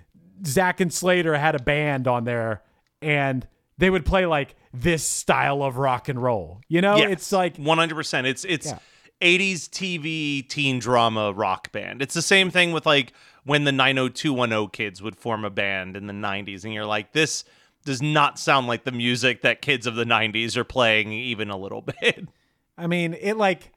Zach 0.45 0.81
and 0.81 0.93
Slater 0.93 1.37
had 1.37 1.55
a 1.55 1.63
band 1.63 2.09
on 2.09 2.25
there 2.25 2.63
and 3.03 3.47
they 3.79 3.89
would 3.91 4.05
play 4.05 4.27
like 4.27 4.55
this 4.73 5.07
style 5.07 5.63
of 5.63 5.77
rock 5.79 6.09
and 6.09 6.23
roll. 6.23 6.61
You 6.69 6.81
know, 6.81 6.97
Yes, 6.97 7.11
it's 7.13 7.33
like 7.33 7.57
100%. 7.57 8.27
It's 8.27 8.45
it's 8.45 8.67
Yeah. 8.67 8.79
80s 9.23 9.69
TV 9.69 10.49
teen 10.49 10.79
drama 10.79 11.33
rock 11.33 11.73
band. 11.73 12.01
It's 12.01 12.15
the 12.15 12.23
same 12.23 12.51
thing 12.51 12.73
with 12.73 12.87
like 12.87 13.13
when 13.45 13.65
the 13.65 13.73
90210 13.73 14.69
kids 14.71 15.03
would 15.03 15.17
form 15.17 15.45
a 15.45 15.51
band 15.51 15.97
in 15.97 16.07
the 16.07 16.13
90s 16.13 16.65
and 16.65 16.73
you're 16.75 16.85
like 16.87 17.13
this 17.13 17.45
does 17.85 18.03
not 18.03 18.39
sound 18.39 18.67
like 18.67 18.85
the 18.85 18.93
music 18.93 19.41
that 19.43 19.63
kids 19.63 19.87
of 19.87 19.95
the 19.95 20.05
90s 20.05 20.57
are 20.57 20.65
playing 20.65 21.13
even 21.13 21.49
a 21.51 21.57
little 21.57 21.81
bit. 22.03 22.29
I 22.77 22.87
mean, 22.87 23.15
it 23.21 23.37
like 23.37 23.73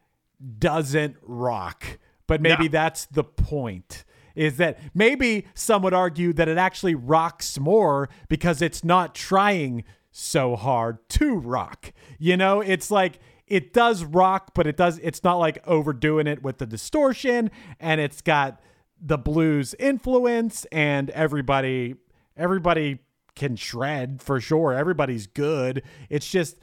doesn't 0.59 1.15
rock, 1.21 1.99
but 2.27 2.41
maybe 2.41 2.63
No. 2.65 2.69
that's 2.71 3.05
the 3.05 3.23
point. 3.23 4.03
Is 4.35 4.57
that 4.57 4.79
maybe 4.93 5.45
some 5.53 5.83
would 5.83 5.93
argue 5.93 6.33
that 6.33 6.47
it 6.47 6.57
actually 6.57 6.95
rocks 6.95 7.59
more 7.59 8.09
because 8.29 8.61
it's 8.61 8.83
not 8.83 9.13
trying 9.13 9.83
so 10.11 10.55
hard 10.55 11.07
to 11.09 11.35
rock. 11.35 11.93
You 12.17 12.35
know, 12.35 12.59
it's 12.59 12.89
like 12.91 13.19
it 13.47 13.73
does 13.73 14.03
rock, 14.03 14.51
but 14.55 14.65
it 14.67 14.75
does 14.75 14.99
it's 15.03 15.23
not 15.23 15.35
like 15.35 15.59
overdoing 15.67 16.25
it 16.27 16.41
with 16.41 16.57
the 16.57 16.65
distortion 16.65 17.51
and 17.79 18.01
it's 18.01 18.21
got 18.21 18.59
the 19.05 19.17
blues 19.17 19.75
influence 19.79 20.65
and 20.71 21.09
everybody 21.11 21.95
everybody 22.37 22.99
can 23.35 23.55
shred 23.55 24.21
for 24.21 24.39
sure. 24.39 24.73
Everybody's 24.73 25.27
good. 25.27 25.83
It's 26.09 26.29
just 26.29 26.57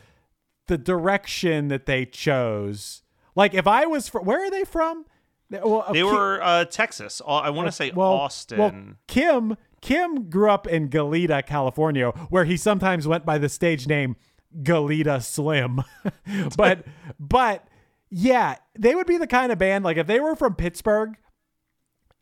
the 0.67 0.79
direction 0.79 1.69
that 1.69 1.87
they 1.87 2.07
chose. 2.07 3.03
Like 3.37 3.55
if 3.55 3.67
I 3.67 3.87
was 3.87 4.09
from, 4.09 4.25
where 4.25 4.45
are 4.45 4.51
they 4.51 4.65
from? 4.65 5.05
Well, 5.51 5.85
They 5.89 5.99
Ki- 5.99 6.05
were 6.05 6.41
uh, 6.43 6.65
Texas. 6.65 7.21
I 7.27 7.51
want 7.51 7.67
to 7.69 7.73
say 7.73 7.91
well, 7.91 8.13
Austin. 8.13 8.59
Well, 8.59 8.73
Kim 9.07 9.57
Kim 9.83 10.29
grew 10.31 10.51
up 10.51 10.67
in 10.67 10.89
Goleta, 10.89 11.45
California, 11.45 12.11
where 12.29 12.45
he 12.45 12.57
sometimes 12.57 13.09
went 13.09 13.25
by 13.27 13.39
the 13.39 13.49
stage 13.49 13.87
name 13.87 14.17
Goleta 14.63 15.23
Slim. 15.23 15.83
but 16.57 16.87
but 17.19 17.67
yeah, 18.11 18.57
they 18.79 18.95
would 18.95 19.07
be 19.07 19.19
the 19.19 19.27
kind 19.27 19.53
of 19.53 19.59
band 19.59 19.85
like 19.85 19.97
if 19.97 20.07
they 20.07 20.21
were 20.21 20.37
from 20.37 20.55
Pittsburgh 20.55 21.17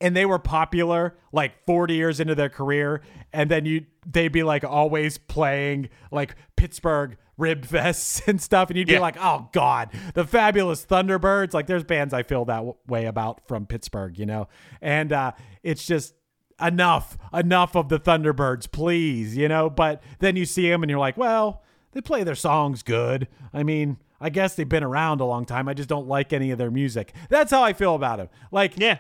and 0.01 0.15
they 0.17 0.25
were 0.27 0.39
popular 0.39 1.17
like 1.33 1.65
40 1.67 1.95
years 1.95 2.21
into 2.21 2.35
their 2.35 2.49
career 2.49 3.03
and 3.33 3.51
then 3.51 3.65
you 3.67 3.87
they'd 4.07 4.33
be 4.33 4.43
like 4.43 4.65
always 4.65 5.19
playing 5.19 5.89
like 6.11 6.37
Pittsburgh 6.57 7.17
rib 7.37 7.65
vests 7.67 8.23
and 8.27 8.41
stuff 8.41 8.69
and 8.69 8.79
you'd 8.79 8.89
be 8.89 8.99
like 8.99 9.17
oh 9.19 9.49
god 9.53 9.91
the 10.15 10.25
fabulous 10.25 10.85
thunderbirds. 10.85 11.55
Like 11.55 11.67
there's 11.67 11.85
bands 11.85 12.13
i 12.13 12.23
feel 12.23 12.45
that 12.47 12.57
w- 12.57 12.75
way 12.87 13.07
about 13.07 13.47
from 13.47 13.67
pittsburgh 13.67 14.19
you 14.19 14.27
know? 14.27 14.49
And 14.81 15.13
uh 15.13 15.33
it's 15.63 15.87
just 15.87 16.15
enough 16.61 17.17
enough 17.33 17.77
of 17.77 17.89
the 17.89 18.01
thunderbirds 18.01 18.71
please 18.71 19.37
you 19.37 19.49
know? 19.49 19.71
But 19.71 20.03
then 20.19 20.37
you 20.37 20.45
see 20.45 20.69
them 20.69 20.83
and 20.83 20.91
you're 20.91 20.99
like 20.99 21.17
well 21.17 21.63
they 21.93 22.01
play 22.01 22.23
their 22.23 22.35
songs 22.35 22.83
good. 22.83 23.29
I 23.53 23.63
mean 23.63 23.99
i 24.21 24.31
guess 24.31 24.57
they've 24.57 24.69
been 24.69 24.83
around 24.83 25.21
a 25.21 25.25
long 25.25 25.45
time 25.45 25.69
i 25.69 25.75
just 25.75 25.89
don't 25.89 26.09
like 26.09 26.33
any 26.33 26.51
of 26.51 26.59
their 26.59 26.71
music. 26.71 27.15
That's 27.29 27.51
how 27.53 27.63
i 27.63 27.73
feel 27.73 27.95
about 27.95 28.19
them 28.19 28.29
like 28.51 28.77
yeah 28.77 28.99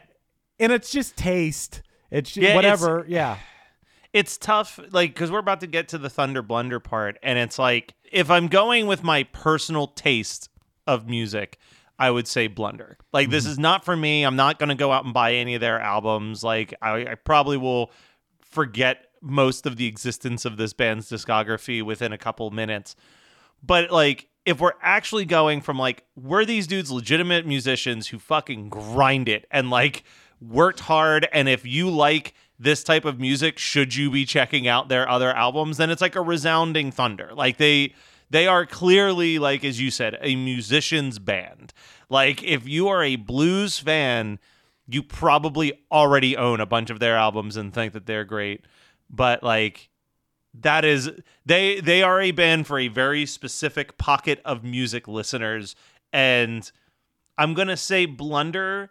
and 0.60 0.72
it's 0.72 0.90
just 0.90 1.16
taste. 1.16 1.82
It's 2.10 2.36
Yeah, 2.36 2.50
it's- 2.50 2.56
whatever. 2.56 3.04
Yeah. 3.08 3.38
It's 4.12 4.38
tough 4.38 4.80
like 4.90 5.12
because 5.14 5.30
we're 5.30 5.38
about 5.38 5.60
to 5.60 5.66
get 5.66 5.88
to 5.88 5.98
the 5.98 6.08
thunder 6.08 6.42
blunder 6.42 6.80
part 6.80 7.18
and 7.22 7.38
it's 7.38 7.58
like 7.58 7.94
if 8.10 8.30
i'm 8.30 8.48
going 8.48 8.86
with 8.86 9.04
my 9.04 9.24
personal 9.24 9.86
taste 9.86 10.48
of 10.86 11.06
music 11.06 11.58
i 11.98 12.10
would 12.10 12.26
say 12.28 12.46
blunder. 12.46 12.96
Like 13.12 13.30
this 13.30 13.44
mm-hmm. 13.44 13.52
is 13.52 13.58
not 13.58 13.84
for 13.84 13.96
me. 13.96 14.24
I'm 14.24 14.36
not 14.36 14.58
going 14.58 14.68
to 14.68 14.74
go 14.74 14.92
out 14.92 15.04
and 15.04 15.12
buy 15.12 15.34
any 15.34 15.54
of 15.54 15.60
their 15.60 15.80
albums. 15.80 16.44
Like 16.44 16.74
I, 16.80 17.06
I 17.06 17.14
probably 17.16 17.56
will 17.56 17.90
forget 18.40 19.06
most 19.20 19.66
of 19.66 19.76
the 19.76 19.86
existence 19.86 20.44
of 20.44 20.56
this 20.56 20.72
band's 20.72 21.10
discography 21.10 21.82
within 21.82 22.12
a 22.12 22.18
couple 22.18 22.50
minutes. 22.50 22.94
But 23.62 23.90
like 23.90 24.28
if 24.46 24.60
we're 24.60 24.72
actually 24.80 25.24
going 25.24 25.60
from 25.60 25.78
like 25.78 26.04
were 26.16 26.44
these 26.44 26.66
dudes 26.66 26.90
legitimate 26.90 27.46
musicians 27.46 28.08
who 28.08 28.18
fucking 28.18 28.68
grind 28.68 29.28
it 29.28 29.46
and 29.50 29.70
like 29.70 30.04
worked 30.40 30.80
hard 30.80 31.28
and 31.32 31.48
if 31.48 31.66
you 31.66 31.90
like 31.90 32.34
this 32.58 32.82
type 32.82 33.04
of 33.04 33.20
music 33.20 33.58
should 33.58 33.94
you 33.94 34.10
be 34.10 34.24
checking 34.24 34.66
out 34.66 34.88
their 34.88 35.08
other 35.08 35.30
albums? 35.30 35.76
Then 35.76 35.90
it's 35.90 36.02
like 36.02 36.16
a 36.16 36.20
resounding 36.20 36.90
thunder. 36.90 37.30
Like 37.34 37.56
they 37.56 37.94
they 38.30 38.46
are 38.46 38.66
clearly 38.66 39.38
like 39.38 39.64
as 39.64 39.80
you 39.80 39.90
said 39.90 40.18
a 40.20 40.36
musician's 40.36 41.18
band. 41.18 41.72
Like 42.08 42.42
if 42.42 42.68
you 42.68 42.88
are 42.88 43.02
a 43.02 43.16
blues 43.16 43.78
fan 43.78 44.38
you 44.86 45.02
probably 45.02 45.84
already 45.92 46.36
own 46.36 46.60
a 46.60 46.66
bunch 46.66 46.88
of 46.90 46.98
their 46.98 47.16
albums 47.16 47.56
and 47.56 47.74
think 47.74 47.92
that 47.92 48.06
they're 48.06 48.24
great. 48.24 48.64
But 49.10 49.42
like 49.42 49.90
that 50.54 50.84
is 50.84 51.10
they 51.46 51.80
they 51.80 52.02
are 52.02 52.20
a 52.20 52.30
band 52.32 52.66
for 52.66 52.78
a 52.78 52.88
very 52.88 53.26
specific 53.26 53.98
pocket 53.98 54.40
of 54.44 54.64
music 54.64 55.06
listeners. 55.06 55.76
And 56.12 56.70
i'm 57.36 57.54
gonna 57.54 57.76
say 57.76 58.04
blunder 58.04 58.90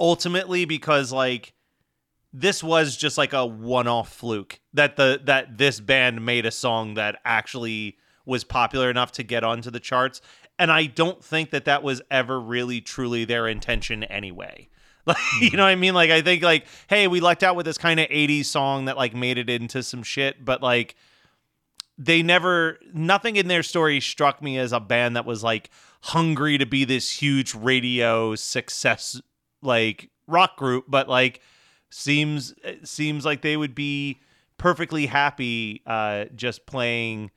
ultimately 0.00 0.64
because 0.64 1.12
like 1.12 1.54
this 2.32 2.62
was 2.62 2.96
just 2.96 3.16
like 3.18 3.32
a 3.32 3.44
one-off 3.44 4.12
fluke 4.12 4.60
that 4.74 4.96
the 4.96 5.20
that 5.24 5.58
this 5.58 5.80
band 5.80 6.24
made 6.24 6.46
a 6.46 6.50
song 6.50 6.94
that 6.94 7.18
actually 7.24 7.96
was 8.26 8.44
popular 8.44 8.90
enough 8.90 9.12
to 9.12 9.22
get 9.22 9.42
onto 9.42 9.70
the 9.70 9.80
charts. 9.80 10.20
And 10.58 10.70
i 10.70 10.86
don't 10.86 11.22
think 11.24 11.50
that 11.50 11.64
that 11.64 11.82
was 11.82 12.02
ever 12.10 12.40
really 12.40 12.80
truly 12.80 13.24
their 13.24 13.48
intention 13.48 14.04
anyway. 14.04 14.68
Like 15.06 15.16
you 15.40 15.48
mm-hmm. 15.48 15.56
know 15.56 15.62
what 15.62 15.70
i 15.70 15.74
mean? 15.74 15.94
Like 15.94 16.10
i 16.10 16.20
think 16.20 16.42
like 16.42 16.66
hey 16.88 17.08
we 17.08 17.20
lucked 17.20 17.42
out 17.42 17.56
with 17.56 17.64
this 17.64 17.78
kind 17.78 17.98
of 17.98 18.06
80s 18.08 18.44
song 18.44 18.84
that 18.84 18.96
like 18.98 19.14
made 19.14 19.38
it 19.38 19.48
into 19.48 19.82
some 19.82 20.02
shit 20.02 20.44
but 20.44 20.62
like 20.62 20.96
they 21.96 22.22
never 22.22 22.78
nothing 22.92 23.36
in 23.36 23.48
their 23.48 23.62
story 23.62 24.00
struck 24.00 24.42
me 24.42 24.58
as 24.58 24.72
a 24.72 24.80
band 24.80 25.16
that 25.16 25.24
was 25.24 25.42
like 25.42 25.70
hungry 26.02 26.58
to 26.58 26.66
be 26.66 26.84
this 26.84 27.10
huge 27.10 27.54
radio 27.54 28.34
success 28.34 29.20
like 29.62 30.10
rock 30.26 30.56
group 30.56 30.84
but 30.88 31.08
like 31.08 31.40
seems 31.90 32.54
seems 32.84 33.24
like 33.24 33.42
they 33.42 33.56
would 33.56 33.74
be 33.74 34.20
perfectly 34.58 35.06
happy 35.06 35.82
uh 35.86 36.24
just 36.34 36.66
playing 36.66 37.30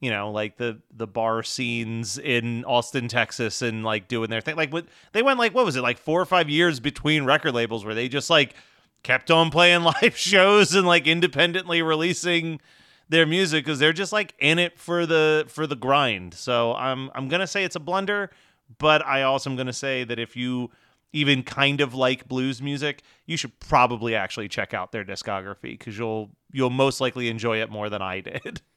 you 0.00 0.10
know 0.10 0.30
like 0.30 0.56
the 0.58 0.80
the 0.94 1.06
bar 1.06 1.42
scenes 1.42 2.18
in 2.18 2.64
Austin 2.64 3.08
Texas 3.08 3.62
and 3.62 3.82
like 3.82 4.08
doing 4.08 4.30
their 4.30 4.40
thing 4.40 4.56
like 4.56 4.72
what 4.72 4.86
they 5.12 5.22
went 5.22 5.38
like 5.38 5.54
what 5.54 5.64
was 5.64 5.76
it 5.76 5.82
like 5.82 5.98
4 5.98 6.20
or 6.20 6.24
5 6.24 6.48
years 6.48 6.80
between 6.80 7.24
record 7.24 7.54
labels 7.54 7.84
where 7.84 7.94
they 7.94 8.08
just 8.08 8.30
like 8.30 8.54
kept 9.02 9.30
on 9.30 9.50
playing 9.50 9.82
live 10.02 10.16
shows 10.16 10.74
and 10.74 10.86
like 10.86 11.06
independently 11.06 11.82
releasing 11.82 12.60
their 13.08 13.26
music 13.26 13.64
because 13.64 13.78
they're 13.78 13.92
just 13.92 14.12
like 14.12 14.34
in 14.38 14.58
it 14.58 14.78
for 14.78 15.06
the 15.06 15.44
for 15.48 15.66
the 15.66 15.76
grind. 15.76 16.34
So 16.34 16.74
I'm 16.74 17.10
I'm 17.14 17.28
gonna 17.28 17.46
say 17.46 17.64
it's 17.64 17.76
a 17.76 17.80
blunder, 17.80 18.30
but 18.78 19.04
I 19.06 19.22
also 19.22 19.50
am 19.50 19.56
gonna 19.56 19.72
say 19.72 20.04
that 20.04 20.18
if 20.18 20.36
you 20.36 20.70
even 21.12 21.42
kind 21.42 21.80
of 21.80 21.94
like 21.94 22.28
blues 22.28 22.60
music, 22.60 23.02
you 23.26 23.36
should 23.36 23.58
probably 23.60 24.14
actually 24.14 24.48
check 24.48 24.74
out 24.74 24.92
their 24.92 25.04
discography 25.04 25.72
because 25.72 25.96
you'll 25.96 26.30
you'll 26.52 26.70
most 26.70 27.00
likely 27.00 27.28
enjoy 27.28 27.60
it 27.60 27.70
more 27.70 27.88
than 27.88 28.02
I 28.02 28.20
did. 28.20 28.62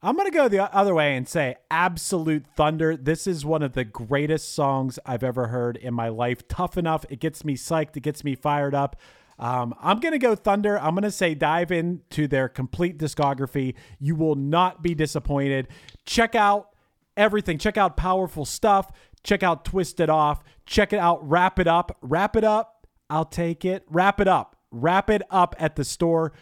I'm 0.00 0.14
going 0.14 0.30
to 0.30 0.36
go 0.36 0.46
the 0.46 0.72
other 0.74 0.94
way 0.94 1.16
and 1.16 1.28
say 1.28 1.56
Absolute 1.72 2.46
Thunder. 2.56 2.96
This 2.96 3.26
is 3.26 3.44
one 3.44 3.62
of 3.62 3.72
the 3.72 3.84
greatest 3.84 4.54
songs 4.54 4.98
I've 5.04 5.24
ever 5.24 5.48
heard 5.48 5.76
in 5.76 5.92
my 5.92 6.08
life. 6.08 6.46
Tough 6.46 6.78
enough. 6.78 7.04
It 7.10 7.18
gets 7.18 7.44
me 7.44 7.56
psyched. 7.56 7.96
It 7.96 8.02
gets 8.02 8.22
me 8.22 8.36
fired 8.36 8.76
up. 8.76 8.94
Um, 9.40 9.74
I'm 9.80 9.98
going 9.98 10.12
to 10.12 10.18
go 10.18 10.36
Thunder. 10.36 10.78
I'm 10.78 10.94
going 10.94 11.02
to 11.02 11.10
say 11.10 11.34
dive 11.34 11.72
into 11.72 12.28
their 12.28 12.48
complete 12.48 12.96
discography. 12.96 13.74
You 13.98 14.14
will 14.14 14.36
not 14.36 14.82
be 14.82 14.94
disappointed. 14.94 15.66
Check 16.06 16.36
out 16.36 16.68
everything. 17.16 17.58
Check 17.58 17.76
out 17.76 17.96
Powerful 17.96 18.44
Stuff. 18.44 18.92
Check 19.24 19.42
out 19.42 19.64
Twist 19.64 20.00
It 20.00 20.10
Off. 20.10 20.42
Check 20.66 20.92
it 20.92 20.98
out. 20.98 21.26
Wrap 21.28 21.58
It 21.58 21.66
Up. 21.66 21.96
Wrap 22.00 22.36
It 22.36 22.44
Up. 22.44 22.86
I'll 23.10 23.24
take 23.24 23.64
it. 23.64 23.84
Wrap 23.88 24.20
It 24.20 24.28
Up. 24.28 24.56
Wrap 24.70 25.10
It 25.10 25.22
Up 25.30 25.54
at 25.58 25.76
the 25.76 25.84
store. 25.84 26.32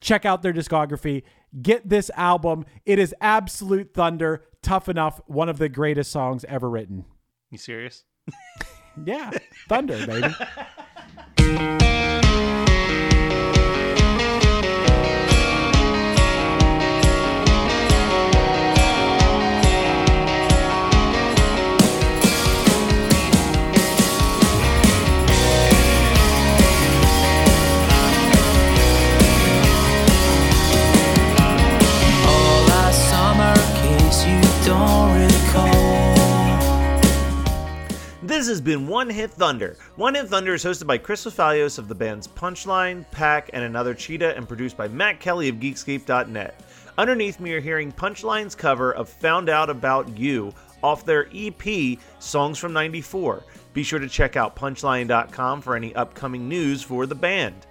Check 0.00 0.24
out 0.24 0.42
their 0.42 0.52
discography. 0.52 1.22
Get 1.60 1.88
this 1.88 2.10
album. 2.16 2.64
It 2.86 2.98
is 2.98 3.14
absolute 3.20 3.92
thunder. 3.94 4.44
Tough 4.62 4.88
enough. 4.88 5.20
One 5.26 5.48
of 5.48 5.58
the 5.58 5.68
greatest 5.68 6.10
songs 6.10 6.44
ever 6.44 6.68
written. 6.70 7.04
You 7.50 7.58
serious? 7.58 8.04
Yeah, 9.06 9.30
thunder, 9.68 10.04
baby. 10.06 10.34
This 38.40 38.48
has 38.48 38.62
been 38.62 38.88
One 38.88 39.10
Hit 39.10 39.30
Thunder. 39.32 39.76
One 39.96 40.14
Hit 40.14 40.28
Thunder 40.28 40.54
is 40.54 40.64
hosted 40.64 40.86
by 40.86 40.96
Chris 40.96 41.26
Fafalios 41.26 41.78
of 41.78 41.88
the 41.88 41.94
bands 41.94 42.26
Punchline, 42.26 43.04
Pack, 43.10 43.50
and 43.52 43.62
Another 43.62 43.92
Cheetah, 43.92 44.34
and 44.34 44.48
produced 44.48 44.78
by 44.78 44.88
Matt 44.88 45.20
Kelly 45.20 45.50
of 45.50 45.56
Geekscape.net. 45.56 46.58
Underneath 46.96 47.38
me, 47.38 47.50
you're 47.50 47.60
hearing 47.60 47.92
Punchline's 47.92 48.54
cover 48.54 48.92
of 48.92 49.10
Found 49.10 49.50
Out 49.50 49.68
About 49.68 50.16
You 50.16 50.54
off 50.82 51.04
their 51.04 51.28
EP, 51.34 51.98
Songs 52.18 52.56
from 52.56 52.72
94. 52.72 53.44
Be 53.74 53.82
sure 53.82 53.98
to 53.98 54.08
check 54.08 54.36
out 54.36 54.56
punchlion.com 54.56 55.60
for 55.60 55.76
any 55.76 55.94
upcoming 55.94 56.48
news 56.48 56.82
for 56.82 57.04
the 57.04 57.14
band. 57.14 57.66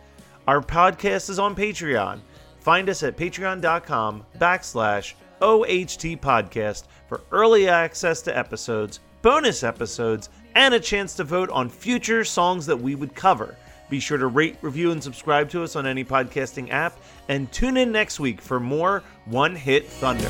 Our 0.47 0.61
podcast 0.61 1.31
is 1.31 1.39
on 1.39 1.55
Patreon. 1.55 2.19
Find 2.59 2.89
us 2.89 3.01
at 3.01 3.17
patreon.com 3.17 4.23
backslash 4.37 5.15
OHT 5.41 6.21
podcast 6.21 6.83
for 7.07 7.21
early 7.31 7.67
access 7.67 8.21
to 8.21 8.37
episodes, 8.37 8.99
bonus 9.21 9.63
episodes, 9.63 10.29
and 10.55 10.73
a 10.73 10.79
chance 10.79 11.15
to 11.15 11.23
vote 11.23 11.49
on 11.51 11.69
future 11.69 12.23
songs 12.23 12.65
that 12.65 12.77
we 12.77 12.95
would 12.95 13.15
cover. 13.15 13.55
Be 13.89 13.99
sure 13.99 14.17
to 14.17 14.27
rate, 14.27 14.57
review, 14.61 14.91
and 14.91 15.03
subscribe 15.03 15.49
to 15.49 15.63
us 15.63 15.75
on 15.75 15.87
any 15.87 16.03
podcasting 16.03 16.69
app, 16.69 16.97
and 17.27 17.51
tune 17.51 17.77
in 17.77 17.91
next 17.91 18.19
week 18.19 18.39
for 18.41 18.59
more 18.59 19.03
One 19.25 19.55
Hit 19.55 19.87
Thunder. 19.87 20.29